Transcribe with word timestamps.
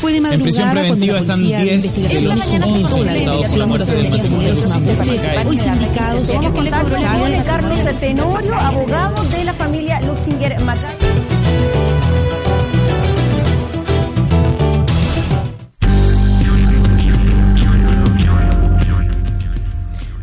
Fue 0.00 0.12
de 0.12 0.18
En 0.18 0.42
prisión 0.42 0.68
madrugada 0.68 0.72
preventiva 0.72 1.14
la 1.14 1.20
están 1.20 1.38
policía 1.38 1.58
de 1.58 1.64
10 1.64 2.02
de 2.08 2.20
los 2.22 2.36
nacional 2.36 2.68
11 2.70 2.82
sacó 2.82 3.04
la 3.04 3.16
imputados 3.16 3.46
por 3.46 3.58
la 3.58 3.66
muerte 3.66 3.96
del 3.96 4.10
matrimonio. 4.10 4.54
Hoy 5.46 5.58
sindicados 5.58 6.28
cobró 6.28 6.62
la 6.62 6.80
con. 6.80 7.44
Carlos 7.44 7.78
Tenorio, 8.00 8.54
abogado 8.56 9.24
de 9.24 9.44
la 9.44 9.52
familia 9.52 10.00
Luxinger 10.00 10.60
Macay. 10.62 11.01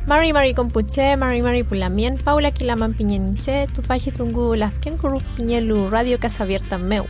Mari 0.10 0.34
Mari 0.34 0.56
Kompuche, 0.56 1.16
Mari 1.18 1.44
Mari 1.44 1.62
Pulamien, 1.62 2.18
Paula 2.18 2.50
Kilaman 2.50 2.96
Piñenche, 2.96 3.68
Tufaji 3.68 4.10
Tungu 4.10 4.56
Lafken 4.56 4.98
Kurup 4.98 5.22
Piñelu, 5.36 5.88
Radio 5.92 6.18
Casa 6.18 6.46
Abierta 6.46 6.80
Meu. 6.80 7.06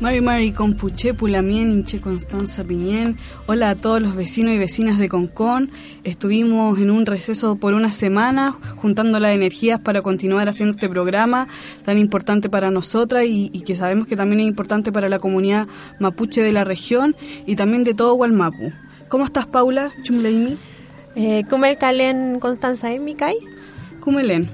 Mari 0.00 0.22
Mari 0.22 0.52
Compuche, 0.52 1.12
Pulamien, 1.12 1.70
Inche 1.70 2.00
Constanza 2.00 2.64
Piñén. 2.64 3.18
Hola 3.46 3.68
a 3.68 3.74
todos 3.74 4.00
los 4.00 4.16
vecinos 4.16 4.54
y 4.54 4.58
vecinas 4.58 4.98
de 4.98 5.10
Concón. 5.10 5.70
Estuvimos 6.02 6.78
en 6.78 6.90
un 6.90 7.04
receso 7.04 7.56
por 7.56 7.74
una 7.74 7.92
semana 7.92 8.56
juntando 8.76 9.20
las 9.20 9.34
energías 9.34 9.78
para 9.78 10.00
continuar 10.00 10.48
haciendo 10.48 10.76
este 10.76 10.88
programa 10.88 11.46
tan 11.84 11.98
importante 11.98 12.48
para 12.48 12.70
nosotras 12.70 13.26
y, 13.28 13.50
que 13.66 13.76
sabemos 13.76 14.06
que 14.06 14.16
también 14.16 14.40
es 14.40 14.46
importante 14.46 14.90
para 14.90 15.10
la 15.10 15.18
comunidad 15.18 15.68
mapuche 15.98 16.42
de 16.42 16.52
la 16.52 16.64
región 16.64 17.14
y 17.44 17.54
también 17.54 17.84
de 17.84 17.92
todo 17.92 18.14
Gualmapu. 18.14 18.72
¿Cómo 19.10 19.26
estás, 19.26 19.46
Paula? 19.46 19.90
Chumleimi. 20.04 20.56
Eh, 21.20 21.44
Kumer 21.50 21.76
Kalen 21.78 22.38
Constanza 22.38 22.92
Emikai. 22.92 23.36
Kumelén. 23.98 24.48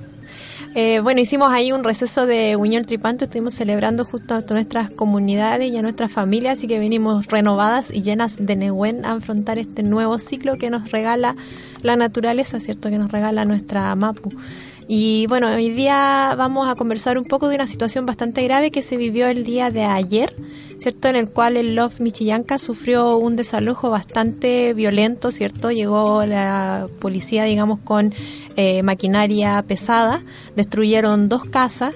Eh, 0.74 1.00
bueno, 1.00 1.20
hicimos 1.20 1.52
ahí 1.52 1.72
un 1.72 1.84
receso 1.84 2.24
de 2.24 2.56
Unión 2.56 2.86
Tripanto, 2.86 3.26
estuvimos 3.26 3.52
celebrando 3.52 4.06
justo 4.06 4.34
a 4.34 4.40
nuestras 4.50 4.88
comunidades 4.88 5.70
y 5.70 5.76
a 5.76 5.82
nuestras 5.82 6.10
familias, 6.10 6.58
así 6.58 6.66
que 6.66 6.78
venimos 6.78 7.26
renovadas 7.26 7.90
y 7.92 8.00
llenas 8.00 8.44
de 8.44 8.56
Nehuen 8.56 9.04
a 9.04 9.12
afrontar 9.12 9.58
este 9.58 9.82
nuevo 9.82 10.18
ciclo 10.18 10.56
que 10.56 10.70
nos 10.70 10.90
regala 10.90 11.34
la 11.82 11.96
naturaleza, 11.96 12.58
¿cierto? 12.60 12.88
Que 12.88 12.96
nos 12.96 13.12
regala 13.12 13.44
nuestra 13.44 13.94
Mapu. 13.94 14.30
Y 14.86 15.26
bueno, 15.28 15.48
hoy 15.48 15.70
día 15.70 16.34
vamos 16.36 16.68
a 16.68 16.74
conversar 16.74 17.16
un 17.16 17.24
poco 17.24 17.48
de 17.48 17.54
una 17.54 17.66
situación 17.66 18.04
bastante 18.04 18.42
grave 18.44 18.70
que 18.70 18.82
se 18.82 18.96
vivió 18.96 19.26
el 19.28 19.44
día 19.44 19.70
de 19.70 19.84
ayer, 19.84 20.34
¿cierto? 20.78 21.08
En 21.08 21.16
el 21.16 21.28
cual 21.30 21.56
el 21.56 21.74
Love 21.74 22.00
Michillanca 22.00 22.58
sufrió 22.58 23.16
un 23.16 23.34
desalojo 23.34 23.88
bastante 23.88 24.74
violento, 24.74 25.30
¿cierto? 25.30 25.70
Llegó 25.70 26.26
la 26.26 26.86
policía, 26.98 27.44
digamos, 27.44 27.78
con 27.80 28.12
eh, 28.56 28.82
maquinaria 28.82 29.62
pesada, 29.66 30.22
destruyeron 30.54 31.30
dos 31.30 31.44
casas 31.44 31.94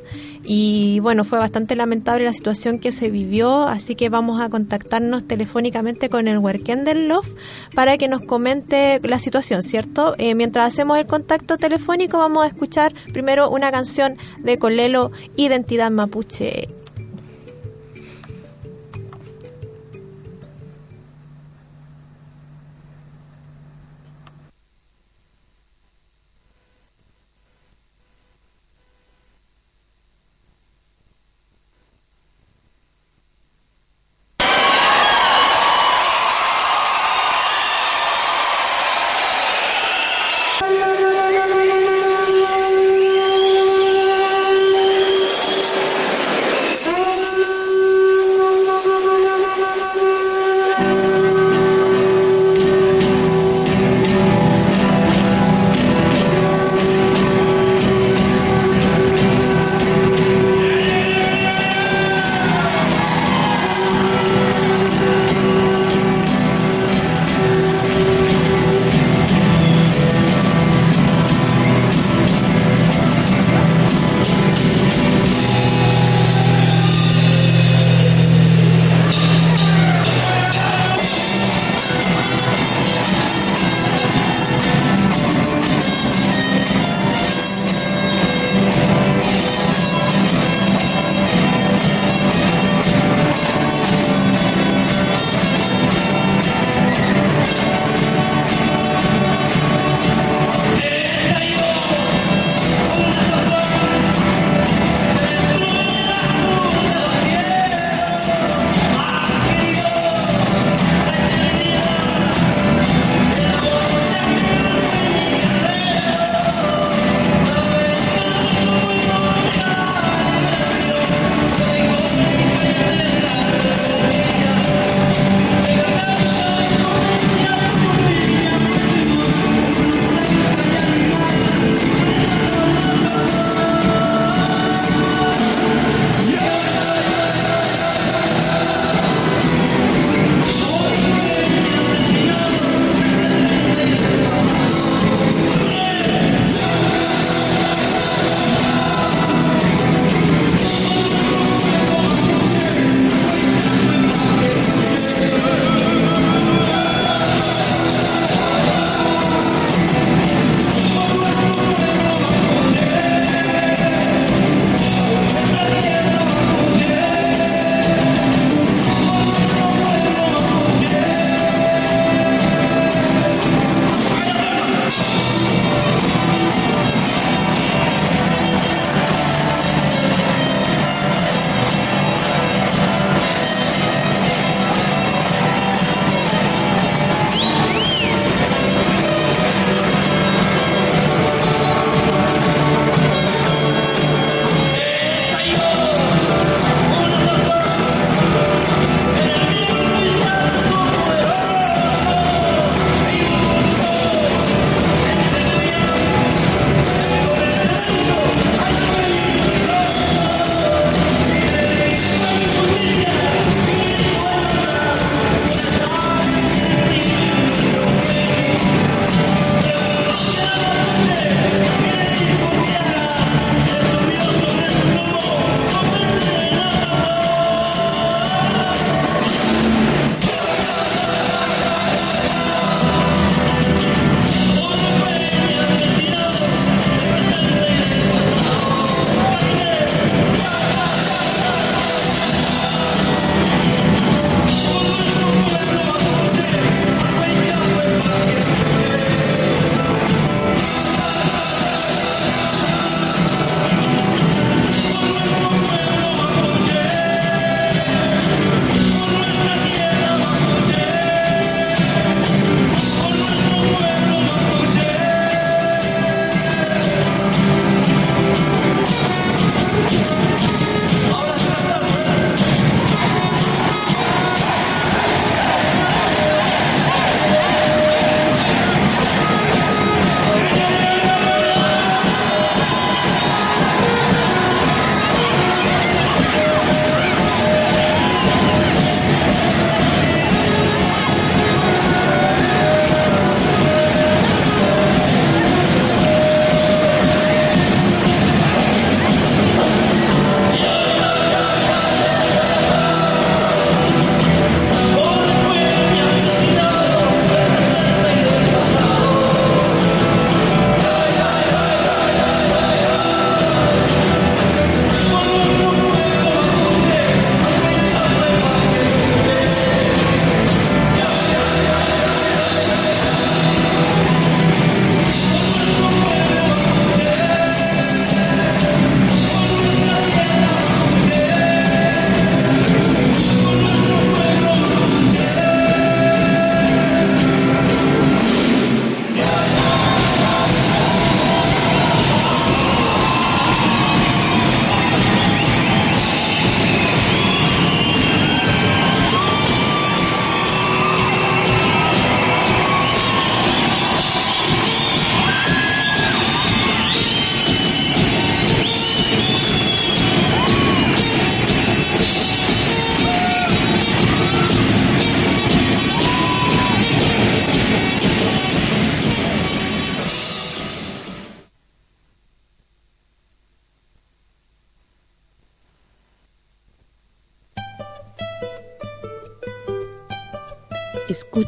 y 0.51 1.01
bueno, 1.01 1.25
fue 1.25 1.39
bastante 1.39 1.77
lamentable 1.77 2.25
la 2.25 2.33
situación 2.33 2.79
que 2.79 2.91
se 2.91 3.11
vivió, 3.11 3.69
así 3.69 3.95
que 3.95 4.09
vamos 4.09 4.41
a 4.41 4.49
contactarnos 4.49 5.29
telefónicamente 5.29 6.09
con 6.09 6.27
el 6.27 6.39
del 6.85 7.07
Love 7.07 7.35
para 7.75 7.99
que 7.99 8.09
nos 8.09 8.23
comente 8.23 8.99
la 9.03 9.19
situación, 9.19 9.63
¿cierto? 9.63 10.15
Eh, 10.17 10.35
mientras 10.35 10.73
hacemos 10.73 10.99
el 10.99 11.07
contacto 11.07 11.59
telefónico 11.59 12.17
vamos 12.17 12.45
a 12.45 12.47
escuchar 12.47 12.95
primero 13.13 13.51
una 13.51 13.71
canción 13.71 14.17
de 14.39 14.57
Colelo, 14.57 15.13
Identidad 15.37 15.91
Mapuche. 15.91 16.78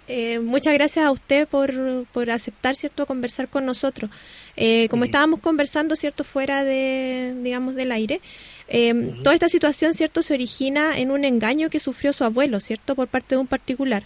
Eh, 0.09 0.39
muchas 0.39 0.73
gracias 0.75 1.05
a 1.05 1.11
usted 1.11 1.49
por, 1.49 1.73
por 2.13 2.31
aceptar, 2.31 2.77
¿cierto?, 2.77 3.07
conversar 3.07 3.49
con 3.49 3.67
nosotros. 3.67 4.11
Eh, 4.57 4.89
como 4.89 5.05
estábamos 5.05 5.41
conversando, 5.41 5.97
¿cierto?, 5.97 6.23
fuera 6.23 6.63
de, 6.63 7.35
digamos, 7.43 7.75
del 7.75 7.91
aire, 7.91 8.21
eh, 8.69 9.15
toda 9.23 9.35
esta 9.35 9.49
situación, 9.49 9.95
¿cierto?, 9.95 10.23
se 10.23 10.35
origina 10.35 10.99
en 10.99 11.11
un 11.11 11.25
engaño 11.25 11.71
que 11.71 11.81
sufrió 11.81 12.13
su 12.13 12.25
abuelo, 12.25 12.61
¿cierto?, 12.61 12.95
por 12.95 13.09
parte 13.09 13.35
de 13.35 13.41
un 13.41 13.47
particular. 13.47 14.03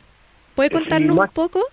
¿Puede 0.55 0.71
contarnos 0.71 1.19
un 1.19 1.29
poco? 1.29 1.65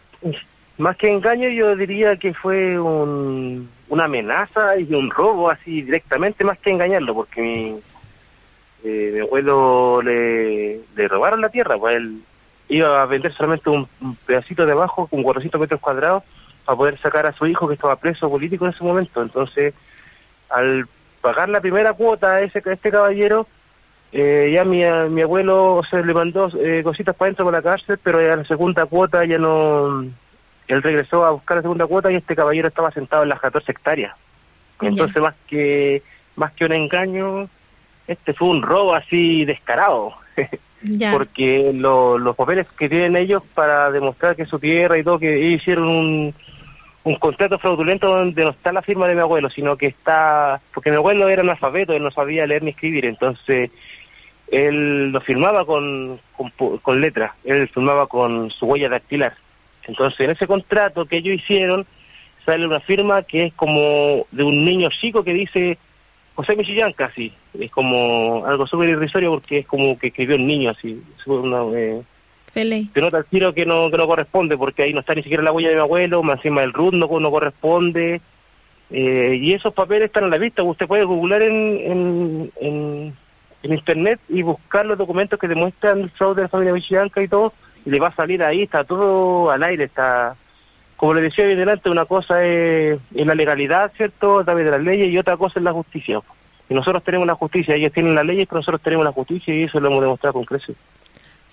Más 0.77 0.95
que 0.97 1.11
engaño, 1.11 1.49
yo 1.49 1.75
diría 1.75 2.15
que 2.17 2.33
fue 2.33 2.79
un, 2.79 3.69
una 3.89 4.05
amenaza 4.05 4.77
y 4.79 4.93
un 4.93 5.09
robo 5.09 5.49
así 5.49 5.81
directamente, 5.81 6.43
más 6.43 6.57
que 6.59 6.69
engañarlo, 6.69 7.15
porque 7.15 7.41
mi, 7.41 7.81
mi 8.83 9.19
abuelo 9.19 10.01
le, 10.01 10.81
le 10.95 11.07
robaron 11.07 11.41
la 11.41 11.49
tierra, 11.49 11.77
pues 11.77 11.97
él 11.97 12.21
iba 12.69 13.01
a 13.01 13.05
vender 13.05 13.33
solamente 13.33 13.69
un, 13.69 13.87
pedacito 14.25 14.65
de 14.65 14.71
abajo 14.73 15.07
con 15.07 15.23
400 15.23 15.59
metros 15.59 15.79
cuadrados 15.79 16.23
para 16.65 16.77
poder 16.77 16.99
sacar 16.99 17.25
a 17.25 17.33
su 17.33 17.47
hijo 17.47 17.67
que 17.67 17.75
estaba 17.75 17.95
preso 17.95 18.29
político 18.29 18.65
en 18.65 18.73
ese 18.73 18.83
momento. 18.83 19.21
Entonces, 19.21 19.73
al 20.49 20.87
pagar 21.21 21.49
la 21.49 21.61
primera 21.61 21.93
cuota 21.93 22.35
a, 22.35 22.41
ese, 22.41 22.61
este 22.65 22.91
caballero, 22.91 23.47
eh, 24.11 24.51
ya 24.53 24.63
mi, 24.63 24.83
mi 25.09 25.21
abuelo 25.21 25.81
se 25.89 26.03
le 26.03 26.13
mandó 26.13 26.49
eh, 26.59 26.81
cositas 26.83 27.15
para 27.15 27.27
dentro 27.29 27.45
para 27.45 27.57
la 27.57 27.63
cárcel, 27.63 27.99
pero 28.01 28.21
ya 28.21 28.35
la 28.35 28.45
segunda 28.45 28.85
cuota 28.85 29.25
ya 29.25 29.37
no... 29.37 30.05
Él 30.67 30.83
regresó 30.83 31.23
a 31.25 31.31
buscar 31.31 31.57
la 31.57 31.63
segunda 31.63 31.87
cuota 31.87 32.11
y 32.11 32.15
este 32.15 32.35
caballero 32.35 32.67
estaba 32.67 32.91
sentado 32.91 33.23
en 33.23 33.29
las 33.29 33.39
14 33.39 33.71
hectáreas. 33.71 34.15
Entonces, 34.81 35.21
más 35.21 35.33
que 35.47 36.03
más 36.37 36.53
que 36.53 36.65
un 36.65 36.71
engaño, 36.71 37.49
este 38.07 38.33
fue 38.33 38.49
un 38.49 38.61
robo 38.61 38.93
así 38.93 39.43
descarado. 39.43 40.13
porque 41.11 41.71
los 41.73 42.35
papeles 42.35 42.67
que 42.77 42.87
tienen 42.87 43.15
ellos 43.15 43.41
para 43.53 43.89
demostrar 43.91 44.35
que 44.35 44.45
su 44.45 44.59
tierra 44.59 44.97
y 44.97 45.03
todo, 45.03 45.19
que 45.19 45.39
hicieron 45.39 45.87
un, 45.87 46.35
un 47.07 47.15
contrato 47.15 47.57
fraudulento 47.57 48.09
donde 48.09 48.43
no 48.43 48.49
está 48.49 48.73
la 48.73 48.81
firma 48.81 49.07
de 49.07 49.15
mi 49.15 49.21
abuelo, 49.21 49.49
sino 49.49 49.77
que 49.77 49.87
está, 49.87 50.59
porque 50.73 50.89
mi 50.89 50.97
abuelo 50.97 51.29
era 51.29 51.41
analfabeto, 51.41 51.93
él 51.93 52.03
no 52.03 52.11
sabía 52.11 52.45
leer 52.45 52.63
ni 52.63 52.71
escribir, 52.71 53.05
entonces 53.05 53.71
él 54.51 55.11
lo 55.11 55.21
firmaba 55.21 55.65
con, 55.65 56.19
con, 56.35 56.77
con 56.79 56.99
letras, 56.99 57.31
él 57.45 57.69
firmaba 57.69 58.07
con 58.07 58.51
su 58.51 58.65
huella 58.65 58.89
dactilar. 58.89 59.35
Entonces 59.87 60.19
en 60.19 60.31
ese 60.31 60.47
contrato 60.47 61.05
que 61.05 61.17
ellos 61.17 61.35
hicieron 61.35 61.85
sale 62.45 62.67
una 62.67 62.81
firma 62.81 63.23
que 63.23 63.45
es 63.45 63.53
como 63.53 64.25
de 64.31 64.43
un 64.43 64.65
niño 64.65 64.89
chico 64.89 65.23
que 65.23 65.33
dice 65.33 65.77
José 66.35 66.57
Michillán 66.57 66.91
casi, 66.91 67.31
es 67.57 67.71
como 67.71 68.45
algo 68.45 68.67
súper 68.67 68.89
irrisorio 68.89 69.31
porque 69.31 69.59
es 69.59 69.65
como 69.65 69.97
que 69.97 70.07
escribió 70.07 70.35
un 70.35 70.45
niño 70.45 70.71
así, 70.71 71.01
una, 71.25 71.63
eh, 71.73 72.01
se 72.93 73.01
nota 73.01 73.19
el 73.19 73.25
tiro 73.25 73.53
que 73.53 73.65
no, 73.65 73.89
que 73.91 73.97
no 73.97 74.07
corresponde 74.07 74.57
porque 74.57 74.83
ahí 74.83 74.93
no 74.93 75.01
está 75.01 75.13
ni 75.13 75.23
siquiera 75.23 75.43
la 75.43 75.51
huella 75.51 75.69
de 75.69 75.75
mi 75.75 75.81
abuelo, 75.81 76.23
más 76.23 76.37
encima 76.37 76.61
del 76.61 76.73
RUT 76.73 76.93
no, 76.93 77.07
no 77.19 77.31
corresponde, 77.31 78.21
eh, 78.89 79.37
y 79.39 79.53
esos 79.53 79.73
papeles 79.73 80.05
están 80.05 80.25
a 80.25 80.27
la 80.27 80.37
vista, 80.37 80.63
usted 80.63 80.87
puede 80.87 81.03
googlear 81.03 81.41
en, 81.41 82.51
en, 82.61 83.13
internet 83.63 84.19
y 84.29 84.43
buscar 84.43 84.85
los 84.85 84.97
documentos 84.97 85.37
que 85.37 85.47
demuestran 85.47 85.99
el 85.99 86.09
fraude 86.11 86.37
de 86.37 86.41
la 86.43 86.47
familia 86.47 86.73
Michillanca 86.73 87.21
y 87.21 87.27
todo, 87.27 87.51
y 87.85 87.89
le 87.89 87.99
va 87.99 88.07
a 88.07 88.15
salir 88.15 88.41
ahí, 88.41 88.63
está 88.63 88.85
todo 88.85 89.51
al 89.51 89.61
aire, 89.63 89.85
está 89.85 90.37
como 90.97 91.13
le 91.13 91.21
decía 91.21 91.45
bien 91.45 91.59
delante, 91.59 91.89
una 91.89 92.05
cosa 92.05 92.43
es, 92.43 92.99
la 93.11 93.35
legalidad, 93.35 93.91
¿cierto?, 93.95 94.39
a 94.39 94.43
través 94.43 94.65
de 94.65 94.71
las 94.71 94.81
leyes, 94.81 95.09
y 95.09 95.17
otra 95.17 95.37
cosa 95.37 95.59
es 95.59 95.63
la 95.63 95.71
justicia. 95.71 96.19
Y 96.69 96.73
nosotros 96.73 97.03
tenemos 97.03 97.27
la 97.27 97.35
justicia, 97.35 97.75
ellos 97.75 97.93
tienen 97.93 98.15
las 98.15 98.25
leyes, 98.25 98.47
pero 98.47 98.59
nosotros 98.59 98.81
tenemos 98.81 99.05
la 99.05 99.11
justicia, 99.11 99.53
y 99.53 99.63
eso 99.63 99.79
lo 99.79 99.89
hemos 99.89 100.01
demostrado 100.01 100.33
con 100.33 100.45
creces. 100.45 100.75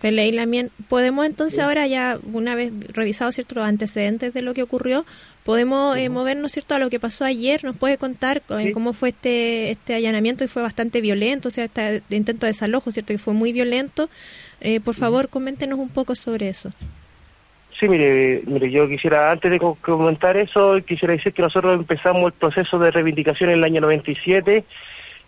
Fele 0.04 0.30
Lamien, 0.32 0.70
podemos 0.90 1.24
entonces 1.24 1.58
ahora 1.60 1.86
ya, 1.86 2.18
una 2.30 2.54
vez 2.54 2.74
revisado 2.92 3.32
cierto 3.32 3.54
los 3.54 3.64
antecedentes 3.64 4.34
de 4.34 4.42
lo 4.42 4.52
que 4.52 4.62
ocurrió, 4.62 5.06
podemos 5.44 5.96
eh, 5.96 6.10
movernos 6.10 6.52
cierto 6.52 6.74
a 6.74 6.78
lo 6.78 6.90
que 6.90 7.00
pasó 7.00 7.24
ayer. 7.24 7.64
¿Nos 7.64 7.74
puede 7.74 7.96
contar 7.96 8.42
eh, 8.50 8.72
cómo 8.72 8.92
fue 8.92 9.08
este 9.08 9.70
este 9.70 9.94
allanamiento 9.94 10.44
y 10.44 10.48
fue 10.48 10.60
bastante 10.60 11.00
violento, 11.00 11.48
o 11.48 11.50
sea, 11.50 11.64
este 11.64 12.02
intento 12.10 12.44
de 12.44 12.52
desalojo, 12.52 12.90
cierto 12.90 13.14
que 13.14 13.18
fue 13.18 13.32
muy 13.32 13.54
violento? 13.54 14.10
Eh, 14.60 14.78
por 14.78 14.94
favor, 14.94 15.30
coméntenos 15.30 15.78
un 15.78 15.88
poco 15.88 16.14
sobre 16.14 16.50
eso. 16.50 16.70
Sí, 17.80 17.88
mire, 17.88 18.42
mire, 18.44 18.70
yo 18.70 18.86
quisiera, 18.86 19.30
antes 19.30 19.50
de 19.50 19.58
comentar 19.58 20.36
eso, 20.36 20.82
quisiera 20.86 21.14
decir 21.14 21.32
que 21.32 21.40
nosotros 21.40 21.74
empezamos 21.74 22.26
el 22.26 22.32
proceso 22.32 22.78
de 22.78 22.90
reivindicación 22.90 23.48
en 23.48 23.56
el 23.56 23.64
año 23.64 23.80
97, 23.80 24.64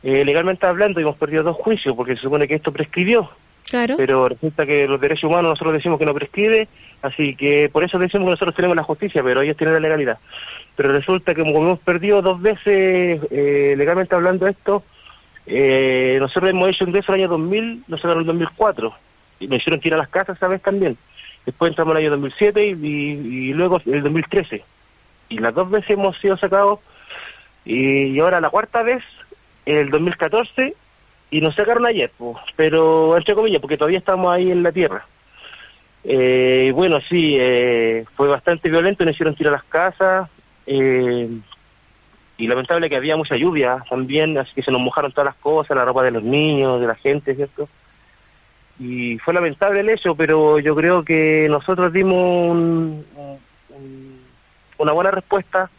eh, 0.03 0.25
legalmente 0.27 0.67
hablando, 0.67 1.01
y 1.01 1.05
hemos 1.05 1.17
perdido 1.17 1.45
dos 1.45 1.57
juicios, 1.57 1.97
porque 1.97 2.15
se 2.15 2.21
supone 2.21 2.47
que 2.47 2.57
esto 2.57 2.73
prescribió. 2.73 3.31
Pero 3.71 4.29
resulta 4.29 4.65
que 4.65 4.87
los 4.87 5.01
derechos 5.01 5.25
humanos 5.25 5.51
nosotros 5.51 5.75
decimos 5.75 5.99
que 5.99 6.07
no 6.07 6.15
prescribe, 6.15 6.69
así 7.03 7.35
que 7.35 7.69
por 7.73 7.83
eso 7.83 7.99
decimos 7.99 8.27
que 8.27 8.31
nosotros 8.31 8.55
tenemos 8.55 8.77
la 8.77 8.85
justicia, 8.85 9.23
pero 9.23 9.41
ellos 9.41 9.57
tienen 9.57 9.75
la 9.75 9.81
legalidad. 9.81 10.19
Pero 10.77 10.93
resulta 10.93 11.35
que 11.35 11.43
como 11.43 11.57
hemos 11.57 11.79
perdido 11.81 12.23
dos 12.23 12.41
veces, 12.41 13.21
eh, 13.31 13.75
legalmente 13.77 14.15
hablando 14.15 14.47
esto, 14.47 14.85
eh, 15.47 16.17
nosotros 16.21 16.51
hemos 16.51 16.71
hecho 16.71 16.85
un 16.85 16.91
ingreso 16.91 17.13
el 17.13 17.21
año 17.21 17.29
2000, 17.29 17.85
nosotros 17.89 18.15
en 18.15 18.21
el 18.21 18.27
2004, 18.27 18.95
y 19.41 19.49
me 19.49 19.57
hicieron 19.57 19.81
que 19.81 19.91
las 19.91 20.09
casas 20.09 20.37
esa 20.37 20.49
vez 20.49 20.63
también. 20.63 20.97
Después 21.45 21.71
entramos 21.71 21.93
en 21.93 21.99
el 21.99 22.03
año 22.05 22.11
2007 22.13 22.67
y, 22.67 22.71
y, 22.71 23.53
luego 23.53 23.81
el 23.87 24.03
2013. 24.03 24.65
Y 25.29 25.39
las 25.39 25.55
dos 25.55 25.71
veces 25.71 25.91
hemos 25.91 26.19
sido 26.19 26.37
sacados. 26.37 26.81
Y, 27.65 28.19
ahora 28.19 28.41
la 28.41 28.51
cuarta 28.51 28.83
vez, 28.83 29.03
el 29.65 29.91
2014, 29.91 30.75
y 31.31 31.41
nos 31.41 31.55
sacaron 31.55 31.87
ayer, 31.87 32.11
pues, 32.17 32.37
pero 32.55 33.17
entre 33.17 33.35
comillas, 33.35 33.61
porque 33.61 33.77
todavía 33.77 33.99
estamos 33.99 34.33
ahí 34.33 34.51
en 34.51 34.63
la 34.63 34.73
tierra. 34.73 35.07
Eh, 36.05 36.73
bueno, 36.75 37.01
sí, 37.09 37.37
eh, 37.39 38.05
fue 38.15 38.29
bastante 38.29 38.69
violento, 38.69 39.05
nos 39.05 39.15
hicieron 39.15 39.35
tirar 39.35 39.53
las 39.53 39.65
casas. 39.65 40.29
Eh, 40.67 41.29
y 42.39 42.47
lamentable 42.47 42.91
que 42.91 42.97
había 42.97 43.17
mucha 43.17 43.37
lluvia 43.37 43.83
también, 43.89 44.37
así 44.37 44.53
que 44.55 44.63
se 44.63 44.71
nos 44.71 44.81
mojaron 44.81 45.11
todas 45.11 45.27
las 45.27 45.37
cosas, 45.37 45.77
la 45.77 45.87
ropa 45.87 46.03
de 46.03 46.11
los 46.11 46.23
niños, 46.23 46.81
de 46.81 46.87
la 46.87 46.95
gente, 46.95 47.35
¿cierto? 47.35 47.69
y 48.79 49.19
fue 49.19 49.33
lamentable 49.33 49.81
el 49.81 49.89
hecho, 49.89 50.15
pero 50.15 50.59
yo 50.59 50.75
creo 50.75 51.03
que 51.03 51.47
nosotros 51.49 51.93
dimos 51.93 52.57
una 54.79 54.93
buena 54.93 55.11
respuesta 55.11 55.71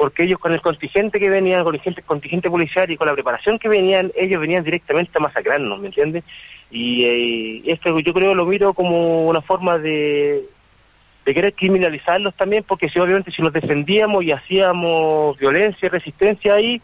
porque 0.00 0.22
ellos 0.22 0.38
con 0.38 0.54
el 0.54 0.62
contingente 0.62 1.20
que 1.20 1.28
venían, 1.28 1.62
con 1.62 1.74
el 1.74 2.04
contingente 2.06 2.48
policial 2.48 2.90
y 2.90 2.96
con 2.96 3.06
la 3.06 3.12
preparación 3.12 3.58
que 3.58 3.68
venían, 3.68 4.10
ellos 4.16 4.40
venían 4.40 4.64
directamente 4.64 5.12
a 5.14 5.20
masacrarnos, 5.20 5.78
¿me 5.78 5.88
entiendes? 5.88 6.24
Y 6.70 7.04
eh, 7.04 7.62
esto 7.66 8.00
yo 8.00 8.14
creo 8.14 8.34
lo 8.34 8.46
miro 8.46 8.72
como 8.72 9.28
una 9.28 9.42
forma 9.42 9.76
de, 9.76 10.46
querer 11.26 11.52
criminalizarlos 11.52 12.34
también, 12.34 12.64
porque 12.66 12.88
si 12.88 12.98
obviamente 12.98 13.30
si 13.30 13.42
nos 13.42 13.52
defendíamos 13.52 14.24
y 14.24 14.32
hacíamos 14.32 15.36
violencia 15.36 15.84
y 15.84 15.90
resistencia 15.90 16.54
ahí, 16.54 16.80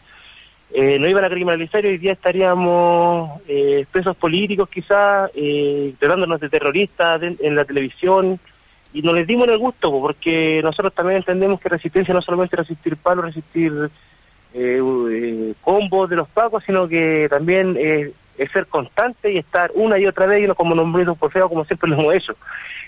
eh, 0.75 0.99
no 0.99 1.07
iban 1.07 1.23
a 1.23 1.29
criminalizar 1.29 1.83
y 1.85 1.87
hoy 1.87 1.97
día 1.97 2.11
estaríamos 2.11 3.41
eh, 3.47 3.87
presos 3.91 4.15
políticos 4.15 4.69
quizás, 4.69 5.31
eh, 5.33 5.95
tratándonos 5.97 6.39
de 6.39 6.49
terroristas 6.49 7.19
en 7.23 7.55
la 7.55 7.65
televisión 7.65 8.39
y 8.97 9.03
nos 9.03 9.13
les 9.13 9.27
dimos 9.27 9.47
el 9.47 9.59
gusto 9.59 9.91
porque 9.91 10.59
nosotros 10.63 10.91
también 10.91 11.17
entendemos 11.17 11.61
que 11.61 11.69
resistencia 11.69 12.15
no 12.15 12.21
solamente 12.23 12.55
resistir 12.55 12.97
palos, 12.97 13.25
resistir 13.25 13.91
eh, 14.55 15.53
combos 15.61 16.09
de 16.09 16.15
los 16.15 16.27
pacos, 16.29 16.63
sino 16.65 16.87
que 16.87 17.27
también 17.29 17.77
es 17.77 18.51
ser 18.51 18.65
constante 18.65 19.31
y 19.31 19.37
estar 19.37 19.69
una 19.75 19.99
y 19.99 20.07
otra 20.07 20.25
vez 20.25 20.43
y 20.43 20.47
no 20.47 20.55
como 20.55 20.73
nombritos 20.73 21.15
por 21.15 21.31
feo 21.31 21.47
como 21.47 21.63
siempre 21.65 21.87
lo 21.91 21.99
hemos 21.99 22.15
hecho. 22.15 22.35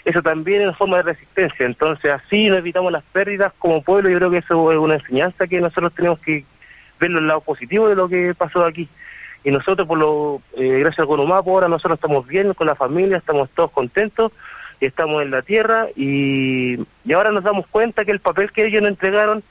Eso 0.04 0.24
también 0.24 0.68
es 0.68 0.76
forma 0.78 0.98
de 0.98 1.04
resistencia, 1.04 1.68
entonces 1.68 2.12
así 2.12 2.50
nos 2.50 2.58
evitamos 2.58 2.92
las 2.92 3.04
pérdidas 3.12 3.54
como 3.60 3.84
pueblo, 3.84 4.10
yo 4.10 4.18
creo 4.18 4.32
que 4.32 4.38
eso 4.38 4.72
es 4.72 4.80
una 4.80 4.96
enseñanza 4.96 5.46
que 5.46 5.62
nosotros 5.62 5.94
tenemos 5.94 6.18
que 6.22 6.44
verlo 7.00 7.20
el 7.20 7.28
lado 7.28 7.42
positivo 7.42 7.88
de 7.88 7.96
lo 7.96 8.10
que 8.10 8.34
pasó 8.34 8.66
aquí. 8.66 8.90
Y 9.44 9.52
nosotros, 9.52 9.88
por 9.88 9.98
lo 9.98 10.42
eh, 10.58 10.80
gracias 10.80 11.00
al 11.00 11.08
Conumapo, 11.08 11.52
ahora 11.52 11.70
nosotros 11.70 11.96
estamos 11.96 12.28
bien 12.28 12.54
con 12.56 12.68
la 12.68 12.76
familia, 12.76 13.18
estamos 13.18 13.50
todos 13.52 13.72
contentos, 13.72 14.32
estamos 14.86 15.22
en 15.24 15.32
la 15.32 15.42
tierra 15.42 15.88
y, 15.96 16.76
y 17.06 17.14
ahora 17.14 17.32
nos 17.32 17.44
damos 17.44 17.68
cuenta 17.68 18.06
que 18.06 18.12
el 18.12 18.20
papel 18.20 18.52
que 18.52 18.66
ellos 18.66 18.82
nos 18.82 18.92
entregaron 18.92 19.44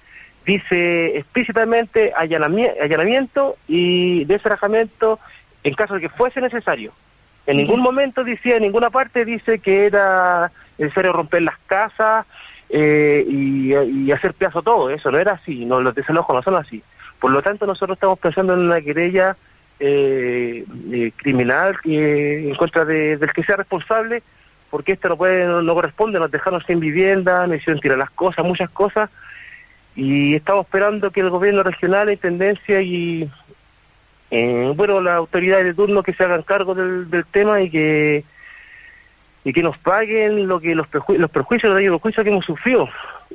dice 0.46 1.18
explícitamente 1.18 2.12
allanami- 2.14 2.72
allanamiento 2.80 3.56
y 3.66 4.24
desarrajamiento 4.24 5.18
en 5.64 5.74
caso 5.74 5.94
de 5.94 6.00
que 6.00 6.08
fuese 6.08 6.40
necesario. 6.40 6.92
En 7.46 7.56
ningún 7.56 7.80
momento 7.80 8.24
decía, 8.24 8.56
en 8.56 8.62
ninguna 8.62 8.90
parte 8.90 9.24
dice 9.24 9.58
que 9.58 9.86
era 9.86 10.50
necesario 10.78 11.12
romper 11.12 11.42
las 11.42 11.56
casas 11.66 12.26
eh, 12.70 13.24
y, 13.28 13.74
y 13.74 14.12
hacer 14.12 14.34
pedazo 14.34 14.62
todo. 14.62 14.90
Eso 14.90 15.10
no 15.10 15.18
era 15.18 15.32
así, 15.32 15.64
no, 15.64 15.80
los 15.80 15.94
desalojos 15.94 16.34
no 16.36 16.42
son 16.42 16.56
así. 16.56 16.82
Por 17.18 17.30
lo 17.30 17.42
tanto, 17.42 17.66
nosotros 17.66 17.96
estamos 17.96 18.18
pensando 18.18 18.52
en 18.54 18.60
una 18.60 18.80
querella 18.80 19.36
eh, 19.80 20.64
eh, 20.92 21.12
criminal 21.16 21.78
que 21.82 22.48
en 22.48 22.54
contra 22.56 22.84
de- 22.84 23.16
del 23.16 23.32
que 23.32 23.42
sea 23.44 23.56
responsable, 23.56 24.22
porque 24.70 24.92
esto 24.92 25.08
no 25.08 25.16
puede, 25.16 25.44
no, 25.46 25.62
no 25.62 25.74
corresponde, 25.74 26.18
nos 26.18 26.30
dejaron 26.30 26.62
sin 26.66 26.80
vivienda, 26.80 27.46
nos 27.46 27.56
hicieron 27.56 27.80
tirar 27.80 27.98
las 27.98 28.10
cosas, 28.10 28.44
muchas 28.44 28.70
cosas, 28.70 29.10
y 29.96 30.34
estamos 30.34 30.66
esperando 30.66 31.10
que 31.10 31.20
el 31.20 31.30
gobierno 31.30 31.62
regional, 31.62 32.06
la 32.06 32.12
intendencia 32.12 32.80
y 32.80 33.28
eh, 34.30 34.72
bueno, 34.76 35.00
las 35.00 35.14
autoridades 35.14 35.64
de 35.64 35.74
turno 35.74 36.02
que 36.02 36.12
se 36.12 36.22
hagan 36.24 36.42
cargo 36.42 36.74
del, 36.74 37.10
del 37.10 37.24
tema 37.26 37.60
y 37.60 37.70
que 37.70 38.24
y 39.44 39.52
que 39.52 39.62
nos 39.62 39.78
paguen 39.78 40.46
lo 40.46 40.60
que 40.60 40.74
los, 40.74 40.86
preju- 40.90 41.16
los 41.16 41.30
perjuicios, 41.30 41.72
los 41.72 41.80
daños 41.80 42.00
que 42.02 42.28
hemos 42.28 42.44
sufrido, 42.44 42.88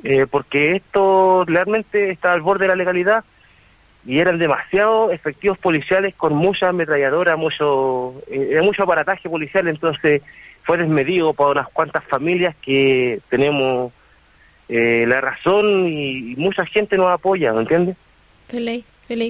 eh, 0.04 0.26
porque 0.30 0.76
esto 0.76 1.44
realmente 1.46 2.10
está 2.10 2.32
al 2.32 2.42
borde 2.42 2.64
de 2.64 2.68
la 2.68 2.76
legalidad 2.76 3.24
y 4.06 4.20
eran 4.20 4.38
demasiado 4.38 5.10
efectivos 5.10 5.58
policiales 5.58 6.14
con 6.14 6.34
mucha 6.34 6.68
ametralladora, 6.68 7.36
mucho, 7.36 8.22
eh, 8.28 8.60
mucho 8.62 8.84
aparataje 8.84 9.28
policial, 9.28 9.66
entonces 9.66 10.22
fue 10.64 10.76
desmedido 10.78 11.32
para 11.34 11.50
unas 11.50 11.68
cuantas 11.68 12.02
familias 12.04 12.54
que 12.62 13.20
tenemos 13.28 13.92
eh, 14.68 15.04
la 15.06 15.20
razón 15.20 15.86
y, 15.88 16.32
y 16.32 16.36
mucha 16.36 16.64
gente 16.66 16.96
nos 16.96 17.08
apoya, 17.10 17.52
¿me 17.52 17.60
entiendes? 17.60 17.96
Feley. 18.48 18.84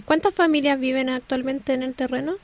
¿Cuántas 0.04 0.34
familias 0.34 0.78
viven 0.78 1.08
actualmente 1.08 1.72
en 1.74 1.82
el 1.82 1.94
terreno? 1.94 2.34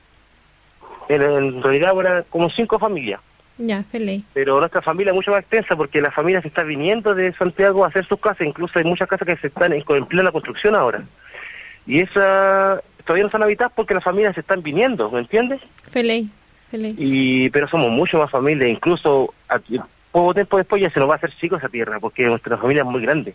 En, 1.09 1.23
en 1.23 1.63
realidad 1.63 1.99
eran 2.01 2.25
como 2.31 2.51
cinco 2.51 2.79
familias, 2.79 3.21
Ya, 3.59 3.83
Feley. 3.91 4.25
pero 4.33 4.59
nuestra 4.59 4.83
familia 4.83 5.11
es 5.11 5.15
mucho 5.17 5.31
más 5.31 5.41
extensa 5.41 5.77
porque 5.77 6.01
la 6.01 6.11
familia 6.11 6.41
se 6.43 6.49
está 6.49 6.63
viniendo 6.63 7.15
de 7.15 7.33
Santiago 7.35 7.85
a 7.85 7.89
hacer 7.89 8.07
sus 8.07 8.19
casas, 8.21 8.47
incluso 8.47 8.79
hay 8.79 8.85
muchas 8.85 9.09
casas 9.09 9.27
que 9.27 9.37
se 9.37 9.47
están 9.49 9.73
en, 9.73 9.85
en 9.89 10.07
plena 10.07 10.31
construcción 10.33 10.75
ahora. 10.75 11.03
Y 11.87 12.01
esa 12.01 12.83
todavía 13.05 13.23
no 13.25 13.29
están 13.29 13.43
habitadas 13.43 13.73
porque 13.75 13.95
las 13.95 14.05
familias 14.05 14.35
se 14.35 14.41
están 14.41 14.63
viniendo, 14.63 15.11
¿me 15.11 15.21
entiendes? 15.21 15.61
Feley, 15.91 16.29
Y 16.99 17.51
pero 17.51 17.69
somos 17.69 17.91
mucho 17.91 18.19
más 18.19 18.31
familia, 18.31 18.69
incluso 18.69 19.35
aquí, 19.49 19.81
poco 20.13 20.35
tiempo 20.35 20.57
después 20.57 20.83
ya 20.83 20.91
se 20.91 21.01
nos 21.01 21.09
va 21.09 21.15
a 21.15 21.17
hacer 21.17 21.33
chico 21.37 21.57
esa 21.57 21.69
tierra, 21.69 21.99
porque 22.01 22.27
nuestra 22.27 22.57
familia 22.57 22.83
es 22.83 22.89
muy 22.89 23.03
grande. 23.03 23.35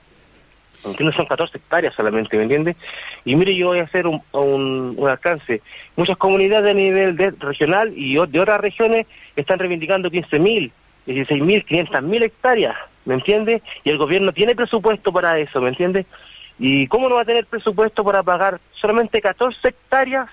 ¿Entiendes? 0.83 1.15
Son 1.15 1.25
14 1.25 1.57
hectáreas 1.57 1.95
solamente, 1.95 2.37
¿me 2.37 2.43
entiendes? 2.43 2.75
Y 3.23 3.35
mire, 3.35 3.55
yo 3.55 3.67
voy 3.67 3.79
a 3.79 3.83
hacer 3.83 4.05
un, 4.05 4.21
un, 4.33 5.07
alcance. 5.07 5.61
Muchas 5.95 6.15
comunidades 6.17 6.69
a 6.71 6.73
nivel 6.75 7.17
de- 7.17 7.31
regional 7.31 7.91
y 7.95 8.13
de 8.13 8.39
otras 8.39 8.59
regiones 8.61 9.07
están 9.35 9.57
reivindicando 9.57 10.11
15.000, 10.11 10.71
16.000, 11.07 11.65
500.000 11.65 12.23
hectáreas, 12.23 12.75
¿me 13.05 13.15
entiendes? 13.15 13.63
Y 13.83 13.89
el 13.89 13.97
gobierno 13.97 14.31
tiene 14.31 14.55
presupuesto 14.55 15.11
para 15.11 15.39
eso, 15.39 15.59
¿me 15.59 15.69
entiendes? 15.69 16.05
¿Y 16.59 16.87
cómo 16.87 17.09
no 17.09 17.15
va 17.15 17.21
a 17.21 17.25
tener 17.25 17.47
presupuesto 17.47 18.03
para 18.03 18.21
pagar 18.21 18.59
solamente 18.79 19.21
14 19.21 19.67
hectáreas 19.67 20.27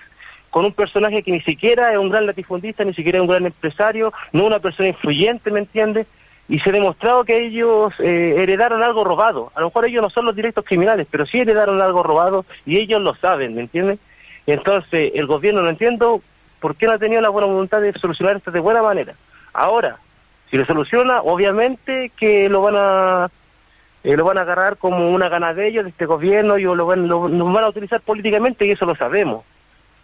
con 0.53 0.65
un 0.65 0.73
personaje 0.73 1.23
que 1.23 1.31
ni 1.31 1.41
siquiera 1.41 1.91
es 1.91 1.97
un 1.97 2.11
gran 2.11 2.27
latifundista, 2.27 2.83
ni 2.83 2.93
siquiera 2.93 3.17
es 3.17 3.23
un 3.23 3.27
gran 3.27 3.43
empresario, 3.47 4.13
no 4.33 4.45
una 4.45 4.59
persona 4.59 4.89
influyente, 4.89 5.49
¿me 5.49 5.61
entiendes? 5.61 6.05
Y 6.47 6.59
se 6.59 6.69
ha 6.69 6.73
demostrado 6.73 7.23
que 7.23 7.43
ellos 7.43 7.91
eh, 7.97 8.35
heredaron 8.37 8.83
algo 8.83 9.03
robado. 9.03 9.51
A 9.55 9.61
lo 9.61 9.69
mejor 9.69 9.87
ellos 9.87 10.03
no 10.03 10.11
son 10.11 10.25
los 10.25 10.35
directos 10.35 10.63
criminales, 10.63 11.07
pero 11.09 11.25
sí 11.25 11.39
heredaron 11.39 11.81
algo 11.81 12.03
robado 12.03 12.45
y 12.67 12.77
ellos 12.77 13.01
lo 13.01 13.15
saben, 13.15 13.55
¿me 13.55 13.61
entiendes? 13.61 13.97
Entonces, 14.45 15.13
el 15.15 15.25
gobierno 15.25 15.63
no 15.63 15.69
entiendo 15.69 16.21
por 16.59 16.75
qué 16.75 16.85
no 16.85 16.91
ha 16.91 16.99
tenido 16.99 17.19
la 17.19 17.29
buena 17.29 17.47
voluntad 17.47 17.81
de 17.81 17.91
solucionar 17.93 18.35
esto 18.35 18.51
de 18.51 18.59
buena 18.59 18.83
manera. 18.83 19.15
Ahora, 19.53 19.97
si 20.51 20.57
lo 20.57 20.65
soluciona, 20.67 21.23
obviamente 21.23 22.11
que 22.15 22.47
lo 22.47 22.61
van 22.61 22.75
a 22.77 23.31
eh, 24.03 24.15
lo 24.15 24.23
van 24.23 24.37
a 24.37 24.41
agarrar 24.41 24.77
como 24.77 25.09
una 25.09 25.29
gana 25.29 25.55
de 25.55 25.67
ellos, 25.67 25.85
de 25.85 25.89
este 25.89 26.05
gobierno, 26.05 26.59
y 26.59 26.63
lo 26.63 26.85
van, 26.85 27.07
lo, 27.07 27.27
nos 27.27 27.51
van 27.51 27.63
a 27.63 27.69
utilizar 27.69 28.01
políticamente 28.01 28.67
y 28.67 28.71
eso 28.71 28.85
lo 28.85 28.95
sabemos. 28.95 29.45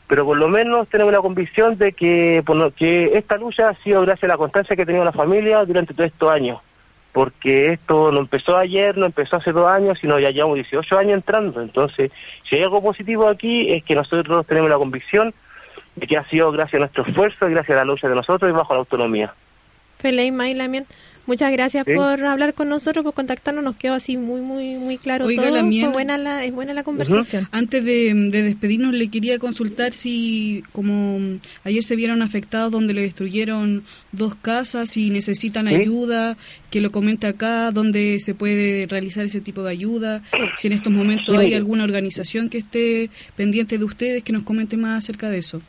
Pero 0.09 0.25
por 0.25 0.37
lo 0.37 0.47
menos 0.47 0.89
tenemos 0.89 1.13
la 1.13 1.21
convicción 1.21 1.77
de 1.77 1.93
que, 1.93 2.41
por 2.43 2.73
que 2.73 3.11
esta 3.13 3.37
lucha 3.37 3.69
ha 3.69 3.83
sido 3.83 4.01
gracias 4.01 4.23
a 4.23 4.33
la 4.33 4.37
constancia 4.37 4.75
que 4.75 4.81
ha 4.81 5.05
la 5.05 5.11
familia 5.11 5.63
durante 5.65 5.93
todos 5.93 6.09
estos 6.09 6.31
años. 6.31 6.59
Porque 7.11 7.73
esto 7.73 8.11
no 8.11 8.21
empezó 8.21 8.57
ayer, 8.57 8.97
no 8.97 9.05
empezó 9.05 9.35
hace 9.35 9.51
dos 9.51 9.67
años, 9.67 9.99
sino 10.01 10.17
ya 10.17 10.31
llevamos 10.31 10.55
18 10.55 10.97
años 10.97 11.13
entrando. 11.13 11.61
Entonces, 11.61 12.11
si 12.49 12.55
hay 12.55 12.63
algo 12.63 12.81
positivo 12.81 13.27
aquí 13.27 13.71
es 13.71 13.83
que 13.83 13.93
nosotros 13.93 14.47
tenemos 14.47 14.67
la 14.71 14.77
convicción 14.77 15.31
de 15.95 16.07
que 16.07 16.17
ha 16.17 16.27
sido 16.27 16.51
gracias 16.51 16.75
a 16.75 16.79
nuestro 16.79 17.05
esfuerzo, 17.05 17.47
gracias 17.47 17.77
a 17.77 17.81
la 17.81 17.85
lucha 17.85 18.09
de 18.09 18.15
nosotros 18.15 18.49
y 18.49 18.53
bajo 18.53 18.73
la 18.73 18.79
autonomía. 18.79 19.35
Feley, 19.99 20.31
Maylamien. 20.31 20.87
Muchas 21.29 21.51
gracias 21.51 21.85
Sí. 21.85 21.93
por 21.93 22.25
hablar 22.25 22.55
con 22.55 22.69
nosotros, 22.69 23.03
por 23.03 23.13
contactarnos. 23.13 23.63
Nos 23.63 23.75
quedó 23.75 23.93
así 23.93 24.17
muy, 24.17 24.41
muy, 24.41 24.77
muy 24.77 24.97
claro 24.97 25.25
Oiga, 25.25 25.43
todo. 25.43 25.59
Fue 25.59 25.87
buena 25.89 26.17
la, 26.17 26.43
es 26.43 26.51
buena 26.51 26.73
la 26.73 26.83
conversación. 26.83 27.47
Antes 27.51 27.85
de, 27.85 28.11
de 28.31 28.41
despedirnos, 28.41 28.95
le 28.95 29.09
quería 29.09 29.37
consultar 29.37 29.93
si, 29.93 30.63
como 30.71 31.19
ayer 31.63 31.83
se 31.83 31.95
vieron 31.95 32.23
afectados 32.23 32.71
donde 32.71 32.95
le 32.95 33.01
destruyeron 33.03 33.83
dos 34.11 34.33
casas, 34.33 34.89
si 34.89 35.11
necesitan 35.11 35.67
Sí. 35.67 35.75
ayuda, 35.75 36.35
que 36.71 36.81
lo 36.81 36.91
comente 36.91 37.27
acá, 37.27 37.69
dónde 37.69 38.17
se 38.19 38.33
puede 38.33 38.87
realizar 38.87 39.23
ese 39.23 39.39
tipo 39.39 39.61
de 39.61 39.69
ayuda, 39.69 40.23
si 40.57 40.65
en 40.65 40.73
estos 40.73 40.91
momentos 40.91 41.35
Sí. 41.37 41.45
hay 41.45 41.53
alguna 41.53 41.83
organización 41.83 42.49
que 42.49 42.57
esté 42.57 43.11
pendiente 43.35 43.77
de 43.77 43.83
ustedes, 43.83 44.23
que 44.23 44.33
nos 44.33 44.41
comente 44.41 44.77
más 44.77 45.03
acerca 45.03 45.29
de 45.29 45.37
eso. 45.37 45.61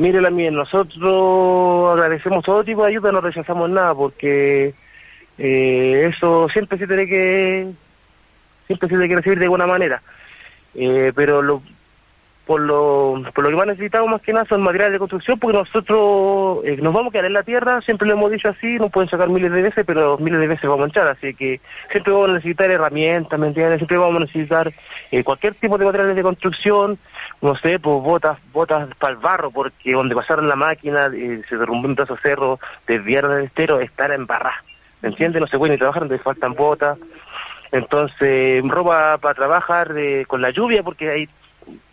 Mire, 0.00 0.22
la 0.22 0.30
mía, 0.30 0.50
nosotros 0.50 1.92
agradecemos 1.92 2.42
todo 2.42 2.64
tipo 2.64 2.82
de 2.82 2.88
ayuda, 2.88 3.12
no 3.12 3.20
rechazamos 3.20 3.68
nada, 3.68 3.94
porque 3.94 4.72
eh, 5.36 6.10
eso 6.10 6.48
siempre 6.48 6.78
se 6.78 6.86
tiene 6.86 7.06
que 7.06 7.70
siempre 8.66 8.88
se 8.88 8.94
tiene 8.94 9.08
que 9.08 9.16
recibir 9.16 9.38
de 9.38 9.48
buena 9.48 9.66
manera. 9.66 10.00
Eh, 10.74 11.12
pero 11.14 11.42
lo, 11.42 11.62
por 12.46 12.62
lo 12.62 13.22
por 13.34 13.44
lo 13.44 13.50
que 13.50 13.56
más 13.56 13.66
necesitamos 13.66 14.08
más 14.10 14.22
que 14.22 14.32
nada 14.32 14.46
son 14.48 14.62
materiales 14.62 14.94
de 14.94 14.98
construcción, 15.00 15.38
porque 15.38 15.58
nosotros 15.58 16.64
eh, 16.64 16.78
nos 16.80 16.94
vamos 16.94 17.10
a 17.10 17.12
quedar 17.12 17.26
en 17.26 17.34
la 17.34 17.42
tierra, 17.42 17.82
siempre 17.82 18.08
lo 18.08 18.14
hemos 18.14 18.30
dicho 18.30 18.48
así, 18.48 18.78
nos 18.78 18.90
pueden 18.90 19.10
sacar 19.10 19.28
miles 19.28 19.52
de 19.52 19.60
veces, 19.60 19.84
pero 19.86 20.16
miles 20.16 20.40
de 20.40 20.46
veces 20.46 20.68
vamos 20.68 20.84
a 20.84 20.86
entrar, 20.86 21.08
así 21.08 21.34
que 21.34 21.60
siempre 21.90 22.10
vamos 22.10 22.30
a 22.30 22.32
necesitar 22.32 22.70
herramientas, 22.70 23.38
¿me? 23.38 23.52
Siempre 23.52 23.98
vamos 23.98 24.16
a 24.16 24.24
necesitar 24.24 24.72
eh, 25.12 25.22
cualquier 25.22 25.54
tipo 25.56 25.76
de 25.76 25.84
materiales 25.84 26.16
de 26.16 26.22
construcción, 26.22 26.98
no 27.42 27.56
sé, 27.56 27.78
pues 27.78 28.02
botas, 28.02 28.38
botas 28.52 28.88
para 28.96 29.14
el 29.14 29.18
barro, 29.18 29.50
porque 29.50 29.92
donde 29.92 30.14
pasaron 30.14 30.48
la 30.48 30.56
máquina, 30.56 31.08
se 31.10 31.56
derrumbó 31.56 31.88
un 31.88 31.94
de 31.94 32.06
cerro, 32.22 32.58
desviaron 32.86 33.38
el 33.38 33.44
estero, 33.44 33.80
están 33.80 34.12
en 34.12 34.26
barra, 34.26 34.62
¿me 35.00 35.08
entiendes? 35.08 35.40
No 35.40 35.46
se 35.46 35.58
puede 35.58 35.72
ni 35.72 35.78
trabajar, 35.78 36.02
donde 36.02 36.18
faltan 36.18 36.54
botas, 36.54 36.98
entonces 37.72 38.62
ropa 38.68 39.16
para 39.18 39.34
trabajar 39.34 39.94
eh, 39.96 40.24
con 40.26 40.42
la 40.42 40.50
lluvia, 40.50 40.82
porque 40.82 41.10
hay 41.10 41.28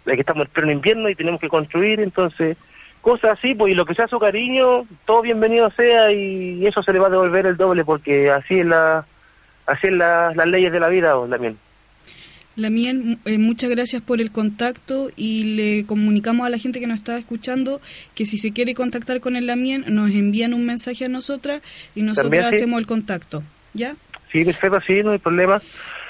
que 0.06 0.22
estamos 0.22 0.46
en 0.46 0.52
pleno 0.52 0.72
invierno 0.72 1.10
y 1.10 1.16
tenemos 1.16 1.40
que 1.40 1.50
construir, 1.50 2.00
entonces 2.00 2.58
cosas 3.02 3.38
así, 3.38 3.56
pues 3.56 3.72
y 3.72 3.76
lo 3.76 3.86
que 3.86 3.96
sea 3.96 4.08
su 4.08 4.20
cariño, 4.20 4.86
todo 5.06 5.22
bienvenido 5.22 5.70
sea 5.72 6.12
y 6.12 6.66
eso 6.66 6.84
se 6.84 6.92
le 6.92 7.00
va 7.00 7.08
a 7.08 7.12
devolver 7.12 7.46
el 7.46 7.56
doble, 7.56 7.86
porque 7.86 8.32
así 8.32 8.60
es 8.60 8.66
la, 8.66 9.06
así 9.66 9.88
es 9.88 9.94
la, 9.94 10.34
las 10.36 10.48
leyes 10.48 10.72
de 10.74 10.80
la 10.80 10.90
vida, 10.90 11.14
también. 11.30 11.58
Lamien, 12.58 13.20
eh, 13.26 13.38
muchas 13.38 13.70
gracias 13.70 14.02
por 14.02 14.20
el 14.20 14.32
contacto 14.32 15.10
y 15.16 15.56
le 15.56 15.86
comunicamos 15.86 16.46
a 16.48 16.50
la 16.50 16.58
gente 16.58 16.80
que 16.80 16.88
nos 16.88 16.98
está 16.98 17.16
escuchando 17.18 17.80
que 18.16 18.26
si 18.26 18.40
se 18.40 18.52
quiere 18.52 18.74
contactar 18.74 19.20
con 19.22 19.36
el 19.36 19.46
Lamien 19.46 19.86
nos 19.90 20.10
envían 20.12 20.56
un 20.56 20.66
mensaje 20.66 21.06
a 21.06 21.10
nosotras 21.10 21.62
y 21.94 22.02
nosotros 22.02 22.34
sí. 22.50 22.56
hacemos 22.56 22.80
el 22.80 22.88
contacto. 22.88 23.44
¿Ya? 23.74 23.96
Sí, 24.32 24.44
perfecto, 24.44 24.80
sí, 24.88 25.04
no 25.04 25.12
hay 25.12 25.20
problema. 25.20 25.62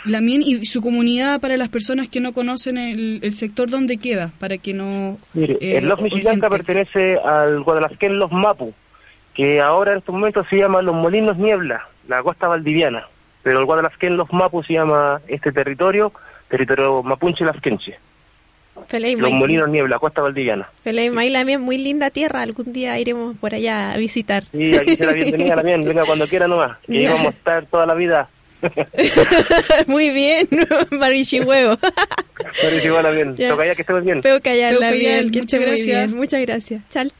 Lamien 0.05 0.41
y 0.41 0.65
su 0.65 0.81
comunidad 0.81 1.41
para 1.41 1.57
las 1.57 1.67
personas 1.67 2.07
que 2.07 2.21
no 2.21 2.31
conocen 2.31 2.77
el, 2.77 3.19
el 3.21 3.33
sector 3.33 3.69
donde 3.69 3.97
queda, 3.97 4.31
para 4.39 4.57
que 4.57 4.73
no... 4.73 5.17
Mire, 5.33 5.57
eh, 5.59 5.77
el 5.77 5.85
Los 5.89 6.01
Michillanca 6.01 6.47
oriente. 6.47 6.73
pertenece 6.73 7.17
al 7.17 7.61
Guadalazquén 7.61 8.17
Los 8.17 8.31
Mapu, 8.31 8.73
que 9.33 9.59
ahora 9.59 9.91
en 9.91 9.97
estos 9.97 10.15
momentos 10.15 10.47
se 10.49 10.55
llama 10.55 10.81
Los 10.81 10.95
Molinos 10.95 11.37
Niebla, 11.37 11.89
la 12.07 12.23
costa 12.23 12.47
valdiviana. 12.47 13.05
Pero 13.43 13.59
el 13.59 13.65
Guadalazquén 13.65 14.15
Los 14.15 14.31
Mapu 14.31 14.63
se 14.63 14.73
llama 14.73 15.19
este 15.27 15.51
territorio, 15.51 16.13
territorio 16.49 17.03
mapunche 17.03 17.43
lasquenche. 17.45 17.97
Feley, 18.87 19.15
Los 19.15 19.31
Molinos 19.31 19.67
Niebla, 19.69 19.97
costa 19.97 20.21
valdiviana. 20.21 20.69
Feley, 20.81 21.09
Maylamien, 21.09 21.59
muy 21.61 21.77
linda 21.77 22.09
tierra. 22.11 22.41
Algún 22.43 22.71
día 22.73 22.97
iremos 22.99 23.35
por 23.37 23.55
allá 23.55 23.91
a 23.93 23.97
visitar. 23.97 24.43
Sí, 24.51 24.75
aquí 24.75 24.95
será 24.95 25.13
bienvenida 25.13 25.55
también, 25.55 25.81
venga 25.85 26.05
cuando 26.05 26.27
quiera 26.27 26.47
nomás, 26.47 26.77
que 26.85 26.97
ahí 26.99 27.07
vamos 27.07 27.25
a 27.27 27.29
estar 27.29 27.65
toda 27.65 27.85
la 27.85 27.95
vida. 27.95 28.29
muy 29.87 30.09
bien, 30.11 30.47
Marichihuevo. 30.91 31.77
Igual 32.83 33.15
bien, 33.15 33.35
Ya. 33.35 33.49
toca 33.49 33.65
ya 33.65 33.75
que 33.75 33.81
estemos 33.81 34.03
bien. 34.03 34.21
Peo 34.21 34.41
callar, 34.41 34.75
bien. 34.93 35.31
muchas 35.31 35.59
gracias. 35.59 36.09
Muchas 36.11 36.41
gracias. 36.41 36.81
Chal 36.89 37.11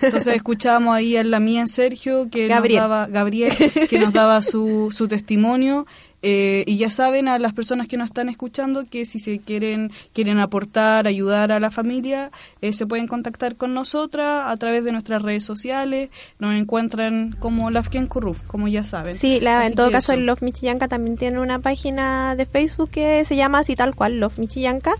Entonces 0.00 0.34
escuchábamos 0.36 0.94
ahí 0.94 1.16
a 1.16 1.24
la 1.24 1.40
mía 1.40 1.66
Sergio 1.66 2.28
que 2.30 2.48
Gabriel. 2.48 2.80
nos 2.80 2.88
daba 2.88 3.06
Gabriel 3.08 3.52
que 3.90 3.98
nos 3.98 4.12
daba 4.12 4.40
su, 4.42 4.92
su 4.96 5.08
testimonio 5.08 5.86
eh, 6.24 6.62
y 6.68 6.76
ya 6.76 6.88
saben 6.88 7.26
a 7.26 7.36
las 7.40 7.52
personas 7.52 7.88
que 7.88 7.96
nos 7.96 8.06
están 8.10 8.28
escuchando 8.28 8.84
que 8.88 9.04
si 9.06 9.18
se 9.18 9.40
quieren 9.40 9.90
quieren 10.12 10.38
aportar, 10.38 11.08
ayudar 11.08 11.50
a 11.50 11.58
la 11.58 11.72
familia, 11.72 12.30
eh, 12.60 12.72
se 12.72 12.86
pueden 12.86 13.08
contactar 13.08 13.56
con 13.56 13.74
nosotras 13.74 14.44
a 14.46 14.56
través 14.56 14.84
de 14.84 14.92
nuestras 14.92 15.22
redes 15.22 15.44
sociales. 15.44 16.10
Nos 16.38 16.54
encuentran 16.54 17.34
como 17.40 17.70
Lafken 17.72 18.06
Kurruf, 18.06 18.42
como 18.44 18.68
ya 18.68 18.84
saben. 18.84 19.16
Sí, 19.16 19.40
la- 19.40 19.62
Así 19.62 19.70
en 19.70 19.74
todo 19.74 19.90
caso 19.90 20.12
eso. 20.12 20.20
el 20.20 20.26
Love 20.26 20.42
Michillanca 20.42 20.86
también 20.86 21.16
tiene 21.16 21.40
una 21.40 21.58
página 21.58 22.36
de 22.36 22.46
Facebook 22.46 22.90
que 22.90 23.24
se 23.24 23.34
llama 23.34 23.58
así 23.58 23.74
tal 23.74 23.96
cual, 23.96 24.20
Love 24.20 24.38
Michillanca. 24.38 24.92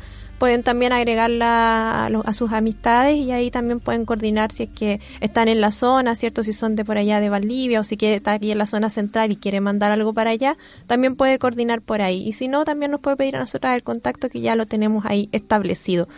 Pueden 0.43 0.65
también 0.65 0.93
agregarla 0.93 2.05
a, 2.05 2.07
a 2.09 2.35
sus 2.35 2.51
amistades 2.51 3.17
y 3.17 3.31
ahí 3.31 3.53
también 3.53 3.79
pueden 3.79 4.05
coordinar 4.05 4.51
si 4.51 4.65
es 4.65 4.71
que 4.71 4.99
están 5.21 5.47
en 5.47 5.61
la 5.61 5.71
zona, 5.71 6.17
¿cierto? 6.17 6.43
Si 6.43 6.53
son 6.53 6.75
de 6.75 6.85
por 6.85 6.99
allá 6.99 7.21
de 7.21 7.29
Valdivia 7.29 7.79
o 7.79 7.85
si 7.85 7.97
quiere 7.97 8.17
estar 8.17 8.35
aquí 8.35 8.51
en 8.51 8.59
la 8.59 8.67
zona 8.67 8.91
central 8.91 9.31
y 9.31 9.37
quiere 9.37 9.61
mandar 9.61 9.93
algo 9.93 10.13
para 10.13 10.31
allá, 10.31 10.57
también 10.89 11.15
puede 11.15 11.39
coordinar 11.39 11.81
por 11.81 12.03
ahí. 12.03 12.27
Y 12.27 12.33
si 12.33 12.49
no, 12.49 12.65
también 12.65 12.91
nos 12.91 13.01
puede 13.01 13.17
pedir 13.19 13.37
a 13.37 13.39
nosotras 13.39 13.77
el 13.77 13.85
contacto 13.85 14.29
que 14.31 14.41
ya 14.41 14.57
lo 14.57 14.67
tenemos 14.67 15.07
ahí 15.07 15.29
establecido. 15.31 16.09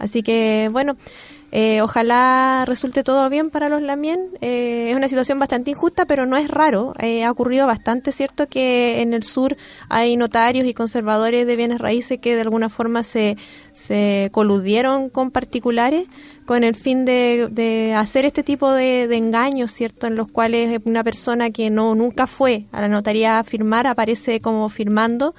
Así 0.00 0.24
que, 0.24 0.68
bueno, 0.72 0.96
eh, 1.52 1.82
ojalá 1.82 2.64
resulte 2.66 3.02
todo 3.02 3.28
bien 3.28 3.50
para 3.50 3.68
los 3.68 3.82
Lamien. 3.82 4.30
Eh, 4.40 4.90
es 4.90 4.96
una 4.96 5.08
situación 5.08 5.38
bastante 5.38 5.72
injusta, 5.72 6.06
pero 6.06 6.26
no 6.26 6.36
es 6.36 6.48
raro. 6.48 6.94
Eh, 6.98 7.24
ha 7.24 7.30
ocurrido 7.30 7.66
bastante, 7.66 8.12
¿cierto? 8.12 8.46
Que 8.46 9.02
en 9.02 9.14
el 9.14 9.24
sur 9.24 9.56
hay 9.88 10.16
notarios 10.16 10.66
y 10.66 10.74
conservadores 10.74 11.46
de 11.46 11.56
bienes 11.56 11.78
raíces 11.78 12.18
que 12.20 12.34
de 12.34 12.42
alguna 12.42 12.68
forma 12.68 13.02
se, 13.02 13.36
se 13.72 14.30
coludieron 14.32 15.08
con 15.10 15.30
particulares 15.30 16.06
con 16.46 16.64
el 16.64 16.74
fin 16.74 17.04
de, 17.04 17.48
de 17.50 17.94
hacer 17.94 18.24
este 18.24 18.42
tipo 18.42 18.72
de, 18.72 19.06
de 19.06 19.16
engaños, 19.16 19.70
¿cierto? 19.70 20.06
En 20.06 20.16
los 20.16 20.28
cuales 20.28 20.80
una 20.84 21.04
persona 21.04 21.50
que 21.50 21.70
no 21.70 21.94
nunca 21.94 22.26
fue 22.26 22.66
a 22.72 22.80
la 22.80 22.88
notaría 22.88 23.38
a 23.38 23.44
firmar 23.44 23.86
aparece 23.86 24.40
como 24.40 24.68
firmando 24.68 25.34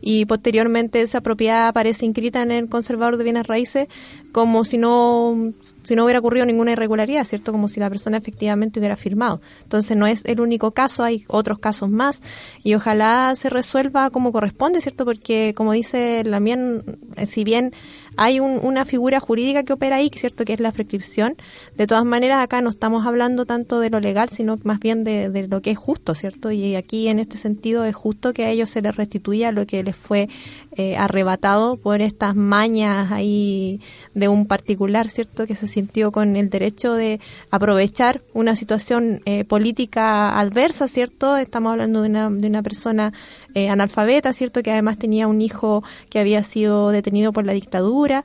y 0.00 0.26
posteriormente 0.26 1.00
esa 1.00 1.22
propiedad 1.22 1.66
aparece 1.66 2.04
inscrita 2.04 2.42
en 2.42 2.50
el 2.50 2.68
conservador 2.68 3.16
de 3.16 3.24
bienes 3.24 3.46
raíces 3.46 3.88
como 4.34 4.64
si 4.64 4.78
no 4.78 5.52
si 5.84 5.94
no 5.94 6.02
hubiera 6.04 6.18
ocurrido 6.18 6.44
ninguna 6.44 6.72
irregularidad, 6.72 7.24
¿cierto? 7.24 7.52
Como 7.52 7.68
si 7.68 7.78
la 7.78 7.88
persona 7.88 8.16
efectivamente 8.16 8.80
hubiera 8.80 8.96
firmado. 8.96 9.40
Entonces 9.62 9.96
no 9.96 10.06
es 10.08 10.24
el 10.24 10.40
único 10.40 10.72
caso, 10.72 11.04
hay 11.04 11.24
otros 11.28 11.58
casos 11.60 11.88
más 11.88 12.20
y 12.64 12.74
ojalá 12.74 13.34
se 13.36 13.48
resuelva 13.48 14.10
como 14.10 14.32
corresponde, 14.32 14.80
¿cierto? 14.80 15.04
Porque 15.04 15.52
como 15.54 15.72
dice 15.72 16.24
Lamien, 16.24 16.82
eh, 17.16 17.26
si 17.26 17.44
bien 17.44 17.72
hay 18.16 18.40
un- 18.40 18.58
una 18.62 18.84
figura 18.86 19.20
jurídica 19.20 19.62
que 19.62 19.74
opera 19.74 19.96
ahí, 19.96 20.10
¿cierto? 20.16 20.44
Que 20.44 20.54
es 20.54 20.60
la 20.60 20.72
prescripción, 20.72 21.36
de 21.76 21.86
todas 21.86 22.04
maneras 22.04 22.42
acá 22.42 22.60
no 22.62 22.70
estamos 22.70 23.06
hablando 23.06 23.44
tanto 23.44 23.78
de 23.78 23.90
lo 23.90 24.00
legal, 24.00 24.30
sino 24.30 24.58
más 24.64 24.80
bien 24.80 25.04
de, 25.04 25.28
de 25.28 25.46
lo 25.46 25.60
que 25.60 25.70
es 25.72 25.78
justo, 25.78 26.14
¿cierto? 26.14 26.50
Y 26.50 26.74
aquí 26.76 27.08
en 27.08 27.18
este 27.20 27.36
sentido 27.36 27.84
es 27.84 27.94
justo 27.94 28.32
que 28.32 28.46
a 28.46 28.50
ellos 28.50 28.70
se 28.70 28.80
les 28.82 28.96
restituya 28.96 29.52
lo 29.52 29.66
que 29.66 29.84
les 29.84 29.94
fue 29.96 30.28
eh, 30.76 30.96
arrebatado 30.96 31.76
por 31.76 32.00
estas 32.02 32.34
mañas 32.34 33.12
ahí 33.12 33.80
de 34.14 34.28
un 34.28 34.46
particular, 34.46 35.08
¿cierto? 35.08 35.46
Que 35.46 35.54
se 35.54 35.66
sintió 35.66 36.10
con 36.12 36.36
el 36.36 36.50
derecho 36.50 36.94
de 36.94 37.20
aprovechar 37.50 38.22
una 38.32 38.56
situación 38.56 39.20
eh, 39.24 39.44
política 39.44 40.38
adversa, 40.38 40.88
¿cierto? 40.88 41.36
Estamos 41.36 41.72
hablando 41.72 42.02
de 42.02 42.08
una, 42.08 42.30
de 42.30 42.46
una 42.48 42.62
persona 42.62 43.12
eh, 43.54 43.68
analfabeta, 43.68 44.32
¿cierto? 44.32 44.62
Que 44.62 44.72
además 44.72 44.98
tenía 44.98 45.28
un 45.28 45.40
hijo 45.40 45.82
que 46.10 46.18
había 46.18 46.42
sido 46.42 46.90
detenido 46.90 47.32
por 47.32 47.44
la 47.46 47.52
dictadura 47.52 48.24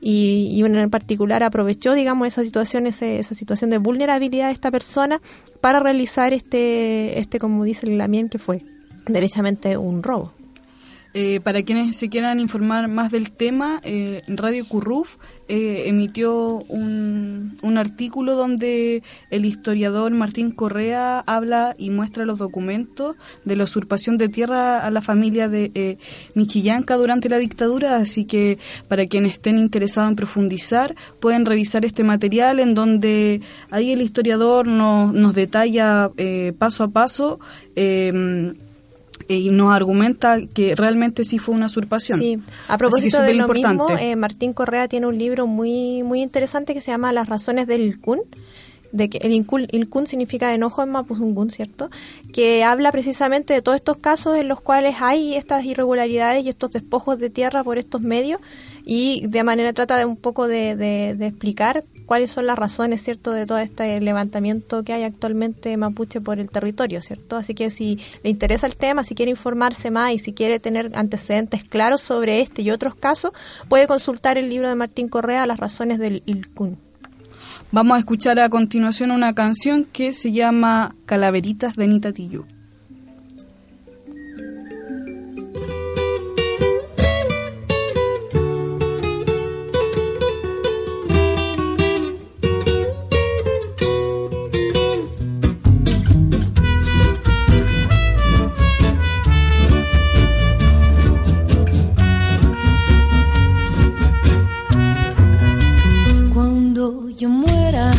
y, 0.00 0.48
y 0.52 0.62
uno 0.64 0.80
en 0.80 0.90
particular 0.90 1.42
aprovechó, 1.42 1.94
digamos, 1.94 2.28
esa 2.28 2.44
situación, 2.44 2.86
ese- 2.86 3.18
esa 3.20 3.34
situación 3.34 3.70
de 3.70 3.78
vulnerabilidad 3.78 4.48
de 4.48 4.52
esta 4.52 4.70
persona 4.70 5.20
para 5.60 5.80
realizar 5.80 6.32
este, 6.32 7.18
este 7.18 7.38
como 7.38 7.64
dice 7.64 7.86
el 7.86 7.96
Lamien, 7.98 8.28
que 8.28 8.38
fue 8.38 8.62
derechamente 9.06 9.76
un 9.76 10.02
robo. 10.02 10.32
Eh, 11.16 11.38
para 11.44 11.62
quienes 11.62 11.96
se 11.96 12.08
quieran 12.08 12.40
informar 12.40 12.88
más 12.88 13.12
del 13.12 13.30
tema, 13.30 13.80
eh, 13.84 14.22
Radio 14.26 14.66
Curruf 14.66 15.14
eh, 15.46 15.84
emitió 15.86 16.64
un, 16.66 17.56
un 17.62 17.78
artículo 17.78 18.34
donde 18.34 19.04
el 19.30 19.44
historiador 19.44 20.10
Martín 20.10 20.50
Correa 20.50 21.20
habla 21.20 21.76
y 21.78 21.90
muestra 21.90 22.24
los 22.24 22.40
documentos 22.40 23.14
de 23.44 23.54
la 23.54 23.62
usurpación 23.62 24.16
de 24.16 24.28
tierra 24.28 24.84
a 24.84 24.90
la 24.90 25.02
familia 25.02 25.48
de 25.48 25.70
eh, 25.76 25.98
Michillanca 26.34 26.96
durante 26.96 27.28
la 27.28 27.38
dictadura, 27.38 27.94
así 27.98 28.24
que 28.24 28.58
para 28.88 29.06
quienes 29.06 29.32
estén 29.34 29.56
interesados 29.56 30.10
en 30.10 30.16
profundizar, 30.16 30.96
pueden 31.20 31.46
revisar 31.46 31.84
este 31.84 32.02
material 32.02 32.58
en 32.58 32.74
donde 32.74 33.40
ahí 33.70 33.92
el 33.92 34.02
historiador 34.02 34.66
nos, 34.66 35.14
nos 35.14 35.32
detalla 35.32 36.10
paso 36.58 36.82
a 36.82 36.88
paso. 36.88 37.38
Y 39.28 39.50
nos 39.50 39.72
argumenta 39.74 40.38
que 40.52 40.74
realmente 40.74 41.24
sí 41.24 41.38
fue 41.38 41.54
una 41.54 41.66
usurpación. 41.66 42.20
Sí, 42.20 42.38
a 42.68 42.76
propósito 42.78 43.18
de 43.22 43.34
lo 43.34 43.46
mismo, 43.48 43.86
eh, 44.02 44.16
Martín 44.16 44.52
Correa 44.52 44.88
tiene 44.88 45.06
un 45.06 45.18
libro 45.18 45.46
muy 45.46 46.02
muy 46.02 46.20
interesante 46.22 46.74
que 46.74 46.80
se 46.80 46.90
llama 46.90 47.12
Las 47.12 47.28
razones 47.28 47.66
del 47.66 47.82
Ilkun, 47.82 48.20
de 48.92 49.08
que 49.10 49.18
el 49.18 49.32
Ilkun, 49.32 49.66
Ilkun 49.72 50.06
significa 50.06 50.54
enojo 50.54 50.82
en 50.82 50.90
Mapuzungún, 50.90 51.50
¿cierto? 51.50 51.90
Que 52.32 52.62
habla 52.62 52.92
precisamente 52.92 53.52
de 53.52 53.60
todos 53.62 53.76
estos 53.76 53.96
casos 53.96 54.36
en 54.36 54.46
los 54.46 54.60
cuales 54.60 54.96
hay 55.00 55.34
estas 55.34 55.64
irregularidades 55.64 56.44
y 56.44 56.48
estos 56.48 56.70
despojos 56.70 57.18
de 57.18 57.28
tierra 57.30 57.64
por 57.64 57.76
estos 57.78 58.02
medios 58.02 58.40
y 58.84 59.26
de 59.26 59.42
manera 59.42 59.72
trata 59.72 59.96
de 59.96 60.04
un 60.04 60.16
poco 60.16 60.46
de, 60.46 60.76
de- 60.76 61.14
de 61.16 61.26
explicar 61.26 61.82
cuáles 62.06 62.30
son 62.30 62.46
las 62.46 62.58
razones, 62.58 63.02
¿cierto?, 63.02 63.32
de 63.32 63.46
todo 63.46 63.58
este 63.58 64.00
levantamiento 64.00 64.82
que 64.82 64.92
hay 64.92 65.02
actualmente 65.02 65.76
mapuche 65.76 66.20
por 66.20 66.40
el 66.40 66.50
territorio, 66.50 67.00
¿cierto? 67.02 67.36
Así 67.36 67.54
que 67.54 67.70
si 67.70 67.98
le 68.22 68.30
interesa 68.30 68.66
el 68.66 68.76
tema, 68.76 69.04
si 69.04 69.14
quiere 69.14 69.30
informarse 69.30 69.90
más 69.90 70.12
y 70.12 70.18
si 70.18 70.32
quiere 70.32 70.60
tener 70.60 70.92
antecedentes 70.94 71.64
claros 71.64 72.00
sobre 72.00 72.40
este 72.40 72.62
y 72.62 72.70
otros 72.70 72.94
casos, 72.94 73.32
puede 73.68 73.86
consultar 73.86 74.38
el 74.38 74.48
libro 74.48 74.68
de 74.68 74.74
Martín 74.74 75.08
Correa, 75.08 75.46
Las 75.46 75.58
razones 75.58 75.98
del 75.98 76.22
Ilkun. 76.26 76.78
Vamos 77.72 77.96
a 77.96 77.98
escuchar 77.98 78.38
a 78.38 78.48
continuación 78.48 79.10
una 79.10 79.34
canción 79.34 79.84
que 79.84 80.12
se 80.12 80.30
llama 80.30 80.94
Calaveritas 81.06 81.74
de 81.74 81.88
Nita 81.88 82.12
Tillú. 82.12 82.46
Yo 107.24 107.30
muera, 107.30 107.90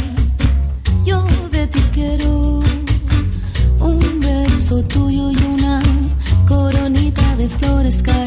yo 1.03 1.23
de 1.49 1.65
ti 1.65 1.81
quiero 1.91 2.61
un 3.79 3.99
beso 4.19 4.83
tuyo 4.83 5.31
y 5.31 5.37
una 5.55 5.81
coronita 6.47 7.35
de 7.35 7.49
flores, 7.49 8.03
cariño 8.03 8.24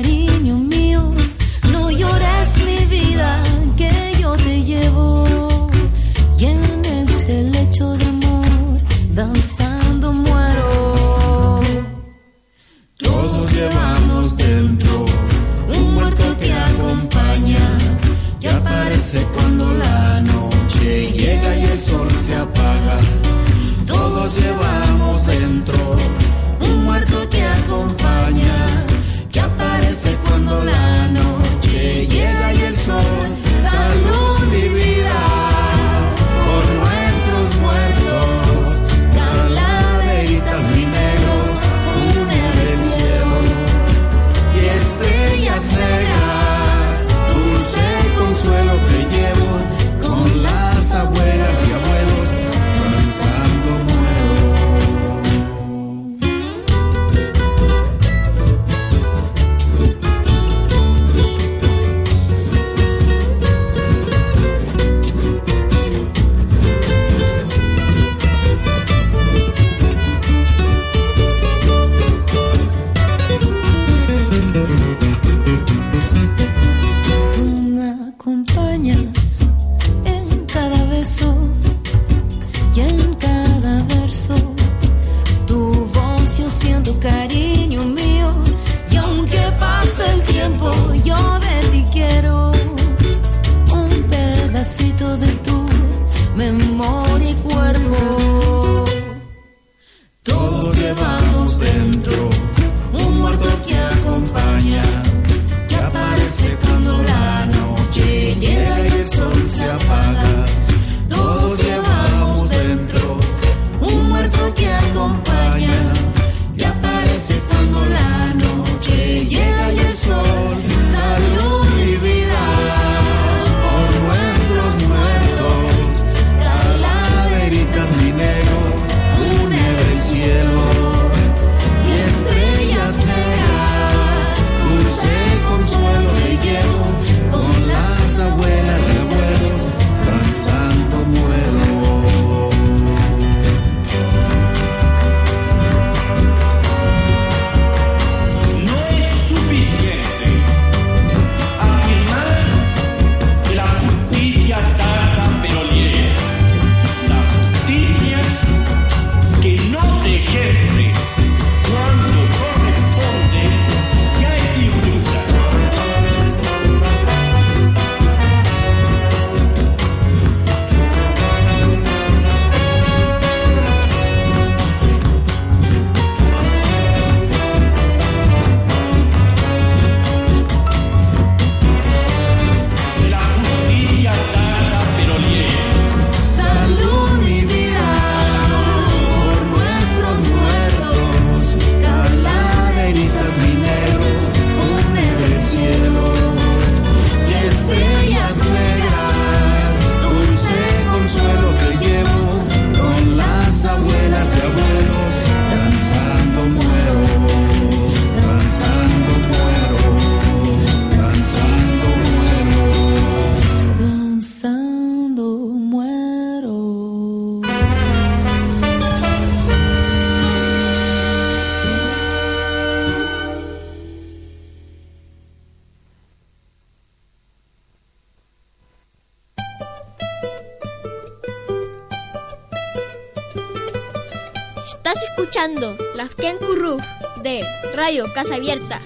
Radio 237.88 238.04
Casa 238.12 238.34
Abierta. 238.34 238.82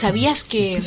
¿Sabías 0.00 0.44
que 0.44 0.80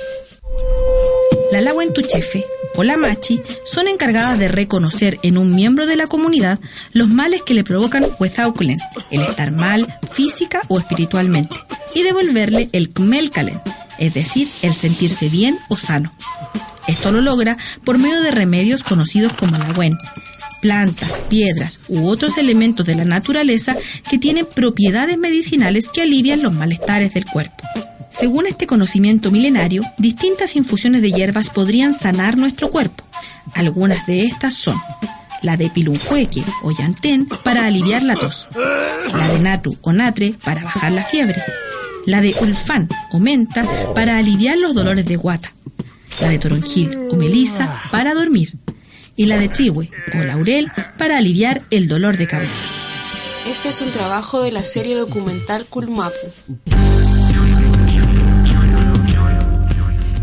La 1.52 1.60
Lahuentuchefe 1.60 2.46
o 2.76 2.86
la 2.86 2.96
Machi 2.96 3.42
son 3.66 3.90
encargadas 3.90 4.40
de 4.40 4.48
reconocer 4.48 5.20
en 5.24 5.38
un 5.38 5.54
miembro 5.54 5.86
de 5.86 5.98
la 5.98 6.08
comunidad 6.08 6.58
los 6.94 7.10
males 7.10 7.42
que 7.42 7.54
le 7.54 7.66
provocan 7.66 8.08
Huezauclen, 8.18 8.80
el 9.12 9.20
estar 9.20 9.52
mal 9.52 10.00
física 10.10 10.62
o 10.70 10.80
espiritualmente, 10.80 11.58
y 11.94 12.04
devolverle 12.04 12.70
el 12.72 12.94
Kmelkalen, 12.94 13.60
es 14.00 14.14
decir, 14.14 14.48
el 14.62 14.74
sentirse 14.74 15.28
bien 15.28 15.60
o 15.68 15.76
sano. 15.76 16.14
Esto 16.88 17.12
lo 17.12 17.20
logra 17.20 17.58
por 17.84 17.98
medio 17.98 18.22
de 18.22 18.32
remedios 18.32 18.86
conocidos 18.86 19.34
como 19.34 19.58
la 19.58 19.68
Wen, 19.78 19.98
plantas, 20.58 21.12
piedras 21.30 21.80
u 21.88 22.08
otros 22.08 22.38
elementos 22.38 22.86
de 22.86 22.96
la 22.96 23.06
naturaleza 23.06 23.76
que 24.10 24.18
tienen 24.18 24.46
propiedades 24.46 25.18
medicinales 25.18 25.88
que 25.88 26.02
alivian 26.02 26.42
los 26.42 26.54
malestares 26.54 27.14
del 27.14 27.26
cuerpo. 27.26 27.64
Según 28.10 28.48
este 28.48 28.68
conocimiento 28.68 29.32
milenario, 29.32 29.84
distintas 29.98 30.56
infusiones 30.56 31.02
de 31.02 31.12
hierbas 31.12 31.50
podrían 31.50 31.94
sanar 31.94 32.38
nuestro 32.38 32.72
cuerpo. 32.72 33.04
Algunas 33.54 34.06
de 34.08 34.26
estas 34.26 34.54
son 34.54 34.82
la 35.42 35.58
de 35.58 35.70
pilunjueque 35.70 36.44
o 36.64 36.72
llantén 36.72 37.28
para 37.44 37.66
aliviar 37.66 38.04
la 38.04 38.16
tos, 38.16 38.48
la 38.56 39.28
de 39.28 39.40
natu 39.40 39.78
o 39.82 39.94
natre 39.94 40.36
para 40.44 40.64
bajar 40.64 40.92
la 40.92 41.04
fiebre, 41.04 41.44
la 42.06 42.22
de 42.22 42.34
ulfán 42.42 42.88
o 43.12 43.20
menta 43.20 43.66
para 43.94 44.18
aliviar 44.18 44.58
los 44.58 44.74
dolores 44.74 45.06
de 45.06 45.16
guata, 45.16 45.54
la 46.22 46.30
de 46.30 46.40
toronjil 46.40 46.98
o 47.12 47.16
melisa 47.16 47.82
para 47.92 48.14
dormir 48.14 48.58
y 49.18 49.26
la 49.26 49.38
de 49.38 49.50
chihue 49.50 49.90
o 50.14 50.24
laurel 50.24 50.72
para 50.98 51.18
aliviar 51.18 51.64
el 51.72 51.90
dolor 51.90 52.16
de 52.16 52.28
cabeza. 52.28 52.66
este 53.50 53.70
es 53.70 53.82
un 53.82 53.92
trabajo 53.92 54.42
de 54.42 54.52
la 54.52 54.62
serie 54.62 54.96
documental 54.96 55.66
Kulmapu? 55.70 56.16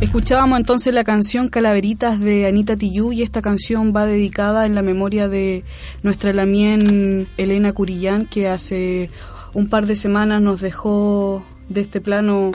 Escuchábamos 0.00 0.58
entonces 0.60 0.94
la 0.94 1.02
canción 1.02 1.48
Calaveritas 1.48 2.20
de 2.20 2.46
Anita 2.46 2.76
Tillú 2.76 3.12
y 3.12 3.22
esta 3.22 3.42
canción 3.42 3.92
va 3.94 4.06
dedicada 4.06 4.64
en 4.64 4.74
la 4.74 4.82
memoria 4.82 5.28
de 5.28 5.64
nuestra 6.02 6.32
lamien 6.32 7.26
Elena 7.36 7.72
Curillán 7.72 8.26
que 8.26 8.48
hace 8.48 9.10
un 9.54 9.68
par 9.68 9.86
de 9.86 9.96
semanas 9.96 10.40
nos 10.40 10.60
dejó 10.60 11.44
de 11.68 11.80
este 11.80 12.00
plano 12.00 12.52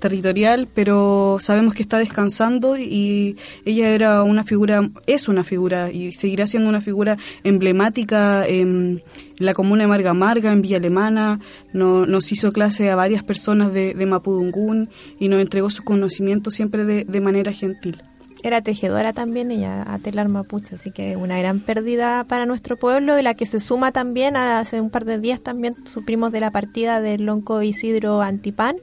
territorial, 0.00 0.66
pero 0.74 1.36
sabemos 1.40 1.74
que 1.74 1.82
está 1.82 1.98
descansando 1.98 2.76
y 2.76 3.36
ella 3.64 3.90
era 3.90 4.22
una 4.24 4.42
figura, 4.42 4.90
es 5.06 5.28
una 5.28 5.44
figura 5.44 5.90
y 5.92 6.12
seguirá 6.12 6.46
siendo 6.46 6.68
una 6.68 6.80
figura 6.80 7.16
emblemática 7.44 8.46
en 8.46 9.02
la 9.38 9.54
comuna 9.54 9.82
de 9.84 9.88
Marga 9.88 10.14
Marga, 10.14 10.50
en 10.52 10.62
Villa 10.62 10.78
Alemana, 10.78 11.38
no- 11.72 12.06
nos 12.06 12.32
hizo 12.32 12.50
clase 12.52 12.90
a 12.90 12.96
varias 12.96 13.22
personas 13.22 13.72
de, 13.72 13.94
de 13.94 14.06
Mapudungún 14.06 14.88
y 15.18 15.28
nos 15.28 15.40
entregó 15.40 15.70
su 15.70 15.82
conocimiento 15.84 16.50
siempre 16.50 16.84
de, 16.84 17.20
manera 17.20 17.52
gentil. 17.52 18.02
Era 18.42 18.62
tejedora 18.62 19.12
también 19.12 19.50
ella, 19.50 19.84
a 19.86 19.98
telar 19.98 20.28
mapuche, 20.28 20.76
así 20.76 20.90
que 20.90 21.14
una 21.16 21.38
gran 21.38 21.60
pérdida 21.60 22.24
para 22.24 22.46
nuestro 22.46 22.78
pueblo 22.78 23.18
y 23.18 23.22
la 23.22 23.34
que 23.34 23.44
se 23.44 23.60
suma 23.60 23.92
también, 23.92 24.34
hace 24.36 24.80
un 24.80 24.88
par 24.88 25.04
de 25.04 25.18
días 25.18 25.42
también 25.42 25.74
suprimos 25.86 26.32
de 26.32 26.40
la 26.40 26.50
partida 26.50 27.02
del 27.02 27.26
Lonco 27.26 27.60
Isidro 27.62 28.22
Antipán, 28.22 28.76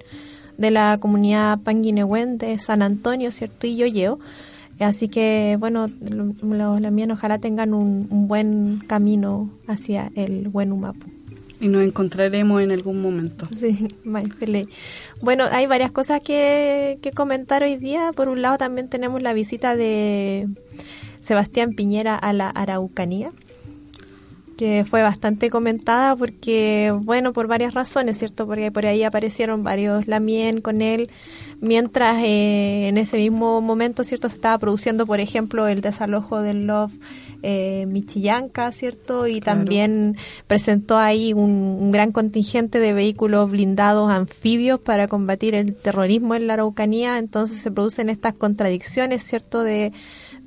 de 0.58 0.72
la 0.72 0.98
comunidad 1.00 1.60
Panguinehuen 1.60 2.38
de 2.38 2.58
San 2.60 2.82
Antonio, 2.82 3.32
¿cierto? 3.32 3.68
Y 3.68 3.76
Yoyeo. 3.76 4.20
Así 4.80 5.08
que, 5.08 5.58
bueno, 5.60 5.88
lo- 6.02 6.34
los 6.56 6.82
lamienos 6.82 7.18
ojalá 7.18 7.38
tengan 7.40 7.74
un, 7.74 8.08
un 8.12 8.28
buen 8.28 8.80
camino 8.88 9.50
hacia 9.68 10.12
el 10.16 10.50
buen 10.50 10.72
Humapu. 10.72 11.08
Y 11.60 11.70
nos 11.70 11.82
encontraremos 11.84 12.62
en 12.62 12.72
algún 12.72 13.02
momento. 13.02 13.48
Sí. 13.48 13.88
Bueno, 15.22 15.46
hay 15.52 15.66
varias 15.66 15.92
cosas 15.92 16.22
que, 16.22 17.00
que 17.02 17.12
comentar 17.12 17.64
hoy 17.64 17.78
día. 17.78 18.12
Por 18.16 18.30
un 18.30 18.44
lado, 18.44 18.58
también 18.60 18.88
tenemos 18.90 19.22
la 19.24 19.34
visita 19.34 19.76
de 19.76 20.48
Sebastián 21.22 21.74
Piñera 21.74 22.16
a 22.16 22.32
la 22.34 22.50
Araucanía, 22.52 23.32
que 24.58 24.84
fue 24.84 25.02
bastante 25.04 25.50
comentada 25.50 26.16
porque, 26.16 26.94
bueno, 27.02 27.32
por 27.32 27.48
varias 27.48 27.74
razones, 27.74 28.18
¿cierto? 28.18 28.48
Porque 28.48 28.72
por 28.72 28.86
ahí 28.86 29.04
aparecieron 29.04 29.64
varios 29.64 30.08
Lamien 30.08 30.62
con 30.62 30.82
él, 30.82 31.10
mientras 31.62 32.18
eh, 32.24 32.88
en 32.88 32.98
ese 32.98 33.18
mismo 33.18 33.62
momento, 33.62 34.04
¿cierto? 34.04 34.28
Se 34.30 34.36
estaba 34.36 34.58
produciendo, 34.58 35.06
por 35.06 35.20
ejemplo, 35.20 35.68
el 35.68 35.82
desalojo 35.82 36.42
del 36.42 36.66
Love 36.66 36.92
eh, 37.44 37.86
Michillanca, 37.88 38.72
¿cierto? 38.72 39.28
Y 39.28 39.40
Claro. 39.42 39.60
también 39.60 40.18
presentó 40.48 40.98
ahí 40.98 41.34
un, 41.34 41.52
un 41.52 41.92
gran 41.92 42.12
contingente 42.12 42.80
de 42.80 42.94
vehículos 42.94 43.52
blindados 43.52 44.10
anfibios 44.10 44.80
para 44.80 45.08
combatir 45.08 45.54
el 45.54 45.76
terrorismo 45.76 46.34
en 46.34 46.48
la 46.48 46.54
Araucanía, 46.54 47.20
entonces 47.20 47.60
se 47.60 47.72
producen 47.72 48.10
estas 48.10 48.34
contradicciones, 48.34 49.24
¿cierto? 49.24 49.62
De, 49.62 49.94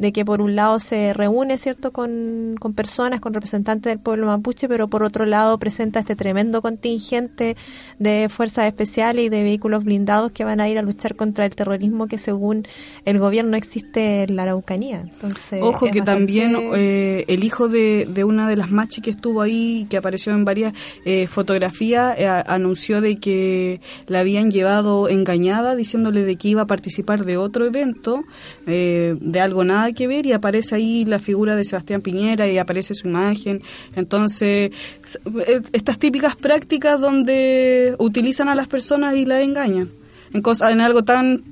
de 0.01 0.13
que 0.13 0.25
por 0.25 0.41
un 0.41 0.57
lado 0.57 0.81
se 0.81 1.13
reúne, 1.13 1.59
¿cierto?, 1.59 1.93
con, 1.93 2.57
con 2.59 2.73
personas, 2.73 3.21
con 3.21 3.35
representantes 3.35 3.91
del 3.91 4.01
pueblo 4.01 4.27
mapuche, 4.27 4.67
pero 4.67 4.89
por 4.89 5.03
otro 5.05 5.27
lado 5.27 5.59
presenta 5.59 6.01
este 6.01 6.17
tremendo 6.17 6.63
contingente 6.63 7.55
de 7.99 8.29
fuerzas 8.31 8.67
especiales 8.67 9.27
y 9.27 9.29
de 9.29 9.43
vehículos 9.43 9.85
blindados 9.85 10.33
que 10.33 10.43
van 10.43 10.59
a 10.59 10.69
ir 10.71 10.79
a 10.79 10.83
luchar 10.83 11.15
contra 11.17 11.45
el 11.45 11.55
terrorismo 11.55 12.07
que 12.09 12.17
según 12.17 12.67
el 13.05 13.19
gobierno 13.19 13.57
existe 13.59 14.23
en 14.25 14.37
la 14.37 14.45
Araucanía. 14.45 15.03
Entonces, 15.03 15.61
Ojo 15.63 15.87
que 15.91 16.01
bastante- 16.01 16.03
también 16.13 16.57
eh, 16.75 17.27
el 17.29 17.45
hijo 17.45 17.69
de, 17.69 18.09
de 18.11 18.25
una 18.25 18.49
de 18.49 18.57
las 18.57 18.71
machis 18.71 19.05
que 19.05 19.11
estuvo 19.11 19.43
ahí, 19.43 19.87
que 19.91 19.99
apareció 19.99 20.33
en 20.33 20.47
varias 20.47 20.73
eh, 21.05 21.27
fotografías, 21.27 22.19
eh, 22.19 22.27
anunció 22.27 23.03
de 23.03 23.17
que 23.17 23.83
la 24.07 24.21
habían 24.21 24.51
llevado 24.51 25.09
engañada 25.11 25.77
diciéndole 25.77 26.25
de 26.25 26.37
que 26.37 26.49
iba 26.49 26.63
a 26.63 26.67
participar 26.67 27.27
de 27.27 27.37
otro 27.37 27.67
evento, 27.67 28.23
eh, 28.67 29.15
de 29.21 29.41
algo 29.41 29.63
nada 29.63 29.90
que 29.95 30.07
ver, 30.07 30.27
y 30.27 30.33
aparece 30.33 30.75
ahí 30.75 31.05
la 31.05 31.19
figura 31.19 31.57
de 31.57 31.65
Sebastián 31.65 32.01
Piñera 32.01 32.47
y 32.47 32.59
aparece 32.59 32.95
su 32.95 33.09
imagen. 33.09 33.63
Entonces, 33.97 34.71
eh, 34.71 35.61
estas 35.73 35.99
típicas 35.99 36.37
prácticas 36.37 37.01
donde 37.01 37.95
utilizan 37.99 38.49
a 38.49 38.55
las 38.55 38.69
personas 38.69 39.17
y 39.17 39.25
las 39.25 39.43
engañan. 39.43 39.89
En, 40.33 40.43
cosa, 40.43 40.71
en 40.71 40.81
algo 40.81 41.03
tan 41.03 41.43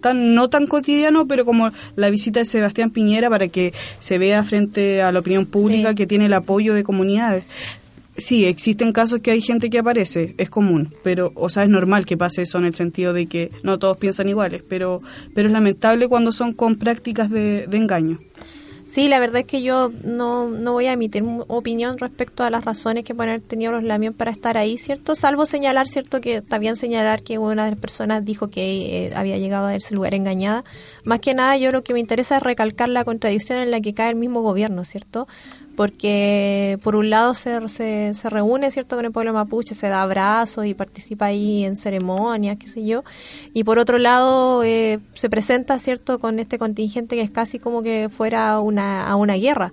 tan 0.00 0.34
no 0.34 0.48
tan 0.48 0.66
cotidiano, 0.66 1.26
pero 1.26 1.44
como 1.44 1.70
la 1.96 2.10
visita 2.10 2.40
de 2.40 2.46
Sebastián 2.46 2.90
Piñera 2.90 3.30
para 3.30 3.48
que 3.48 3.72
se 3.98 4.18
vea 4.18 4.44
frente 4.44 5.02
a 5.02 5.10
la 5.10 5.20
opinión 5.20 5.46
pública 5.46 5.94
que 5.94 6.06
tiene 6.06 6.26
el 6.26 6.34
apoyo 6.34 6.74
de 6.74 6.84
comunidades. 6.84 7.44
Sí, 8.18 8.46
existen 8.46 8.92
casos 8.92 9.20
que 9.20 9.30
hay 9.30 9.42
gente 9.42 9.68
que 9.68 9.78
aparece, 9.78 10.34
es 10.38 10.48
común, 10.48 10.94
pero, 11.02 11.32
o 11.34 11.50
sea, 11.50 11.64
es 11.64 11.68
normal 11.68 12.06
que 12.06 12.16
pase 12.16 12.42
eso 12.42 12.56
en 12.56 12.64
el 12.64 12.74
sentido 12.74 13.12
de 13.12 13.26
que 13.26 13.50
no 13.62 13.78
todos 13.78 13.98
piensan 13.98 14.28
iguales, 14.28 14.62
pero, 14.66 15.00
pero 15.34 15.48
es 15.48 15.52
lamentable 15.52 16.08
cuando 16.08 16.32
son 16.32 16.54
con 16.54 16.76
prácticas 16.76 17.30
de, 17.30 17.68
engaño. 17.72 18.18
Sí, 18.88 19.08
la 19.08 19.18
verdad 19.18 19.40
es 19.40 19.46
que 19.46 19.62
yo 19.62 19.90
no, 20.04 20.48
no 20.48 20.72
voy 20.72 20.86
a 20.86 20.92
emitir 20.92 21.22
opinión 21.48 21.98
respecto 21.98 22.44
a 22.44 22.50
las 22.50 22.64
razones 22.64 23.04
que 23.04 23.14
pueden 23.14 23.30
haber 23.32 23.42
tenido 23.42 23.72
los 23.72 23.82
Lamión 23.82 24.14
para 24.14 24.30
estar 24.30 24.56
ahí, 24.56 24.78
¿cierto? 24.78 25.14
Salvo 25.14 25.44
señalar, 25.44 25.88
¿cierto? 25.88 26.20
Que 26.20 26.42
bien 26.60 26.76
señalar 26.76 27.22
que 27.22 27.36
una 27.36 27.64
de 27.64 27.72
las 27.72 27.80
personas 27.80 28.24
dijo 28.24 28.48
que 28.48 29.06
eh, 29.06 29.12
había 29.14 29.36
llegado 29.38 29.66
a 29.66 29.74
ese 29.74 29.94
lugar 29.94 30.14
engañada. 30.14 30.64
Más 31.04 31.18
que 31.18 31.34
nada, 31.34 31.56
yo 31.58 31.72
lo 31.72 31.82
que 31.82 31.92
me 31.92 32.00
interesa 32.00 32.36
es 32.36 32.42
recalcar 32.44 32.88
la 32.88 33.04
contradicción 33.04 33.58
en 33.58 33.72
la 33.72 33.80
que 33.80 33.92
cae 33.92 34.10
el 34.10 34.16
mismo 34.16 34.40
gobierno, 34.40 34.84
¿cierto? 34.84 35.26
Porque 35.76 36.78
por 36.82 36.96
un 36.96 37.10
lado 37.10 37.34
se, 37.34 37.68
se, 37.68 38.14
se 38.14 38.30
reúne, 38.30 38.70
¿cierto? 38.70 38.96
Con 38.96 39.04
el 39.04 39.12
pueblo 39.12 39.32
mapuche, 39.34 39.74
se 39.74 39.88
da 39.88 40.02
abrazos 40.02 40.64
y 40.64 40.74
participa 40.74 41.26
ahí 41.26 41.64
en 41.64 41.76
ceremonias, 41.76 42.56
qué 42.58 42.66
sé 42.66 42.84
yo. 42.84 43.04
Y 43.52 43.64
por 43.64 43.78
otro 43.78 43.98
lado 43.98 44.64
eh, 44.64 44.98
se 45.14 45.28
presenta, 45.28 45.78
¿cierto? 45.78 46.18
Con 46.18 46.38
este 46.38 46.58
contingente 46.58 47.16
que 47.16 47.22
es 47.22 47.30
casi 47.30 47.58
como 47.58 47.82
que 47.82 48.08
fuera 48.08 48.58
una, 48.60 49.06
a 49.06 49.16
una 49.16 49.34
guerra. 49.34 49.72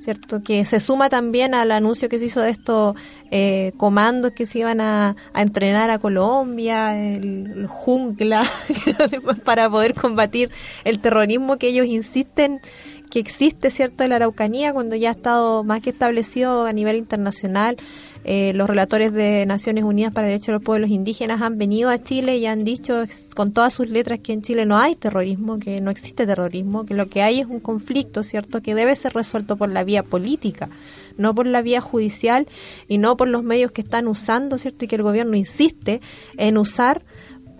¿Cierto? 0.00 0.42
Que 0.42 0.64
se 0.64 0.80
suma 0.80 1.10
también 1.10 1.52
al 1.52 1.70
anuncio 1.70 2.08
que 2.08 2.18
se 2.18 2.24
hizo 2.24 2.40
de 2.40 2.48
estos 2.48 2.96
eh, 3.30 3.72
comandos 3.76 4.32
que 4.32 4.46
se 4.46 4.60
iban 4.60 4.80
a, 4.80 5.14
a 5.34 5.42
entrenar 5.42 5.90
a 5.90 5.98
Colombia, 5.98 6.96
el, 6.96 7.52
el 7.54 7.66
jungla, 7.66 8.50
para 9.44 9.68
poder 9.68 9.92
combatir 9.92 10.50
el 10.84 11.00
terrorismo 11.00 11.58
que 11.58 11.68
ellos 11.68 11.84
insisten 11.84 12.62
que 13.10 13.18
existe, 13.18 13.70
¿cierto?, 13.70 14.04
en 14.04 14.10
la 14.10 14.16
Araucanía, 14.16 14.72
cuando 14.72 14.96
ya 14.96 15.08
ha 15.08 15.12
estado 15.12 15.64
más 15.64 15.82
que 15.82 15.90
establecido 15.90 16.64
a 16.64 16.72
nivel 16.72 16.96
internacional. 16.96 17.76
Eh, 18.22 18.52
los 18.54 18.68
relatores 18.68 19.12
de 19.12 19.46
Naciones 19.46 19.82
Unidas 19.82 20.12
para 20.12 20.26
el 20.26 20.34
Derecho 20.34 20.52
de 20.52 20.58
los 20.58 20.62
Pueblos 20.62 20.90
Indígenas 20.90 21.40
han 21.40 21.56
venido 21.56 21.88
a 21.88 22.02
Chile 22.02 22.36
y 22.36 22.44
han 22.44 22.64
dicho 22.64 23.04
con 23.34 23.52
todas 23.52 23.72
sus 23.72 23.88
letras 23.88 24.20
que 24.20 24.32
en 24.32 24.42
Chile 24.42 24.66
no 24.66 24.78
hay 24.78 24.94
terrorismo, 24.94 25.58
que 25.58 25.80
no 25.80 25.90
existe 25.90 26.26
terrorismo, 26.26 26.84
que 26.84 26.94
lo 26.94 27.08
que 27.08 27.22
hay 27.22 27.40
es 27.40 27.46
un 27.46 27.60
conflicto, 27.60 28.22
¿cierto?, 28.22 28.60
que 28.62 28.74
debe 28.74 28.94
ser 28.94 29.14
resuelto 29.14 29.56
por 29.56 29.70
la 29.70 29.84
vía 29.84 30.02
política, 30.02 30.68
no 31.16 31.34
por 31.34 31.46
la 31.46 31.62
vía 31.62 31.80
judicial 31.80 32.46
y 32.88 32.98
no 32.98 33.16
por 33.16 33.28
los 33.28 33.42
medios 33.42 33.72
que 33.72 33.80
están 33.80 34.06
usando, 34.06 34.58
¿cierto?, 34.58 34.84
y 34.84 34.88
que 34.88 34.96
el 34.96 35.02
gobierno 35.02 35.34
insiste 35.34 36.00
en 36.36 36.58
usar 36.58 37.02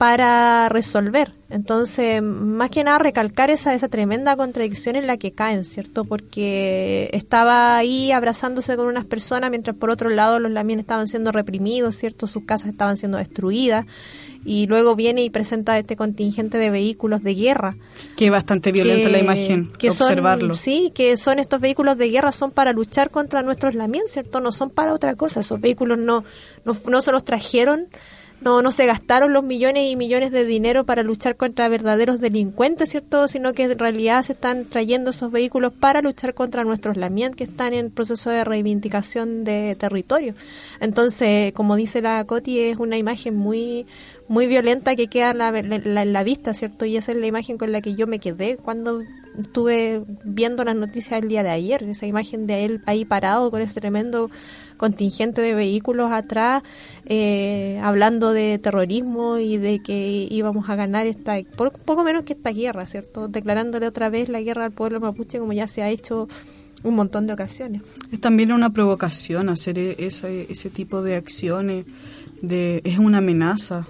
para 0.01 0.71
resolver. 0.71 1.35
Entonces, 1.51 2.23
más 2.23 2.71
que 2.71 2.83
nada 2.85 2.99
recalcar 2.99 3.51
esa, 3.51 3.75
esa 3.75 3.89
tremenda 3.91 4.35
contradicción 4.35 4.97
en 4.97 5.07
la 5.07 5.19
que 5.19 5.33
caen, 5.33 5.63
¿cierto? 5.63 6.07
Porque 6.07 7.11
estaba 7.13 7.77
ahí 7.77 8.11
abrazándose 8.11 8.77
con 8.77 8.87
unas 8.87 9.05
personas, 9.05 9.51
mientras 9.51 9.77
por 9.77 9.91
otro 9.91 10.09
lado 10.09 10.39
los 10.39 10.51
lamien 10.53 10.81
estaban 10.81 11.07
siendo 11.07 11.33
reprimidos, 11.33 11.97
¿cierto? 11.97 12.27
Sus 12.27 12.45
casas 12.47 12.71
estaban 12.71 12.97
siendo 12.97 13.19
destruidas. 13.19 13.85
Y 14.43 14.67
luego 14.69 14.97
viene 14.97 15.23
y 15.23 15.29
presenta 15.29 15.79
este 15.79 15.97
contingente 15.97 16.57
de 16.57 16.71
vehículos 16.71 17.23
de 17.23 17.35
guerra. 17.35 17.77
Que 18.17 18.25
es 18.27 18.31
bastante 18.31 18.73
violenta 18.73 19.09
que- 19.09 19.13
la 19.13 19.19
imagen, 19.19 19.71
que 19.79 19.91
son- 19.91 20.07
observarlo. 20.07 20.55
sí, 20.55 20.93
que 20.95 21.19
son 21.19 21.39
estos 21.39 21.61
vehículos 21.61 21.99
de 21.99 22.09
guerra, 22.09 22.33
son 22.33 22.53
para 22.53 22.73
luchar 22.73 23.11
contra 23.11 23.43
nuestros 23.43 23.75
lamien, 23.75 24.05
¿cierto? 24.07 24.41
No 24.41 24.51
son 24.51 24.71
para 24.71 24.95
otra 24.95 25.15
cosa. 25.15 25.41
Esos 25.41 25.61
vehículos 25.61 25.99
no, 25.99 26.25
no, 26.65 26.75
no 26.89 27.01
se 27.03 27.13
los 27.13 27.23
trajeron 27.23 27.89
no, 28.40 28.62
no 28.62 28.72
se 28.72 28.87
gastaron 28.87 29.33
los 29.33 29.44
millones 29.44 29.90
y 29.90 29.96
millones 29.96 30.31
de 30.33 30.44
dinero 30.44 30.85
para 30.85 31.03
luchar 31.03 31.37
contra 31.37 31.68
verdaderos 31.68 32.20
delincuentes, 32.20 32.88
¿cierto? 32.90 33.29
Sino 33.29 33.53
que 33.53 33.64
en 33.64 33.79
realidad 33.79 34.22
se 34.22 34.33
están 34.33 34.64
trayendo 34.64 35.11
esos 35.11 35.31
vehículos 35.31 35.72
para 35.72 36.00
luchar 36.00 36.33
contra 36.35 36.64
nuestros 36.64 36.96
lamien 36.96 37.35
que 37.35 37.44
están 37.44 37.74
en 37.74 37.90
proceso 37.90 38.31
de 38.31 38.44
reivindicación 38.44 39.44
de 39.44 39.76
territorio. 39.79 40.35
Entonces, 40.81 41.53
como 41.53 41.76
dice 41.76 42.00
la 42.00 42.24
Coti, 42.24 42.61
es 42.61 42.79
una 42.79 42.96
imagen 42.96 43.37
muy 43.37 43.87
muy 44.29 44.46
violenta 44.46 44.94
que 44.94 45.09
queda 45.09 45.33
en 45.33 45.38
la, 45.38 45.50
la- 45.50 46.05
la 46.05 46.22
vista, 46.22 46.55
¿cierto? 46.55 46.85
Y 46.85 46.96
esa 46.96 47.11
es 47.12 47.18
la 47.18 47.26
imagen 47.26 47.59
con 47.59 47.72
la 47.72 47.81
que 47.83 47.94
yo 47.96 48.07
me 48.07 48.20
quedé 48.20 48.57
cuando 48.57 49.03
estuve 49.38 50.03
viendo 50.25 50.64
las 50.64 50.77
noticias 50.77 51.23
el 51.23 51.29
día 51.29 51.43
de 51.43 51.51
ayer, 51.51 51.83
esa 51.85 52.07
imagen 52.07 52.47
de 52.47 52.64
él 52.64 52.83
ahí 52.87 53.05
parado 53.05 53.51
con 53.51 53.62
ese 53.62 53.81
tremendo 53.81 54.31
contingente 54.77 55.43
de 55.43 55.55
vehículos 55.55 56.11
atrás, 56.11 56.62
eh, 57.07 57.79
hablando 57.83 58.33
de 58.33 58.59
terrorismo 58.59 59.38
y 59.38 59.59
de 59.59 59.81
que 59.83 60.27
íbamos 60.31 60.71
a 60.71 60.75
ganar 60.77 61.07
esta, 61.07 61.37
por 61.57 61.73
poco 61.73 62.03
menos 62.03 62.25
que 62.25 62.33
esta 62.33 62.51
guerra, 62.51 62.87
¿cierto? 62.87 63.29
Declarándole 63.29 63.87
otra 63.87 64.09
vez 64.09 64.29
la 64.29 64.40
guerra 64.40 64.64
al 64.64 64.73
pueblo 64.73 65.01
mapuche 65.01 65.38
como 65.38 65.53
ya 65.53 65.69
se 65.69 65.83
ha 65.83 65.90
hecho 65.90 66.29
un 66.83 66.95
montón 66.95 67.27
de 67.27 67.35
ocasiones. 67.35 67.83
Es 68.11 68.21
también 68.21 68.53
una 68.53 68.71
provocación 68.71 69.49
hacer 69.49 69.79
e- 69.79 69.97
ese, 69.99 70.47
ese 70.51 70.71
tipo 70.71 71.03
de 71.03 71.16
acciones, 71.16 71.85
de, 72.43 72.81
es 72.85 72.99
una 72.99 73.19
amenaza. 73.19 73.87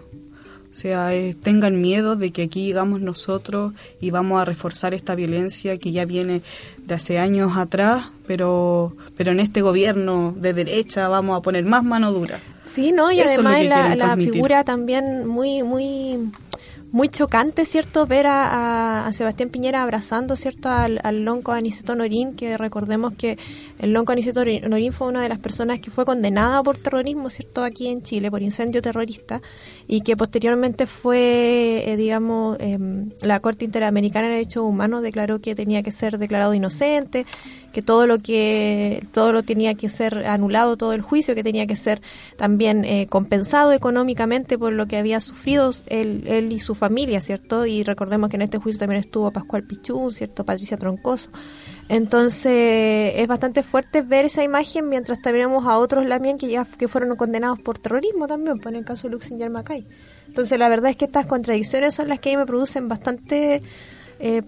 O 0.71 0.75
sea, 0.75 1.13
es- 1.15 1.37
tengan 1.41 1.81
miedo 1.81 2.15
de 2.17 2.31
que 2.31 2.43
aquí 2.43 2.67
llegamos 2.67 3.01
nosotros 3.01 3.73
y 4.01 4.11
vamos 4.11 4.41
a 4.41 4.45
reforzar 4.45 4.95
esta 4.95 5.15
violencia 5.15 5.77
que 5.79 5.91
ya 5.93 6.05
viene 6.05 6.43
de 6.87 6.95
hace 6.95 7.19
años 7.19 7.57
atrás, 7.57 8.05
pero, 8.27 8.95
pero 9.17 9.33
en 9.33 9.41
este 9.41 9.63
gobierno 9.63 10.33
de 10.37 10.53
derecha 10.53 11.09
vamos 11.09 11.37
a 11.37 11.43
poner 11.43 11.65
más 11.65 11.83
mano 11.85 12.13
dura. 12.13 12.39
Sí, 12.67 12.93
no, 12.93 13.11
y 13.11 13.19
Eso 13.21 13.41
además 13.41 13.65
la, 13.67 13.97
la 13.97 14.17
figura 14.17 14.63
también 14.63 15.27
muy, 15.27 15.65
muy, 15.65 16.31
muy 16.93 17.09
chocante, 17.09 17.65
¿cierto? 17.65 18.07
Ver 18.07 18.27
a, 18.27 19.07
a- 19.07 19.13
Sebastián 19.13 19.49
Piñera 19.51 19.83
abrazando, 19.83 20.35
¿cierto? 20.37 20.69
Al, 20.69 21.01
al 21.05 21.25
lonco 21.25 21.53
Aniceto 21.53 21.95
Norín, 21.95 22.35
que 22.35 22.57
recordemos 22.57 23.13
que 23.15 23.39
el 23.79 23.93
lonco 23.93 24.13
Aniceto 24.13 24.43
Norín 24.45 24.93
fue 24.93 25.09
una 25.09 25.23
de 25.23 25.29
las 25.29 25.39
personas 25.39 25.81
que 25.81 25.91
fue 25.91 26.05
condenada 26.05 26.63
por 26.63 26.79
terrorismo, 26.79 27.31
¿cierto? 27.31 27.63
Aquí 27.63 27.89
en 27.89 28.03
Chile, 28.03 28.31
por 28.31 28.43
incendio 28.43 28.83
terrorista, 28.83 29.41
y 29.87 30.01
que 30.01 30.17
posteriormente 30.17 30.87
fue, 30.87 31.85
eh, 31.87 31.97
digamos, 31.97 32.57
em, 32.61 33.11
la 33.23 33.41
Corte 33.41 33.65
Interamericana 33.65 34.27
de 34.29 34.35
Derechos 34.35 34.63
Humanos 34.65 35.03
declaró 35.03 35.41
que 35.41 35.55
tenía 35.55 35.83
que 35.83 35.91
ser 35.91 36.19
declarado 36.19 36.55
inocente, 36.55 37.25
que 37.73 37.83
todo 37.83 38.07
lo 38.07 38.19
que 38.19 39.05
todo 39.13 39.33
lo 39.33 39.43
tenía 39.43 39.75
que 39.75 39.89
ser 39.89 40.27
anulado 40.27 40.77
todo 40.77 40.93
el 40.93 41.03
juicio 41.03 41.35
que 41.35 41.43
tenía 41.43 41.67
que 41.67 41.77
ser 41.77 42.01
también 42.37 42.85
eh, 42.85 43.07
compensado 43.09 43.73
económicamente 43.73 44.59
por 44.59 44.73
lo 44.73 44.87
que 44.87 44.97
había 44.97 45.21
sufrido 45.21 45.71
él, 45.87 46.25
él 46.27 46.53
y 46.53 46.61
su 46.61 46.75
familia 46.75 47.21
cierto 47.21 47.67
y 47.67 47.83
recordemos 47.83 48.31
que 48.31 48.37
en 48.37 48.43
este 48.43 48.59
juicio 48.59 48.79
también 48.79 49.01
estuvo 49.01 49.31
Pascual 49.31 49.65
Pichú 49.65 50.11
cierto 50.11 50.45
Patricia 50.45 50.77
Troncoso. 50.77 51.31
Entonces 51.89 53.15
es 53.17 53.27
bastante 53.27 53.65
fuerte 53.65 54.03
ver 54.03 54.27
esa 54.27 54.45
imagen 54.45 54.89
mientras 54.89 55.21
tenemos 55.21 55.67
a 55.67 55.77
otros 55.77 56.07
también 56.07 56.39
que 56.39 56.49
ya 56.49 56.65
que 56.65 56.87
fueron 56.87 57.17
condenados 57.17 57.59
por 57.61 57.79
terrorismo 57.79 58.27
también 58.27 58.61
por 58.61 58.75
el 58.75 58.85
caso 58.85 59.09
de 59.09 59.15
Luxinger 59.15 59.49
Macay 59.49 59.87
entonces 60.29 60.59
la 60.59 60.69
verdad 60.69 60.91
es 60.91 60.97
que 60.97 61.07
estas 61.07 61.27
contradicciones 61.27 61.95
son 61.95 62.09
las 62.09 62.21
que 62.21 62.37
me 62.37 62.45
producen 62.47 62.89
bastante 62.89 63.63
eh, 64.21 64.43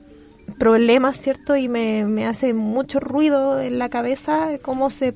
problemas, 0.58 1.16
¿cierto? 1.16 1.56
Y 1.56 1.68
me, 1.68 2.04
me 2.06 2.26
hace 2.26 2.54
mucho 2.54 3.00
ruido 3.00 3.60
en 3.60 3.78
la 3.78 3.88
cabeza 3.88 4.50
cómo 4.62 4.90
se 4.90 5.14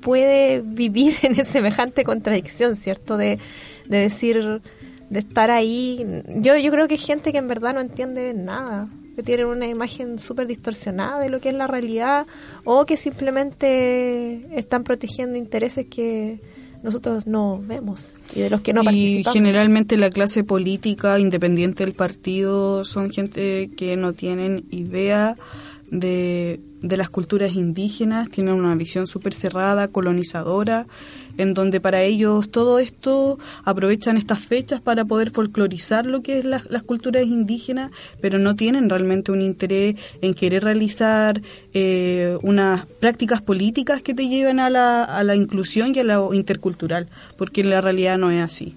puede 0.00 0.60
vivir 0.60 1.16
en 1.22 1.44
semejante 1.44 2.04
contradicción, 2.04 2.76
¿cierto? 2.76 3.16
De, 3.16 3.38
de 3.86 3.98
decir, 3.98 4.62
de 5.10 5.18
estar 5.18 5.50
ahí. 5.50 6.22
Yo, 6.36 6.56
yo 6.56 6.70
creo 6.70 6.88
que 6.88 6.94
hay 6.94 7.00
gente 7.00 7.32
que 7.32 7.38
en 7.38 7.48
verdad 7.48 7.74
no 7.74 7.80
entiende 7.80 8.32
nada, 8.34 8.88
que 9.14 9.22
tienen 9.22 9.46
una 9.46 9.66
imagen 9.66 10.18
súper 10.18 10.46
distorsionada 10.46 11.20
de 11.20 11.28
lo 11.28 11.40
que 11.40 11.48
es 11.48 11.54
la 11.54 11.66
realidad 11.66 12.26
o 12.64 12.84
que 12.84 12.96
simplemente 12.96 14.46
están 14.56 14.84
protegiendo 14.84 15.38
intereses 15.38 15.86
que 15.86 16.40
nosotros 16.86 17.26
no 17.26 17.60
vemos 17.66 18.20
y 18.32 18.42
de 18.42 18.48
los 18.48 18.60
que 18.60 18.72
no 18.72 18.82
y 18.82 18.84
participamos. 18.84 19.34
generalmente 19.34 19.96
la 19.96 20.08
clase 20.08 20.44
política, 20.44 21.18
independiente 21.18 21.84
del 21.84 21.94
partido, 21.94 22.84
son 22.84 23.10
gente 23.10 23.70
que 23.76 23.96
no 23.96 24.12
tienen 24.12 24.66
idea 24.70 25.36
de, 25.90 26.60
de 26.82 26.96
las 26.96 27.10
culturas 27.10 27.54
indígenas, 27.54 28.30
tienen 28.30 28.54
una 28.54 28.76
visión 28.76 29.08
súper 29.08 29.34
cerrada, 29.34 29.88
colonizadora, 29.88 30.86
en 31.36 31.54
donde 31.54 31.80
para 31.80 32.02
ellos 32.02 32.50
todo 32.50 32.78
esto 32.78 33.38
aprovechan 33.64 34.16
estas 34.16 34.40
fechas 34.40 34.80
para 34.80 35.04
poder 35.04 35.30
folclorizar 35.30 36.06
lo 36.06 36.22
que 36.22 36.38
es 36.38 36.44
las, 36.44 36.70
las 36.70 36.82
culturas 36.82 37.24
indígenas, 37.24 37.90
pero 38.20 38.38
no 38.38 38.56
tienen 38.56 38.88
realmente 38.88 39.32
un 39.32 39.42
interés 39.42 39.96
en 40.22 40.34
querer 40.34 40.64
realizar 40.64 41.40
eh, 41.74 42.38
unas 42.42 42.86
prácticas 42.86 43.42
políticas 43.42 44.02
que 44.02 44.14
te 44.14 44.28
lleven 44.28 44.60
a 44.60 44.70
la, 44.70 45.04
a 45.04 45.22
la 45.24 45.36
inclusión 45.36 45.92
y 45.94 45.98
a 45.98 46.04
lo 46.04 46.34
intercultural, 46.34 47.08
porque 47.36 47.60
en 47.60 47.70
la 47.70 47.80
realidad 47.80 48.18
no 48.18 48.30
es 48.30 48.42
así. 48.42 48.74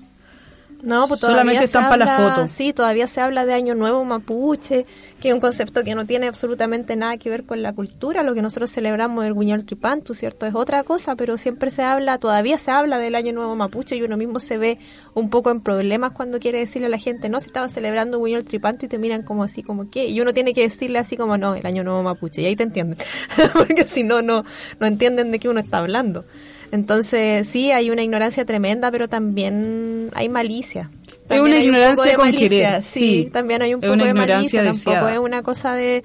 No, 0.81 1.07
pues 1.07 1.19
Solamente 1.19 1.59
se 1.59 1.65
están 1.65 1.89
para 1.89 2.05
la 2.05 2.17
foto. 2.17 2.47
Sí, 2.47 2.71
todavía 2.71 3.07
se 3.07 3.19
habla 3.19 3.45
de 3.45 3.53
Año 3.53 3.75
Nuevo 3.75 4.05
Mapuche, 4.05 4.85
que 5.19 5.29
es 5.29 5.33
un 5.33 5.41
concepto 5.41 5.83
que 5.83 5.93
no 5.93 6.05
tiene 6.05 6.27
absolutamente 6.27 6.95
nada 6.95 7.17
que 7.17 7.29
ver 7.29 7.45
con 7.45 7.61
la 7.61 7.73
cultura. 7.73 8.23
Lo 8.23 8.33
que 8.33 8.41
nosotros 8.41 8.71
celebramos 8.71 9.25
el 9.25 9.33
Guiñol 9.33 9.65
Tripantu, 9.65 10.13
¿cierto? 10.13 10.45
Es 10.45 10.55
otra 10.55 10.83
cosa, 10.83 11.15
pero 11.15 11.37
siempre 11.37 11.69
se 11.69 11.83
habla, 11.83 12.17
todavía 12.17 12.57
se 12.57 12.71
habla 12.71 12.97
del 12.97 13.15
Año 13.15 13.33
Nuevo 13.33 13.55
Mapuche 13.55 13.97
y 13.97 14.03
uno 14.03 14.15
mismo 14.15 14.39
se 14.39 14.57
ve 14.57 14.77
un 15.13 15.29
poco 15.29 15.51
en 15.51 15.59
problemas 15.61 16.13
cuando 16.13 16.39
quiere 16.39 16.59
decirle 16.59 16.87
a 16.87 16.89
la 16.89 16.97
gente, 16.97 17.27
no, 17.27 17.39
si 17.41 17.47
estaba 17.47 17.67
celebrando 17.67 18.23
Guiñol 18.23 18.45
Tripantu 18.45 18.85
y 18.85 18.89
te 18.89 18.97
miran 18.97 19.23
como 19.23 19.43
así, 19.43 19.63
como 19.63 19.89
qué. 19.89 20.07
Y 20.07 20.21
uno 20.21 20.33
tiene 20.33 20.53
que 20.53 20.61
decirle 20.61 20.99
así 20.99 21.17
como, 21.17 21.37
no, 21.37 21.55
el 21.55 21.65
Año 21.65 21.83
Nuevo 21.83 22.03
Mapuche. 22.03 22.41
Y 22.41 22.45
ahí 22.45 22.55
te 22.55 22.63
entienden. 22.63 22.97
Porque 23.53 23.83
si 23.83 24.03
no, 24.03 24.21
no, 24.21 24.45
no 24.79 24.87
entienden 24.87 25.31
de 25.31 25.39
qué 25.39 25.49
uno 25.49 25.59
está 25.59 25.79
hablando. 25.79 26.23
Entonces, 26.71 27.47
sí, 27.47 27.71
hay 27.71 27.89
una 27.89 28.03
ignorancia 28.03 28.45
tremenda, 28.45 28.91
pero 28.91 29.07
también 29.07 30.09
hay 30.13 30.29
malicia. 30.29 30.89
También 31.27 31.45
una 31.45 31.55
hay 31.55 31.67
un 31.69 31.73
poco 31.73 31.77
ignorancia 31.77 32.11
de 32.11 32.15
con 32.15 32.25
malicia, 32.25 32.49
querer, 32.49 32.83
Sí, 32.83 32.99
sí. 33.23 33.29
también 33.31 33.61
hay 33.61 33.73
un 33.73 33.83
Es 33.83 33.87
poco 33.89 33.93
una 33.93 34.05
de 34.05 34.13
malicia. 34.13 34.63
Tampoco 34.63 34.89
deseada. 34.91 35.13
es 35.13 35.19
una 35.19 35.41
cosa 35.43 35.73
de, 35.75 36.03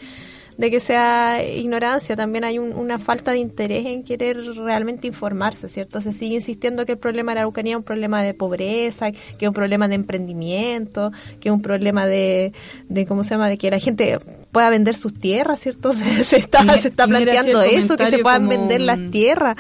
de 0.59 0.71
que 0.71 0.81
sea 0.81 1.43
ignorancia, 1.45 2.15
también 2.15 2.45
hay 2.45 2.59
un- 2.59 2.73
una 2.75 2.99
falta 2.99 3.33
de 3.33 3.39
interés 3.39 3.87
en 3.87 4.05
querer 4.05 4.37
realmente 4.55 5.07
informarse, 5.07 5.69
¿cierto? 5.69 6.01
Se 6.03 6.13
sigue 6.13 6.35
insistiendo 6.37 6.85
que 6.87 6.93
el 6.93 6.99
problema 6.99 7.33
de 7.33 7.37
la 7.37 7.41
Araucanía 7.43 7.73
es 7.73 7.79
un 7.79 7.85
problema 7.85 8.23
de 8.23 8.35
pobreza, 8.35 9.11
que 9.13 9.45
es 9.47 9.49
un 9.49 9.55
problema 9.55 9.89
de 9.89 9.95
emprendimiento, 9.97 11.11
que 11.41 11.49
es 11.49 11.53
un 11.55 11.63
problema 11.63 12.07
de, 12.07 12.53
de 12.89 13.07
¿cómo 13.07 13.25
se 13.25 13.31
llama?, 13.31 13.49
de 13.49 13.57
que 13.59 13.71
la 13.71 13.79
gente 13.79 14.19
pueda 14.53 14.69
vender 14.71 14.95
sus 14.95 15.15
tierras, 15.15 15.59
¿cierto? 15.61 15.93
Se, 15.93 16.23
se 16.25 16.37
está, 16.37 16.79
se 16.79 16.89
está 16.89 17.07
planteando 17.07 17.63
eso, 17.63 17.97
que 17.97 18.07
se 18.11 18.19
puedan 18.19 18.47
vender 18.49 18.81
las 18.83 19.11
tierras. 19.11 19.57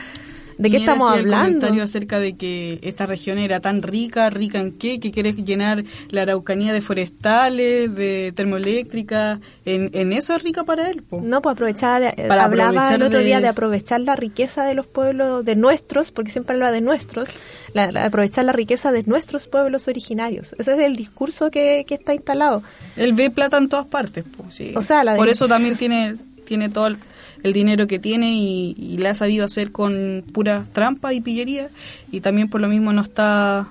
¿De 0.58 0.70
qué 0.70 0.76
estamos 0.78 1.12
el 1.14 1.20
hablando? 1.20 1.46
comentario 1.60 1.82
acerca 1.84 2.18
de 2.18 2.36
que 2.36 2.78
esta 2.82 3.06
región 3.06 3.38
era 3.38 3.60
tan 3.60 3.82
rica, 3.82 4.30
rica 4.30 4.58
en 4.60 4.72
qué, 4.72 5.00
que 5.00 5.10
quiere 5.10 5.32
llenar 5.32 5.84
la 6.10 6.22
Araucanía 6.22 6.72
de 6.72 6.80
forestales, 6.80 7.94
de 7.94 8.32
termoeléctricas, 8.34 9.40
en, 9.64 9.90
en 9.94 10.12
eso 10.12 10.34
es 10.34 10.42
rica 10.42 10.64
para 10.64 10.88
él. 10.90 11.02
po. 11.02 11.20
No, 11.22 11.42
pues 11.42 11.52
aprovechaba, 11.54 12.00
de- 12.00 12.08
eh, 12.16 12.28
Para 12.28 12.44
hablaba 12.44 12.88
el 12.94 13.02
otro 13.02 13.18
de- 13.18 13.24
día 13.24 13.40
de 13.40 13.48
aprovechar 13.48 14.00
la 14.00 14.16
riqueza 14.16 14.64
de 14.64 14.74
los 14.74 14.86
pueblos, 14.86 15.44
de 15.44 15.56
nuestros, 15.56 16.10
porque 16.10 16.30
siempre 16.30 16.54
habla 16.54 16.70
de 16.72 16.80
nuestros, 16.80 17.28
la- 17.72 17.90
la- 17.90 18.04
aprovechar 18.06 18.44
la 18.44 18.52
riqueza 18.52 18.92
de 18.92 19.02
nuestros 19.04 19.48
pueblos 19.48 19.88
originarios. 19.88 20.54
Ese 20.58 20.72
es 20.74 20.78
el 20.78 20.96
discurso 20.96 21.50
que, 21.50 21.84
que 21.86 21.94
está 21.94 22.14
instalado. 22.14 22.62
Él 22.96 23.12
ve 23.12 23.30
plata 23.30 23.58
en 23.58 23.68
todas 23.68 23.86
partes. 23.86 24.24
po, 24.24 24.44
sí. 24.50 24.72
O 24.76 24.82
sea, 24.82 25.04
la 25.04 25.16
Por 25.16 25.28
eso 25.28 25.48
también 25.48 25.76
tiene, 25.76 26.16
tiene 26.44 26.68
todo 26.68 26.86
el, 26.88 26.96
el 27.44 27.52
dinero 27.52 27.86
que 27.86 28.00
tiene 28.00 28.32
y, 28.32 28.74
y 28.76 28.96
le 28.96 29.08
ha 29.08 29.14
sabido 29.14 29.44
hacer 29.44 29.70
con 29.70 30.24
pura 30.32 30.66
trampa 30.72 31.12
y 31.12 31.20
pillería 31.20 31.68
y 32.10 32.20
también 32.20 32.48
por 32.48 32.60
lo 32.60 32.68
mismo 32.68 32.92
no 32.92 33.02
está, 33.02 33.68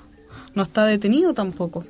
no 0.55 0.63
está 0.63 0.85
detenido 0.85 1.33
tampoco. 1.33 1.83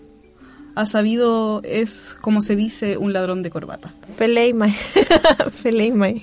Ha 0.76 0.88
sabido, 0.88 1.62
es 1.64 2.16
como 2.22 2.42
se 2.42 2.56
dice, 2.56 2.98
un 2.98 3.14
ladrón 3.14 3.44
de 3.44 3.52
corbata. 3.52 3.94
Feleimai. 4.16 4.72
Feleimai. 5.52 6.20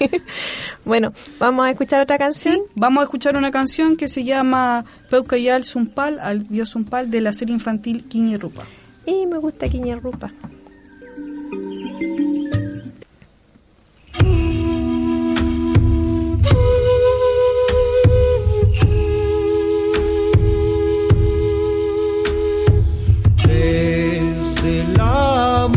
bueno, 0.85 1.13
vamos 1.39 1.67
a 1.67 1.71
escuchar 1.71 2.03
otra 2.03 2.19
canción. 2.19 2.55
Sí, 2.55 2.63
vamos 2.75 3.03
a 3.03 3.05
escuchar 3.05 3.37
una 3.37 3.53
canción 3.53 3.97
que 3.97 4.09
se 4.09 4.25
llama 4.25 4.85
Peucayal 5.09 5.65
Zumpal, 5.65 6.19
al 6.19 6.41
Bio 6.41 6.67
Zumpal 6.67 7.13
de 7.13 7.21
la 7.21 7.33
serie 7.33 7.55
infantil 7.55 8.03
Quiñi 8.09 8.39
Rupa. 8.39 8.65
Y 9.07 9.27
me 9.27 9.39
gusta 9.39 9.69
Quiñerrupa. 9.69 10.33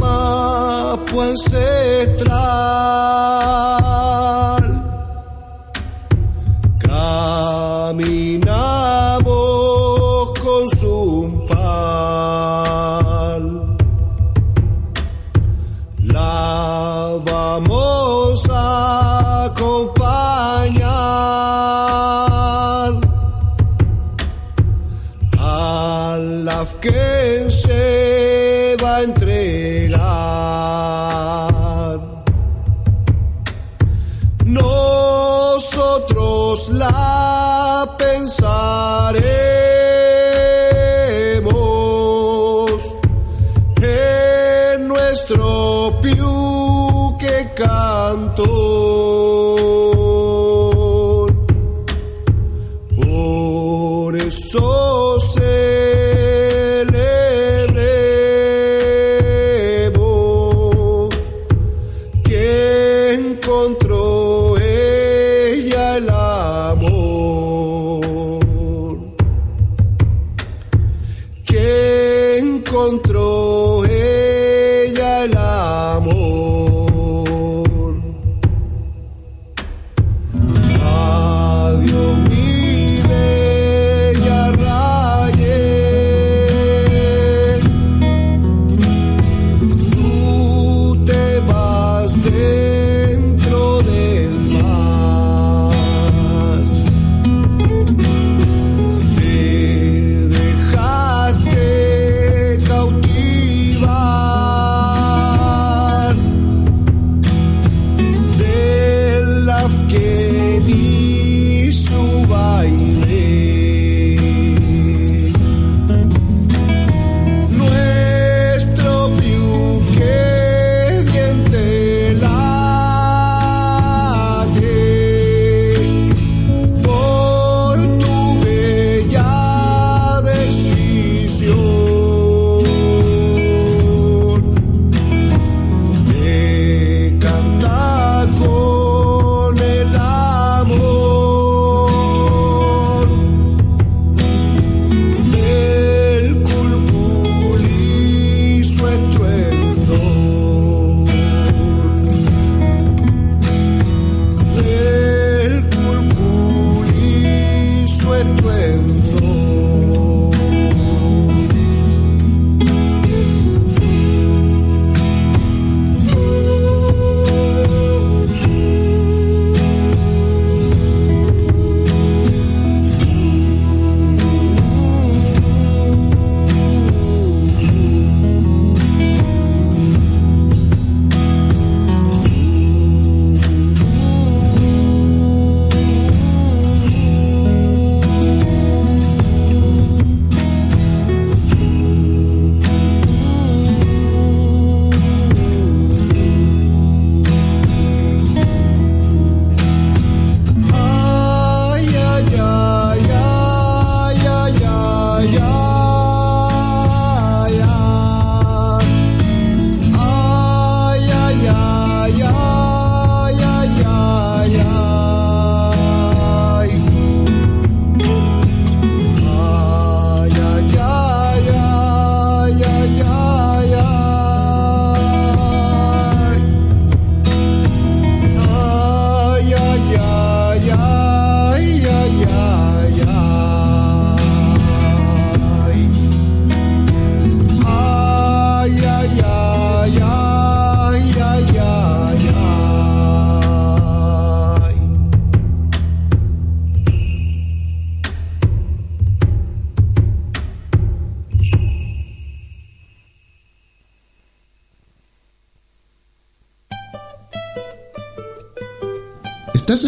Mapu 0.04 1.16
ancestral 1.22 1.64
caminamos 6.80 8.33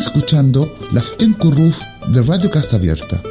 escuchando 0.06 0.78
la 0.92 1.04
Encurruf 1.18 1.76
de 2.08 2.22
Radio 2.22 2.52
Casa 2.52 2.76
Abierta. 2.76 3.22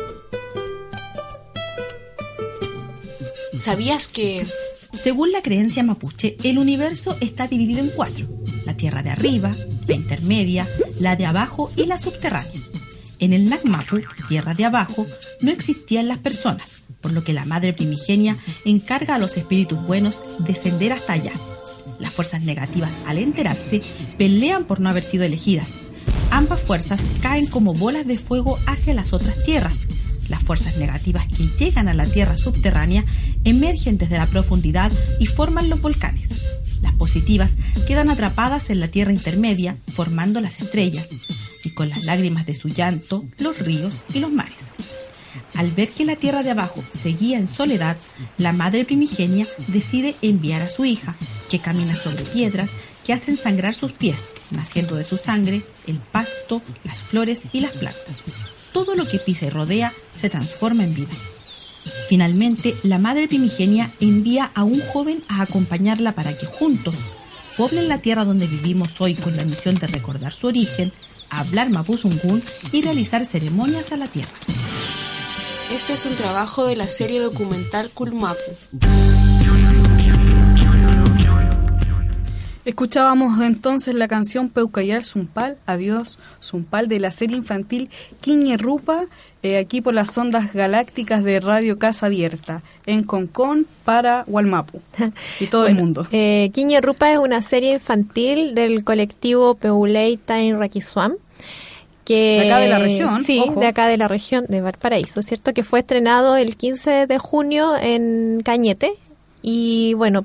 ¿Sabías 3.64 4.08
que... 4.08 4.44
Según 4.92 5.32
la 5.32 5.42
creencia 5.42 5.82
mapuche, 5.82 6.36
el 6.42 6.58
universo 6.58 7.16
está 7.20 7.46
dividido 7.46 7.80
en 7.80 7.90
cuatro. 7.90 8.26
La 8.64 8.76
tierra 8.76 9.02
de 9.02 9.10
arriba, 9.10 9.50
la 9.86 9.94
intermedia, 9.94 10.68
la 11.00 11.16
de 11.16 11.26
abajo 11.26 11.70
y 11.76 11.86
la 11.86 11.98
subterránea. 11.98 12.60
En 13.18 13.32
el 13.32 13.48
Nagmapu, 13.48 14.00
tierra 14.28 14.54
de 14.54 14.64
abajo, 14.64 15.06
no 15.40 15.50
existían 15.50 16.08
las 16.08 16.18
personas, 16.18 16.84
por 17.00 17.12
lo 17.12 17.22
que 17.22 17.32
la 17.32 17.44
madre 17.44 17.72
primigenia 17.72 18.36
encarga 18.64 19.14
a 19.14 19.18
los 19.18 19.36
espíritus 19.36 19.82
buenos 19.86 20.20
descender 20.44 20.92
hasta 20.92 21.14
allá. 21.14 21.32
Las 21.98 22.12
fuerzas 22.12 22.42
negativas, 22.42 22.92
al 23.06 23.18
enterarse, 23.18 23.82
pelean 24.18 24.64
por 24.64 24.80
no 24.80 24.88
haber 24.88 25.04
sido 25.04 25.24
elegidas. 25.24 25.68
Ambas 26.30 26.60
fuerzas 26.60 27.00
caen 27.22 27.46
como 27.46 27.74
bolas 27.74 28.06
de 28.06 28.18
fuego 28.18 28.58
hacia 28.66 28.94
las 28.94 29.12
otras 29.12 29.42
tierras. 29.44 29.86
Las 30.28 30.42
fuerzas 30.42 30.76
negativas 30.76 31.26
que 31.28 31.48
llegan 31.58 31.88
a 31.88 31.94
la 31.94 32.06
tierra 32.06 32.36
subterránea 32.36 33.04
emergen 33.44 33.98
desde 33.98 34.18
la 34.18 34.26
profundidad 34.26 34.90
y 35.20 35.26
forman 35.26 35.68
los 35.68 35.80
volcanes. 35.80 36.28
Las 36.82 36.94
positivas 36.94 37.52
quedan 37.86 38.10
atrapadas 38.10 38.70
en 38.70 38.80
la 38.80 38.88
tierra 38.88 39.12
intermedia, 39.12 39.76
formando 39.92 40.40
las 40.40 40.60
estrellas, 40.60 41.08
y 41.64 41.70
con 41.70 41.88
las 41.88 42.04
lágrimas 42.04 42.46
de 42.46 42.54
su 42.54 42.68
llanto, 42.68 43.24
los 43.38 43.58
ríos 43.58 43.92
y 44.12 44.18
los 44.18 44.32
mares. 44.32 44.56
Al 45.54 45.70
ver 45.70 45.88
que 45.88 46.04
la 46.04 46.16
tierra 46.16 46.42
de 46.42 46.50
abajo 46.50 46.82
seguía 47.02 47.38
en 47.38 47.48
soledad, 47.48 47.96
la 48.38 48.52
madre 48.52 48.84
primigenia 48.84 49.46
decide 49.68 50.14
enviar 50.22 50.62
a 50.62 50.70
su 50.70 50.84
hija, 50.84 51.14
que 51.50 51.58
camina 51.58 51.96
sobre 51.96 52.24
piedras 52.24 52.70
que 53.04 53.12
hacen 53.12 53.36
sangrar 53.36 53.74
sus 53.74 53.92
pies, 53.92 54.20
naciendo 54.54 54.96
de 54.96 55.04
su 55.04 55.16
sangre 55.16 55.62
el 55.86 55.96
pasto, 55.98 56.62
las 56.84 56.98
flores 56.98 57.42
y 57.52 57.60
las 57.60 57.72
plantas. 57.72 58.16
Todo 58.72 58.96
lo 58.96 59.06
que 59.06 59.18
pisa 59.18 59.46
y 59.46 59.50
rodea 59.50 59.92
se 60.16 60.30
transforma 60.30 60.84
en 60.84 60.94
vida. 60.94 61.14
Finalmente, 62.08 62.74
la 62.82 62.98
madre 62.98 63.28
primigenia 63.28 63.90
envía 64.00 64.50
a 64.54 64.64
un 64.64 64.80
joven 64.80 65.22
a 65.28 65.42
acompañarla 65.42 66.12
para 66.12 66.36
que 66.36 66.46
juntos 66.46 66.94
poblen 67.56 67.88
la 67.88 67.98
tierra 67.98 68.24
donde 68.24 68.46
vivimos 68.46 69.00
hoy 69.00 69.14
con 69.14 69.36
la 69.36 69.44
misión 69.44 69.76
de 69.76 69.86
recordar 69.86 70.32
su 70.32 70.48
origen, 70.48 70.92
hablar 71.30 71.70
mapuzungún 71.70 72.42
y 72.72 72.82
realizar 72.82 73.24
ceremonias 73.26 73.92
a 73.92 73.96
la 73.96 74.06
tierra. 74.06 74.32
Este 75.72 75.94
es 75.94 76.04
un 76.04 76.14
trabajo 76.14 76.66
de 76.66 76.76
la 76.76 76.88
serie 76.88 77.20
documental 77.20 77.90
Kulmapu. 77.90 78.38
Escuchábamos 82.64 83.40
entonces 83.42 83.94
la 83.94 84.08
canción 84.08 84.48
Peucayar 84.48 85.04
Zumpal, 85.04 85.58
Adiós 85.66 86.18
Zumpal, 86.42 86.88
de 86.88 86.98
la 86.98 87.10
serie 87.12 87.36
infantil 87.36 87.90
Quiñe 88.20 88.56
Rupa, 88.56 89.04
eh, 89.42 89.58
aquí 89.58 89.82
por 89.82 89.92
las 89.92 90.16
ondas 90.16 90.54
galácticas 90.54 91.22
de 91.24 91.40
Radio 91.40 91.78
Casa 91.78 92.06
Abierta, 92.06 92.62
en 92.86 93.02
Concón 93.04 93.66
para 93.84 94.24
Walmapu 94.26 94.80
y 95.40 95.46
todo 95.48 95.66
el 95.66 95.74
mundo. 95.74 96.06
Eh, 96.10 96.50
Quiñe 96.54 96.80
Rupa 96.80 97.12
es 97.12 97.18
una 97.18 97.42
serie 97.42 97.74
infantil 97.74 98.54
del 98.54 98.82
colectivo 98.82 99.54
Peulei 99.56 100.16
Tain 100.16 100.58
Rakisuam. 100.58 101.14
Que, 102.06 102.40
De 102.42 102.46
acá 102.52 102.58
de 102.60 102.68
la 102.68 102.78
región, 102.78 103.24
Sí, 103.24 103.42
ojo. 103.46 103.60
de 103.60 103.66
acá 103.66 103.86
de 103.88 103.96
la 103.96 104.08
región 104.08 104.44
de 104.48 104.60
Valparaíso, 104.60 105.22
¿cierto? 105.22 105.54
Que 105.54 105.62
fue 105.64 105.80
estrenado 105.80 106.36
el 106.36 106.56
15 106.56 107.06
de 107.06 107.18
junio 107.18 107.76
en 107.80 108.42
Cañete. 108.44 108.92
Y 109.40 109.94
bueno, 109.94 110.24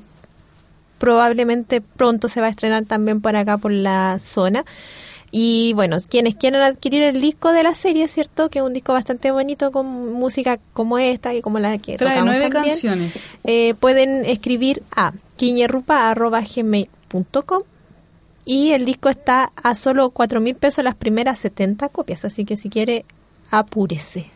probablemente 1.00 1.80
pronto 1.80 2.28
se 2.28 2.40
va 2.40 2.46
a 2.46 2.50
estrenar 2.50 2.84
también 2.84 3.20
por 3.20 3.34
acá 3.34 3.58
por 3.58 3.72
la 3.72 4.18
zona. 4.20 4.64
Y 5.32 5.72
bueno, 5.74 5.98
quienes 6.08 6.34
quieran 6.34 6.60
adquirir 6.62 7.02
el 7.04 7.20
disco 7.20 7.52
de 7.52 7.62
la 7.62 7.72
serie, 7.74 8.08
¿cierto? 8.08 8.50
Que 8.50 8.58
es 8.58 8.64
un 8.64 8.72
disco 8.72 8.92
bastante 8.92 9.30
bonito 9.30 9.70
con 9.72 10.12
música 10.12 10.58
como 10.72 10.98
esta 10.98 11.32
y 11.34 11.40
como 11.40 11.58
la 11.60 11.78
que 11.78 11.96
Trae 11.96 12.20
nueve 12.22 12.50
también, 12.50 12.74
canciones. 12.74 13.30
eh, 13.44 13.74
pueden 13.80 14.24
escribir 14.24 14.82
a 14.94 15.12
quiñerrupa.gmail.com 15.36 17.62
y 18.44 18.72
el 18.72 18.84
disco 18.84 19.08
está 19.08 19.52
a 19.54 19.74
solo 19.76 20.10
cuatro 20.10 20.40
mil 20.40 20.56
pesos 20.56 20.82
las 20.84 20.96
primeras 20.96 21.38
70 21.38 21.88
copias, 21.90 22.24
así 22.24 22.44
que 22.44 22.56
si 22.56 22.68
quiere, 22.68 23.04
apúrese. 23.50 24.26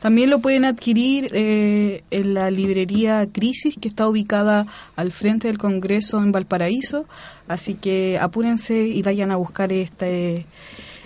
También 0.00 0.30
lo 0.30 0.40
pueden 0.40 0.64
adquirir 0.64 1.30
eh, 1.32 2.02
en 2.10 2.34
la 2.34 2.50
librería 2.50 3.26
Crisis, 3.30 3.76
que 3.78 3.88
está 3.88 4.08
ubicada 4.08 4.66
al 4.96 5.12
frente 5.12 5.48
del 5.48 5.58
Congreso 5.58 6.18
en 6.18 6.32
Valparaíso. 6.32 7.06
Así 7.48 7.74
que 7.74 8.18
apúrense 8.18 8.86
y 8.86 9.02
vayan 9.02 9.30
a 9.30 9.36
buscar 9.36 9.72
este, 9.72 10.46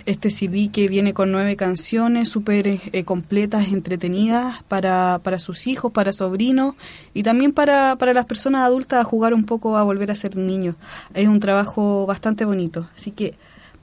este 0.05 0.31
CD 0.31 0.69
que 0.71 0.87
viene 0.87 1.13
con 1.13 1.31
nueve 1.31 1.57
canciones 1.57 2.29
súper 2.29 2.67
eh, 2.67 3.03
completas, 3.03 3.67
entretenidas 3.67 4.63
para, 4.63 5.19
para 5.21 5.39
sus 5.39 5.67
hijos, 5.67 5.91
para 5.91 6.13
sobrinos 6.13 6.75
y 7.13 7.23
también 7.23 7.51
para, 7.51 7.97
para 7.97 8.13
las 8.13 8.25
personas 8.25 8.61
adultas 8.61 9.01
a 9.01 9.03
jugar 9.03 9.33
un 9.33 9.43
poco 9.43 9.75
a 9.75 9.83
volver 9.83 10.09
a 10.11 10.15
ser 10.15 10.37
niños. 10.37 10.75
Es 11.13 11.27
un 11.27 11.41
trabajo 11.41 12.05
bastante 12.05 12.45
bonito. 12.45 12.87
Así 12.95 13.11
que 13.11 13.33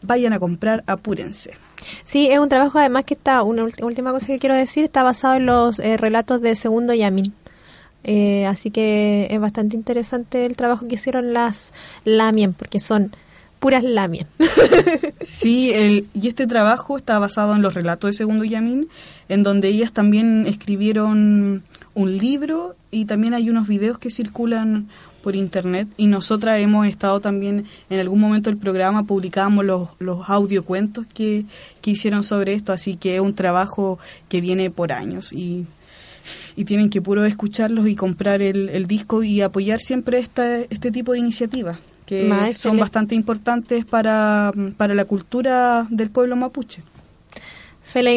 vayan 0.00 0.32
a 0.32 0.38
comprar, 0.38 0.84
apúrense. 0.86 1.50
Sí, 2.04 2.28
es 2.30 2.38
un 2.38 2.48
trabajo 2.48 2.78
además 2.78 3.04
que 3.04 3.14
está, 3.14 3.42
una 3.42 3.66
última 3.82 4.12
cosa 4.12 4.26
que 4.26 4.38
quiero 4.38 4.54
decir, 4.54 4.84
está 4.84 5.02
basado 5.02 5.34
en 5.34 5.46
los 5.46 5.78
eh, 5.78 5.96
relatos 5.96 6.40
de 6.40 6.54
Segundo 6.56 6.94
Yamin. 6.94 7.32
Eh, 8.04 8.46
así 8.46 8.70
que 8.70 9.28
es 9.30 9.40
bastante 9.40 9.76
interesante 9.76 10.44
el 10.44 10.56
trabajo 10.56 10.88
que 10.88 10.96
hicieron 10.96 11.32
las 11.32 11.72
Lamien, 12.04 12.52
porque 12.52 12.80
son 12.80 13.14
puras 13.60 13.84
Lamien. 13.84 14.26
Sí, 15.20 15.72
y 16.14 16.28
este 16.28 16.46
trabajo 16.46 16.96
está 16.96 17.18
basado 17.18 17.54
en 17.54 17.62
los 17.62 17.74
relatos 17.74 18.10
de 18.10 18.16
Segundo 18.16 18.44
Yamín, 18.44 18.88
en 19.28 19.42
donde 19.42 19.68
ellas 19.68 19.92
también 19.92 20.46
escribieron 20.46 21.62
un 21.94 22.18
libro 22.18 22.74
y 22.90 23.04
también 23.04 23.34
hay 23.34 23.48
unos 23.50 23.68
videos 23.68 23.98
que 23.98 24.10
circulan 24.10 24.88
por 25.22 25.36
internet 25.36 25.88
y 25.96 26.06
nosotras 26.06 26.58
hemos 26.60 26.86
estado 26.86 27.20
también 27.20 27.64
en 27.88 28.00
algún 28.00 28.20
momento 28.20 28.50
del 28.50 28.58
programa 28.58 29.04
publicamos 29.04 29.64
los, 29.64 29.88
los 29.98 30.28
audiocuentos 30.28 31.06
que, 31.06 31.44
que 31.80 31.92
hicieron 31.92 32.24
sobre 32.24 32.54
esto, 32.54 32.72
así 32.72 32.96
que 32.96 33.16
es 33.16 33.20
un 33.20 33.34
trabajo 33.34 33.98
que 34.28 34.40
viene 34.40 34.70
por 34.70 34.92
años 34.92 35.32
y, 35.32 35.66
y 36.56 36.64
tienen 36.64 36.90
que 36.90 37.00
puro 37.00 37.24
escucharlos 37.24 37.88
y 37.88 37.94
comprar 37.94 38.42
el, 38.42 38.68
el 38.68 38.86
disco 38.86 39.22
y 39.22 39.40
apoyar 39.40 39.80
siempre 39.80 40.18
esta, 40.18 40.58
este 40.58 40.90
tipo 40.90 41.12
de 41.12 41.18
iniciativas 41.18 41.78
que 42.06 42.28
son 42.28 42.46
excelente. 42.46 42.80
bastante 42.80 43.14
importantes 43.14 43.84
para, 43.84 44.52
para 44.76 44.94
la 44.94 45.04
cultura 45.04 45.86
del 45.88 46.10
pueblo 46.10 46.36
mapuche. 46.36 46.82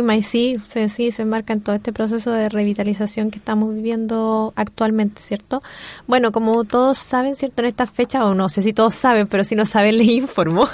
Maicí 0.04 0.58
se, 0.68 0.90
sí, 0.90 1.12
se 1.12 1.24
enmarca 1.24 1.54
en 1.54 1.62
todo 1.62 1.76
este 1.76 1.92
proceso 1.92 2.32
de 2.32 2.50
revitalización 2.50 3.32
que 3.32 3.40
estamos 3.40 3.74
viviendo 3.74 4.54
actualmente, 4.56 5.22
¿cierto? 5.22 5.62
Bueno, 6.08 6.32
como 6.32 6.64
todos 6.64 6.98
saben, 6.98 7.36
¿cierto? 7.36 7.62
En 7.62 7.68
esta 7.68 7.86
fecha, 7.86 8.26
o 8.26 8.36
no 8.36 8.50
sé 8.50 8.62
si 8.62 8.74
todos 8.74 8.96
saben, 8.96 9.28
pero 9.28 9.44
si 9.44 9.56
no 9.56 9.66
saben 9.66 9.98
les 9.98 10.08
informo, 10.08 10.68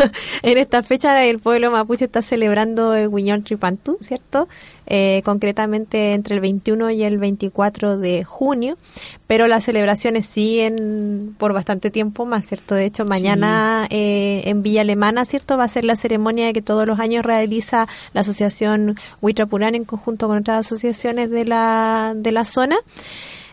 en 0.43 0.57
esta 0.57 0.83
fecha 0.83 1.23
el 1.23 1.39
pueblo 1.39 1.71
mapuche 1.71 2.05
está 2.05 2.21
celebrando 2.21 2.93
el 2.93 3.09
Guiñón 3.09 3.43
Tripantu, 3.43 3.97
¿cierto? 4.01 4.47
Eh, 4.93 5.21
concretamente 5.23 6.11
entre 6.11 6.35
el 6.35 6.41
21 6.41 6.91
y 6.91 7.03
el 7.03 7.17
24 7.17 7.97
de 7.97 8.25
junio, 8.25 8.77
pero 9.25 9.47
las 9.47 9.63
celebraciones 9.63 10.25
siguen 10.25 11.33
por 11.37 11.53
bastante 11.53 11.91
tiempo 11.91 12.25
más, 12.25 12.45
¿cierto? 12.45 12.75
De 12.75 12.85
hecho, 12.85 13.05
mañana 13.05 13.87
eh, 13.89 14.41
en 14.45 14.63
Villa 14.63 14.81
Alemana, 14.81 15.23
¿cierto? 15.23 15.55
Va 15.55 15.63
a 15.63 15.69
ser 15.69 15.85
la 15.85 15.95
ceremonia 15.95 16.51
que 16.51 16.61
todos 16.61 16.85
los 16.85 16.99
años 16.99 17.23
realiza 17.23 17.87
la 18.13 18.21
asociación 18.21 18.90
Huitrapurán 19.21 19.75
en 19.75 19.85
conjunto 19.85 20.27
con 20.27 20.37
otras 20.37 20.65
asociaciones 20.65 21.29
de 21.29 21.45
la, 21.45 22.13
de 22.15 22.31
la 22.31 22.45
zona. 22.45 22.77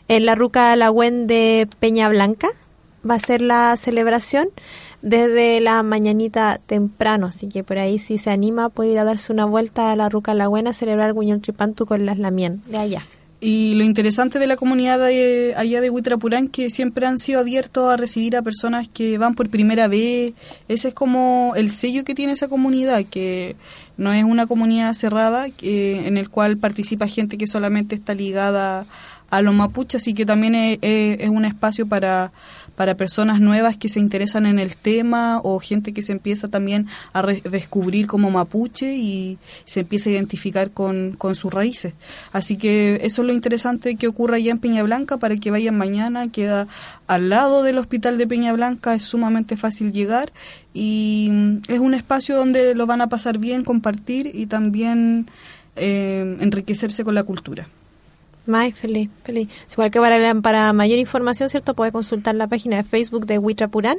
En 0.09 0.25
la 0.27 0.35
Ruca 0.35 0.75
Lagüen 0.77 1.27
de 1.27 1.69
Peña 1.81 2.09
Blanca 2.09 2.49
va 3.09 3.15
a 3.15 3.21
ser 3.21 3.43
la 3.43 3.77
celebración 3.77 4.49
desde 5.03 5.61
la 5.61 5.83
mañanita 5.83 6.61
temprano, 6.67 7.27
así 7.27 7.49
que 7.49 7.63
por 7.63 7.79
ahí 7.79 7.99
si 7.99 8.19
se 8.19 8.31
anima 8.31 8.69
puede 8.69 8.93
ir 8.93 8.99
a 8.99 9.05
darse 9.05 9.33
una 9.33 9.45
vuelta 9.45 9.93
a 9.93 9.97
la 9.97 10.09
Ruca 10.09 10.35
Lagüen 10.35 10.67
a 10.67 10.73
celebrar 10.73 11.13
Guñón 11.13 11.41
Tripantu 11.41 11.87
con 11.87 12.07
las 12.07 12.19
Lamien 12.19 12.63
de 12.67 12.79
allá. 12.79 13.07
Y 13.41 13.75
lo 13.75 13.85
interesante 13.85 14.41
de 14.41 14.49
la 14.49 14.57
comunidad 14.57 14.99
de, 14.99 15.55
allá 15.57 15.81
de 15.81 15.91
Huitrapurán 15.91 16.49
que 16.49 16.71
siempre 16.71 17.07
han 17.07 17.19
sido 17.19 17.39
abiertos 17.39 17.89
a 17.89 17.97
recibir 17.97 18.37
a 18.37 18.43
personas 18.43 18.89
que 18.89 19.17
van 19.17 19.37
por 19.37 19.49
primera 19.49 19.87
vez. 19.87 20.33
Ese 20.67 20.89
es 20.89 20.95
como 20.95 21.53
el 21.55 21.71
sello 21.71 22.03
que 22.03 22.17
tiene 22.17 22.33
esa 22.33 22.49
comunidad, 22.49 23.05
que 23.05 23.55
no 23.99 24.13
es 24.15 24.25
una 24.25 24.47
comunidad 24.47 24.95
cerrada 24.95 25.47
en 25.61 26.17
el 26.17 26.31
cual 26.31 26.57
participa 26.57 27.07
gente 27.07 27.37
que 27.37 27.47
solamente 27.47 27.95
está 27.95 28.15
ligada 28.15 28.87
a 29.29 29.43
los 29.43 29.53
mapuches 29.53 30.09
y 30.09 30.15
que 30.15 30.25
también 30.25 30.55
es 30.55 31.29
un 31.29 31.45
espacio 31.45 31.87
para, 31.87 32.33
para 32.79 32.97
personas 32.97 33.41
nuevas 33.41 33.77
que 33.77 33.89
se 33.89 33.99
interesan 33.99 34.47
en 34.47 34.61
el 34.61 34.77
tema 34.77 35.41
o 35.43 35.59
gente 35.59 35.93
que 35.93 36.01
se 36.01 36.13
empieza 36.13 36.47
también 36.47 36.87
a 37.13 37.23
descubrir 37.23 38.07
como 38.07 38.31
mapuche 38.31 38.95
y 38.95 39.37
se 39.65 39.81
empieza 39.81 40.11
a 40.11 40.13
identificar 40.13 40.71
con, 40.71 41.17
con 41.19 41.35
sus 41.35 41.53
raíces. 41.53 41.95
Así 42.33 42.57
que 42.57 43.01
eso 43.03 43.23
es 43.23 43.27
lo 43.27 43.35
interesante 43.35 43.97
que 43.97 44.07
ocurra 44.07 44.37
allá 44.37 44.53
en 44.53 44.61
Peña 44.61 44.85
Blanca 44.85 45.17
para 45.17 45.35
que 45.37 45.51
vayan 45.51 45.77
mañana, 45.77 46.31
queda 46.31 46.69
al 47.09 47.31
lado 47.31 47.65
del 47.65 47.79
hospital 47.79 48.17
de 48.17 48.29
Peña 48.29 48.53
Blanca, 48.53 48.95
es 48.95 49.03
sumamente 49.03 49.57
fácil 49.57 49.91
llegar 49.91 50.33
y 50.73 51.31
mm, 51.33 51.57
es 51.67 51.81
un 51.81 51.95
espacio 51.95 52.37
donde 52.37 52.77
lo 52.77 52.87
van 52.87 53.01
a 53.01 53.09
pasar 53.09 53.39
bien, 53.39 53.65
compartir 53.65 54.31
y 54.33 54.47
también 54.47 55.27
eh, 55.75 56.37
enriquecerse 56.39 57.03
con 57.03 57.17
la 57.17 57.25
cultura. 57.25 57.67
May, 58.49 58.73
feliz, 58.73 59.11
feliz. 59.25 59.49
Igual 59.71 59.91
que 59.91 60.01
para, 60.43 60.73
mayor 60.73 60.99
información, 60.99 61.51
¿cierto? 61.51 61.75
Puede 61.75 61.93
consultar 61.93 62.35
la 62.35 62.47
página 62.47 62.79
de 62.79 62.83
Facebook 62.83 63.27
de 63.27 63.39
Huitrapurán 63.39 63.99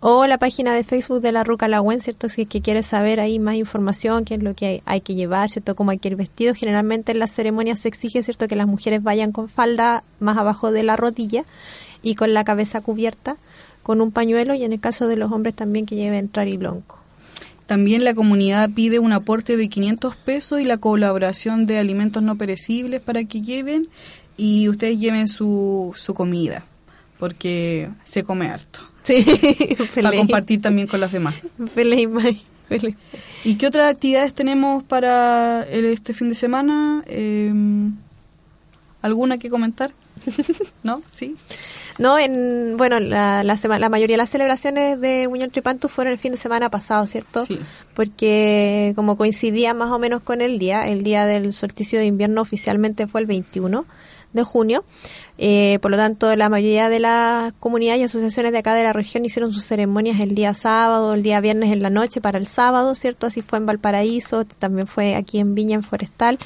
o 0.00 0.26
la 0.26 0.36
página 0.36 0.74
de 0.74 0.84
Facebook 0.84 1.22
de 1.22 1.32
la 1.32 1.42
Ruca 1.42 1.68
Lagüen, 1.68 2.02
¿cierto? 2.02 2.28
Si 2.28 2.42
es 2.42 2.48
que 2.48 2.60
quiere 2.60 2.82
saber 2.82 3.18
ahí 3.18 3.38
más 3.38 3.54
información, 3.54 4.26
qué 4.26 4.34
es 4.34 4.42
lo 4.42 4.54
que 4.54 4.66
hay, 4.66 4.82
hay 4.84 5.00
que 5.00 5.14
llevar, 5.14 5.50
¿cierto? 5.50 5.74
Cómo 5.74 5.90
hay 5.90 5.98
que 5.98 6.08
ir 6.08 6.16
vestido. 6.16 6.54
Generalmente 6.54 7.12
en 7.12 7.18
las 7.18 7.32
ceremonias 7.32 7.78
se 7.78 7.88
exige, 7.88 8.22
¿cierto? 8.22 8.46
Que 8.46 8.56
las 8.56 8.66
mujeres 8.66 9.02
vayan 9.02 9.32
con 9.32 9.48
falda 9.48 10.04
más 10.20 10.36
abajo 10.36 10.70
de 10.70 10.82
la 10.82 10.96
rodilla 10.96 11.44
y 12.02 12.14
con 12.14 12.34
la 12.34 12.44
cabeza 12.44 12.82
cubierta 12.82 13.38
con 13.82 14.02
un 14.02 14.12
pañuelo 14.12 14.52
y 14.52 14.64
en 14.64 14.74
el 14.74 14.80
caso 14.80 15.08
de 15.08 15.16
los 15.16 15.32
hombres 15.32 15.54
también 15.54 15.86
que 15.86 15.96
lleven 15.96 16.30
blanco. 16.58 16.98
También 17.68 18.02
la 18.02 18.14
comunidad 18.14 18.68
pide 18.70 18.98
un 18.98 19.12
aporte 19.12 19.56
de 19.56 19.68
500 19.68 20.16
pesos 20.16 20.60
y 20.60 20.64
la 20.64 20.78
colaboración 20.78 21.66
de 21.66 21.78
alimentos 21.78 22.22
no 22.24 22.36
perecibles 22.36 23.00
para 23.00 23.22
que 23.24 23.42
lleven 23.42 23.88
y 24.36 24.68
ustedes 24.68 24.98
lleven 24.98 25.28
su, 25.28 25.92
su 25.94 26.14
comida, 26.14 26.64
porque 27.20 27.88
se 28.04 28.24
come 28.24 28.48
harto. 28.48 28.80
Sí, 29.08 29.24
para 29.94 30.10
compartir 30.16 30.60
también 30.60 30.86
con 30.86 31.00
las 31.00 31.12
demás. 31.12 31.34
Feliz, 31.72 32.08
May, 32.10 32.42
feliz. 32.68 32.94
¿Y 33.44 33.54
qué 33.54 33.66
otras 33.68 33.90
actividades 33.90 34.34
tenemos 34.34 34.82
para 34.82 35.62
el- 35.70 35.86
este 35.86 36.12
fin 36.12 36.28
de 36.28 36.34
semana? 36.34 37.02
Eh, 37.06 37.52
¿Alguna 39.00 39.38
que 39.38 39.48
comentar? 39.48 39.92
¿No? 40.82 41.02
¿Sí? 41.10 41.36
No, 41.98 42.18
en, 42.18 42.76
bueno, 42.76 43.00
la, 43.00 43.42
la, 43.42 43.56
sema- 43.56 43.78
la 43.78 43.88
mayoría 43.88 44.14
de 44.14 44.18
las 44.18 44.30
celebraciones 44.30 45.00
de 45.00 45.26
Unión 45.26 45.50
Tripantu 45.50 45.88
fueron 45.88 46.12
el 46.12 46.18
fin 46.18 46.32
de 46.32 46.38
semana 46.38 46.70
pasado, 46.70 47.06
¿cierto? 47.06 47.44
Sí. 47.44 47.58
Porque 47.94 48.92
como 48.96 49.16
coincidía 49.16 49.74
más 49.74 49.90
o 49.90 49.98
menos 49.98 50.22
con 50.22 50.40
el 50.40 50.58
día, 50.58 50.86
el 50.88 51.02
día 51.02 51.26
del 51.26 51.52
solsticio 51.52 51.98
de 51.98 52.06
invierno 52.06 52.40
oficialmente 52.40 53.06
fue 53.08 53.20
el 53.20 53.26
21 53.26 53.84
de 54.32 54.42
junio. 54.44 54.84
Eh, 55.40 55.78
por 55.80 55.92
lo 55.92 55.96
tanto, 55.96 56.34
la 56.34 56.48
mayoría 56.48 56.88
de 56.88 56.98
las 56.98 57.52
comunidades 57.60 58.00
y 58.00 58.04
asociaciones 58.04 58.50
de 58.50 58.58
acá 58.58 58.74
de 58.74 58.82
la 58.82 58.92
región 58.92 59.24
hicieron 59.24 59.52
sus 59.52 59.64
ceremonias 59.64 60.18
el 60.18 60.34
día 60.34 60.52
sábado, 60.52 61.14
el 61.14 61.22
día 61.22 61.40
viernes 61.40 61.72
en 61.72 61.80
la 61.80 61.90
noche 61.90 62.20
para 62.20 62.38
el 62.38 62.46
sábado, 62.48 62.96
¿cierto? 62.96 63.28
Así 63.28 63.40
fue 63.40 63.58
en 63.58 63.66
Valparaíso, 63.66 64.44
también 64.44 64.88
fue 64.88 65.14
aquí 65.14 65.38
en 65.38 65.54
Viña, 65.54 65.76
en 65.76 65.84
Forestal. 65.84 66.38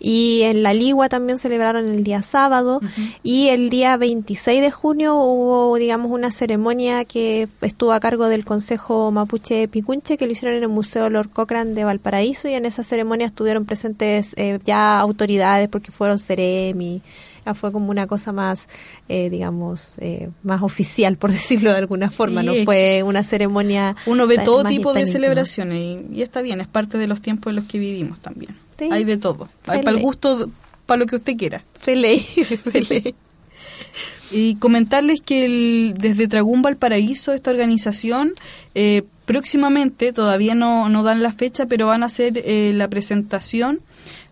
Y 0.00 0.42
en 0.42 0.62
La 0.62 0.72
Ligua 0.72 1.08
también 1.08 1.38
celebraron 1.38 1.88
el 1.88 2.04
día 2.04 2.22
sábado. 2.22 2.80
Y 3.24 3.48
el 3.48 3.68
día 3.70 3.96
26 3.96 4.62
de 4.62 4.70
junio 4.70 5.16
hubo, 5.16 5.74
digamos, 5.76 6.12
una 6.12 6.30
ceremonia 6.30 7.04
que 7.04 7.48
estuvo 7.62 7.92
a 7.92 7.98
cargo 7.98 8.28
del 8.28 8.44
Consejo 8.44 9.10
Mapuche 9.10 9.66
Picunche, 9.66 10.16
que 10.16 10.26
lo 10.26 10.32
hicieron 10.32 10.56
en 10.56 10.62
el 10.62 10.68
Museo 10.68 11.10
Lord 11.10 11.30
Cochrane 11.30 11.74
de 11.74 11.82
Valparaíso. 11.82 12.46
Y 12.46 12.54
en 12.54 12.66
esa 12.66 12.84
ceremonia 12.84 13.26
estuvieron 13.26 13.64
presentes 13.64 14.34
eh, 14.36 14.60
ya 14.64 15.00
autoridades, 15.00 15.68
porque 15.68 15.90
fueron 15.90 16.20
Ceremi. 16.20 17.02
Ya 17.48 17.54
fue 17.54 17.72
como 17.72 17.90
una 17.90 18.06
cosa 18.06 18.30
más, 18.32 18.68
eh, 19.08 19.30
digamos, 19.30 19.94
eh, 19.98 20.28
más 20.42 20.60
oficial, 20.62 21.16
por 21.16 21.32
decirlo 21.38 21.70
de 21.72 21.78
alguna 21.78 22.10
forma. 22.10 22.42
Sí, 22.42 22.46
no 22.46 22.54
fue 22.64 23.02
una 23.02 23.22
ceremonia. 23.22 23.96
Uno 24.04 24.26
ve 24.26 24.38
todo 24.38 24.64
tipo 24.64 24.92
de 24.92 25.06
celebraciones 25.06 25.78
y, 26.12 26.16
y 26.18 26.22
está 26.22 26.42
bien, 26.42 26.60
es 26.60 26.66
parte 26.66 26.98
de 26.98 27.06
los 27.06 27.22
tiempos 27.22 27.50
en 27.52 27.56
los 27.56 27.64
que 27.64 27.78
vivimos 27.78 28.20
también. 28.20 28.54
Sí. 28.78 28.88
Hay 28.92 29.04
de 29.04 29.16
todo. 29.16 29.48
Hay 29.66 29.82
para 29.82 29.96
el 29.96 30.02
gusto, 30.02 30.50
para 30.84 30.98
lo 30.98 31.06
que 31.06 31.16
usted 31.16 31.36
quiera. 31.38 31.64
Feliz, 31.80 32.26
feliz. 32.70 33.14
Y 34.30 34.56
comentarles 34.56 35.22
que 35.22 35.46
el- 35.46 35.94
desde 35.96 36.28
Tragún 36.28 36.60
Valparaíso, 36.60 37.32
esta 37.32 37.50
organización, 37.50 38.34
eh, 38.74 39.04
próximamente, 39.24 40.12
todavía 40.12 40.54
no, 40.54 40.88
no 40.90 41.02
dan 41.02 41.22
la 41.22 41.32
fecha, 41.32 41.64
pero 41.66 41.86
van 41.86 42.02
a 42.02 42.06
hacer 42.06 42.34
eh, 42.44 42.72
la 42.74 42.88
presentación 42.88 43.80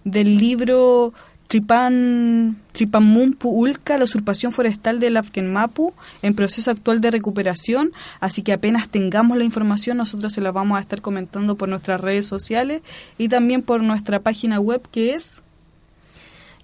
del 0.05 0.37
libro 0.37 1.15
Tripan, 1.49 2.57
Tripanmumpu 2.73 3.49
Ulca, 3.49 3.99
la 3.99 4.05
usurpación 4.05 4.53
forestal 4.53 4.99
del 4.99 5.17
Afkenmapu, 5.17 5.95
en 6.23 6.35
proceso 6.35 6.71
actual 6.71 7.01
de 7.01 7.11
recuperación. 7.11 7.93
Así 8.21 8.43
que 8.43 8.53
apenas 8.53 8.89
tengamos 8.89 9.37
la 9.37 9.45
información, 9.45 9.97
nosotros 9.97 10.33
se 10.33 10.41
la 10.41 10.53
vamos 10.53 10.79
a 10.79 10.81
estar 10.81 11.01
comentando 11.01 11.57
por 11.57 11.69
nuestras 11.69 12.01
redes 12.01 12.27
sociales 12.27 12.83
y 13.19 13.29
también 13.29 13.63
por 13.63 13.83
nuestra 13.83 14.21
página 14.21 14.59
web 14.61 14.83
que 14.91 15.15
es 15.15 15.37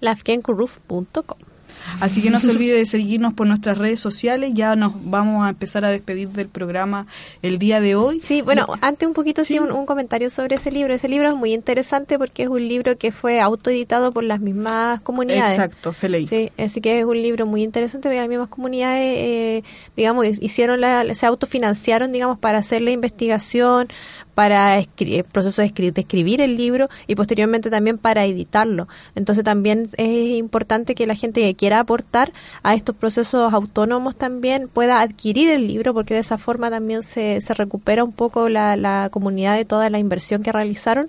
lafkenkuruf.com. 0.01 1.52
Así 1.99 2.21
que 2.21 2.29
no 2.29 2.39
se 2.39 2.51
olvide 2.51 2.75
de 2.75 2.85
seguirnos 2.85 3.33
por 3.33 3.47
nuestras 3.47 3.77
redes 3.77 3.99
sociales. 3.99 4.51
Ya 4.53 4.75
nos 4.75 4.93
vamos 5.03 5.45
a 5.45 5.49
empezar 5.49 5.85
a 5.85 5.89
despedir 5.89 6.29
del 6.29 6.47
programa 6.47 7.07
el 7.41 7.59
día 7.59 7.81
de 7.81 7.95
hoy. 7.95 8.19
Sí, 8.19 8.41
bueno, 8.41 8.67
antes 8.81 9.07
un 9.07 9.13
poquito 9.13 9.43
sí, 9.43 9.59
un, 9.59 9.71
un 9.71 9.85
comentario 9.85 10.29
sobre 10.29 10.55
ese 10.55 10.71
libro. 10.71 10.93
Ese 10.93 11.07
libro 11.07 11.29
es 11.29 11.35
muy 11.35 11.53
interesante 11.53 12.17
porque 12.17 12.43
es 12.43 12.49
un 12.49 12.67
libro 12.67 12.97
que 12.97 13.11
fue 13.11 13.39
autoeditado 13.41 14.11
por 14.11 14.23
las 14.23 14.39
mismas 14.39 15.01
comunidades. 15.01 15.51
Exacto, 15.51 15.93
Feley. 15.93 16.27
Sí, 16.27 16.51
así 16.57 16.81
que 16.81 16.99
es 16.99 17.05
un 17.05 17.21
libro 17.21 17.45
muy 17.45 17.63
interesante 17.63 18.09
porque 18.09 18.19
las 18.19 18.29
mismas 18.29 18.49
comunidades, 18.49 19.17
eh, 19.17 19.63
digamos, 19.95 20.25
hicieron 20.41 20.81
la, 20.81 21.13
se 21.13 21.25
autofinanciaron, 21.25 22.11
digamos, 22.11 22.37
para 22.39 22.59
hacer 22.59 22.81
la 22.81 22.91
investigación, 22.91 23.87
para 24.35 24.79
escri- 24.81 25.17
el 25.17 25.23
proceso 25.23 25.61
de, 25.61 25.67
escri- 25.71 25.93
de 25.93 26.01
escribir 26.01 26.41
el 26.41 26.57
libro 26.57 26.89
y 27.07 27.15
posteriormente 27.15 27.69
también 27.69 27.97
para 27.97 28.25
editarlo. 28.25 28.87
Entonces 29.15 29.43
también 29.43 29.87
es 29.97 30.37
importante 30.37 30.95
que 30.95 31.05
la 31.05 31.15
gente 31.15 31.41
que 31.41 31.55
quiera 31.55 31.79
aportar 31.79 32.33
a 32.63 32.73
estos 32.73 32.95
procesos 32.95 33.53
autónomos 33.53 34.15
también 34.15 34.67
pueda 34.67 35.01
adquirir 35.01 35.49
el 35.51 35.67
libro 35.67 35.93
porque 35.93 36.13
de 36.15 36.21
esa 36.21 36.37
forma 36.37 36.69
también 36.69 37.03
se, 37.03 37.41
se 37.41 37.53
recupera 37.53 38.03
un 38.03 38.11
poco 38.11 38.49
la, 38.49 38.75
la 38.75 39.09
comunidad 39.11 39.55
de 39.55 39.65
toda 39.65 39.89
la 39.89 39.99
inversión 39.99 40.41
que 40.43 40.51
realizaron 40.51 41.07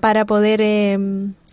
para 0.00 0.24
poder 0.24 0.60
eh, 0.62 0.96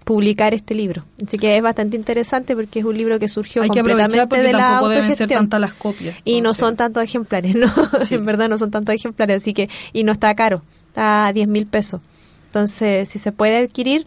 publicar 0.04 0.54
este 0.54 0.76
libro. 0.76 1.04
Así 1.26 1.38
que 1.40 1.58
es 1.58 1.64
bastante 1.64 1.98
interesante 1.98 2.56
porque 2.56 2.80
es 2.80 2.86
un 2.86 2.96
libro 2.96 3.18
que 3.18 3.28
surgió 3.28 3.64
Hay 3.64 3.70
que 3.72 3.80
completamente 3.80 4.38
de 4.40 4.52
la 4.54 4.60
tampoco 4.60 4.90
deben 4.90 5.04
ser 5.06 5.12
autogestión. 5.24 5.40
tantas 5.40 5.60
las 5.62 5.74
copias. 5.74 6.16
Y 6.24 6.42
no 6.42 6.54
son 6.54 6.76
tantos 6.76 7.04
ejemplares, 7.04 7.56
¿no? 7.56 7.74
en 8.12 8.26
verdad 8.26 8.48
no 8.48 8.58
son 8.60 8.70
tantos 8.70 8.94
ejemplares, 8.96 9.42
así 9.42 9.54
que, 9.56 9.68
y 9.94 10.04
no 10.04 10.12
está 10.12 10.36
caro, 10.36 10.62
a 10.96 11.32
10 11.34 11.48
mil 11.48 11.66
pesos. 11.68 12.02
Entonces, 12.48 13.10
si 13.10 13.20
se 13.20 13.32
puede 13.32 13.58
adquirir, 13.58 14.06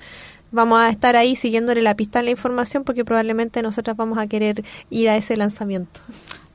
vamos 0.51 0.80
a 0.80 0.89
estar 0.89 1.16
ahí 1.16 1.36
siguiéndole 1.36 1.82
la 1.82 1.95
pista 1.95 2.20
a 2.20 2.22
la 2.22 2.30
información 2.30 2.84
porque 2.84 3.05
probablemente 3.05 3.62
nosotras 3.62 3.97
vamos 3.97 4.18
a 4.18 4.26
querer 4.26 4.64
ir 4.91 5.09
a 5.09 5.16
ese 5.16 5.36
lanzamiento. 5.36 6.01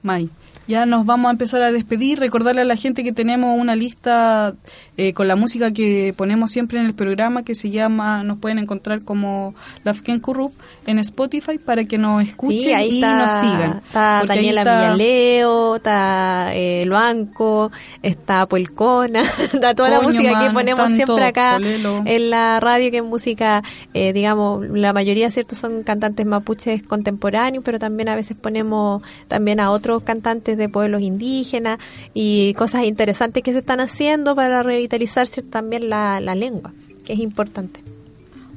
May. 0.01 0.29
Ya 0.67 0.85
nos 0.85 1.05
vamos 1.05 1.27
a 1.27 1.31
empezar 1.31 1.61
a 1.61 1.71
despedir, 1.73 2.19
recordarle 2.19 2.61
a 2.61 2.65
la 2.65 2.77
gente 2.77 3.03
que 3.03 3.11
tenemos 3.11 3.59
una 3.59 3.75
lista 3.75 4.53
eh, 4.95 5.13
con 5.13 5.27
la 5.27 5.35
música 5.35 5.71
que 5.73 6.13
ponemos 6.15 6.51
siempre 6.51 6.79
en 6.79 6.85
el 6.85 6.93
programa 6.93 7.43
que 7.43 7.53
se 7.53 7.69
llama, 7.69 8.23
nos 8.23 8.37
pueden 8.37 8.59
encontrar 8.59 9.01
como 9.01 9.55
Lafken 9.83 10.21
Kuruf 10.21 10.53
en 10.87 10.99
Spotify 10.99 11.57
para 11.57 11.83
que 11.83 11.97
nos 11.97 12.23
escuchen 12.23 12.61
Sí, 12.61 12.71
ahí 12.73 12.89
y 12.91 12.95
está, 12.95 13.15
nos 13.17 13.31
sigan. 13.41 13.81
Está 13.85 14.19
ahí 14.19 14.27
Daniela 14.27 14.61
está- 14.61 14.81
Villaleo, 14.93 15.75
está 15.75 16.55
eh, 16.55 16.83
El 16.83 16.89
Banco, 16.91 17.71
está 18.01 18.45
Puelcona, 18.45 19.21
está 19.53 19.75
toda 19.75 19.89
la 19.89 19.99
música 20.01 20.47
que 20.47 20.53
ponemos 20.53 20.91
siempre 20.91 21.25
acá 21.25 21.55
Polelo. 21.55 22.03
en 22.05 22.29
la 22.29 22.59
radio, 22.61 22.89
que 22.89 22.97
es 22.97 23.03
música, 23.03 23.63
eh, 23.93 24.13
digamos, 24.13 24.65
la 24.69 24.93
mayoría, 24.93 25.29
¿cierto? 25.29 25.55
Son 25.55 25.83
cantantes 25.83 26.25
mapuches 26.25 26.83
contemporáneos, 26.83 27.63
pero 27.65 27.79
también 27.79 28.07
a 28.09 28.15
veces 28.15 28.37
ponemos 28.39 29.01
también 29.27 29.59
a 29.59 29.69
otros 29.71 30.03
cantantes 30.03 30.52
de 30.57 30.69
pueblos 30.69 31.01
indígenas 31.01 31.79
y 32.13 32.53
cosas 32.55 32.85
interesantes 32.85 33.43
que 33.43 33.53
se 33.53 33.59
están 33.59 33.79
haciendo 33.79 34.35
para 34.35 34.63
revitalizar 34.63 35.27
también 35.49 35.89
la, 35.89 36.19
la 36.19 36.35
lengua, 36.35 36.73
que 37.05 37.13
es 37.13 37.19
importante. 37.19 37.92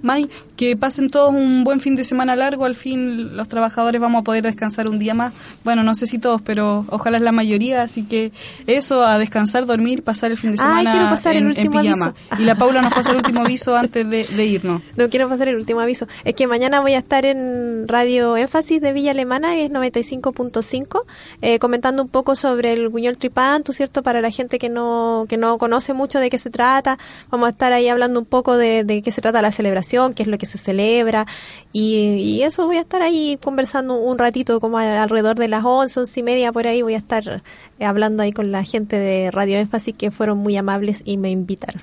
May, 0.07 0.29
que 0.57 0.77
pasen 0.77 1.11
todos 1.11 1.35
un 1.35 1.65
buen 1.65 1.81
fin 1.81 1.97
de 1.97 2.05
semana 2.05 2.37
largo. 2.37 2.65
Al 2.65 2.77
fin 2.77 3.37
los 3.37 3.49
trabajadores 3.49 4.01
vamos 4.01 4.21
a 4.21 4.25
poder 4.25 4.45
descansar 4.45 4.89
un 4.89 4.99
día 4.99 5.15
más. 5.15 5.33
Bueno, 5.65 5.83
no 5.83 5.95
sé 5.95 6.07
si 6.07 6.19
todos, 6.19 6.41
pero 6.43 6.87
ojalá 6.89 7.17
es 7.19 7.23
la 7.23 7.33
mayoría. 7.33 7.83
Así 7.83 8.05
que 8.05 8.33
eso, 8.67 9.05
a 9.05 9.19
descansar, 9.19 9.67
dormir, 9.67 10.03
pasar 10.03 10.31
el 10.31 10.37
fin 10.37 10.51
de 10.55 10.63
Ay, 10.63 10.69
semana 10.69 10.93
quiero 10.93 11.11
pasar 11.11 11.37
el 11.37 11.59
en, 11.59 11.71
pijama. 11.71 12.07
aviso. 12.07 12.15
Y 12.39 12.45
la 12.45 12.55
Paula 12.55 12.81
nos 12.83 12.95
pasa 12.95 13.11
el 13.11 13.17
último 13.19 13.41
aviso 13.41 13.77
antes 13.77 14.09
de, 14.09 14.25
de 14.25 14.47
irnos. 14.47 14.83
No 14.97 15.09
quiero 15.11 15.29
pasar 15.29 15.49
el 15.49 15.57
último 15.57 15.81
aviso. 15.81 16.07
Es 16.25 16.35
que 16.35 16.47
mañana 16.47 16.81
voy 16.81 16.93
a 16.93 16.99
estar 16.99 17.25
en 17.25 17.89
Radio 17.89 18.37
Énfasis 18.37 18.81
de 18.81 18.93
Villa 18.93 19.11
Alemana, 19.11 19.55
que 19.55 19.65
es 19.67 19.71
95.5, 19.73 21.03
eh, 21.43 21.59
comentando 21.59 22.03
un 22.03 22.09
poco 22.09 22.37
sobre 22.37 22.73
el 22.73 22.89
Guñol 22.89 23.19
Tripantu, 23.19 23.73
¿cierto? 23.73 24.03
Para 24.03 24.21
la 24.21 24.31
gente 24.31 24.59
que 24.59 24.69
no, 24.69 25.27
que 25.29 25.37
no 25.37 25.59
conoce 25.59 25.93
mucho 25.93 26.21
de 26.21 26.31
qué 26.31 26.39
se 26.39 26.51
trata. 26.51 26.99
Vamos 27.31 27.49
a 27.49 27.51
estar 27.51 27.73
ahí 27.73 27.89
hablando 27.89 28.21
un 28.21 28.27
poco 28.27 28.57
de, 28.57 28.85
de 28.85 29.03
qué 29.03 29.11
se 29.11 29.21
trata 29.21 29.43
la 29.43 29.51
celebración 29.53 29.96
celebración, 29.97 30.15
qué 30.15 30.23
es 30.23 30.29
lo 30.29 30.39
que 30.39 30.47
se 30.47 30.59
celebra 30.59 31.27
y, 31.73 31.97
y 32.21 32.43
eso 32.43 32.67
voy 32.67 32.77
a 32.77 32.81
estar 32.83 33.03
ahí 33.03 33.39
conversando 33.43 33.95
un 33.97 34.19
ratito 34.19 34.61
como 34.61 34.79
a- 34.79 35.03
alrededor 35.03 35.37
de 35.37 35.49
las 35.49 35.65
11, 35.65 36.01
11 36.01 36.21
y 36.21 36.23
media 36.23 36.53
por 36.53 36.67
ahí 36.67 36.83
voy 36.83 36.95
a 36.95 36.99
estar 36.99 37.43
eh, 37.79 37.85
hablando 37.85 38.23
ahí 38.23 38.33
con 38.33 38.53
la 38.53 38.65
gente 38.65 38.99
de 38.99 39.31
Radio 39.31 39.59
Énfasis 39.59 39.95
que 39.97 40.11
fueron 40.11 40.39
muy 40.39 40.57
amables 40.57 41.03
y 41.05 41.17
me 41.17 41.31
invitaron. 41.31 41.83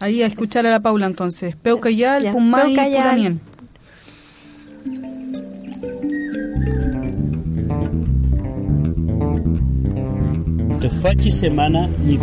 Ahí 0.00 0.22
a 0.22 0.26
escuchar 0.26 0.66
a 0.66 0.70
la 0.70 0.80
Paula 0.80 1.06
entonces. 1.06 1.54
Peucayal, 1.56 2.24
Ya, 2.24 2.32
Pumay. 2.32 2.74
Pulamien. 2.74 3.40
Tefachi 10.80 11.30
semana 11.30 11.88
ni 12.06 12.16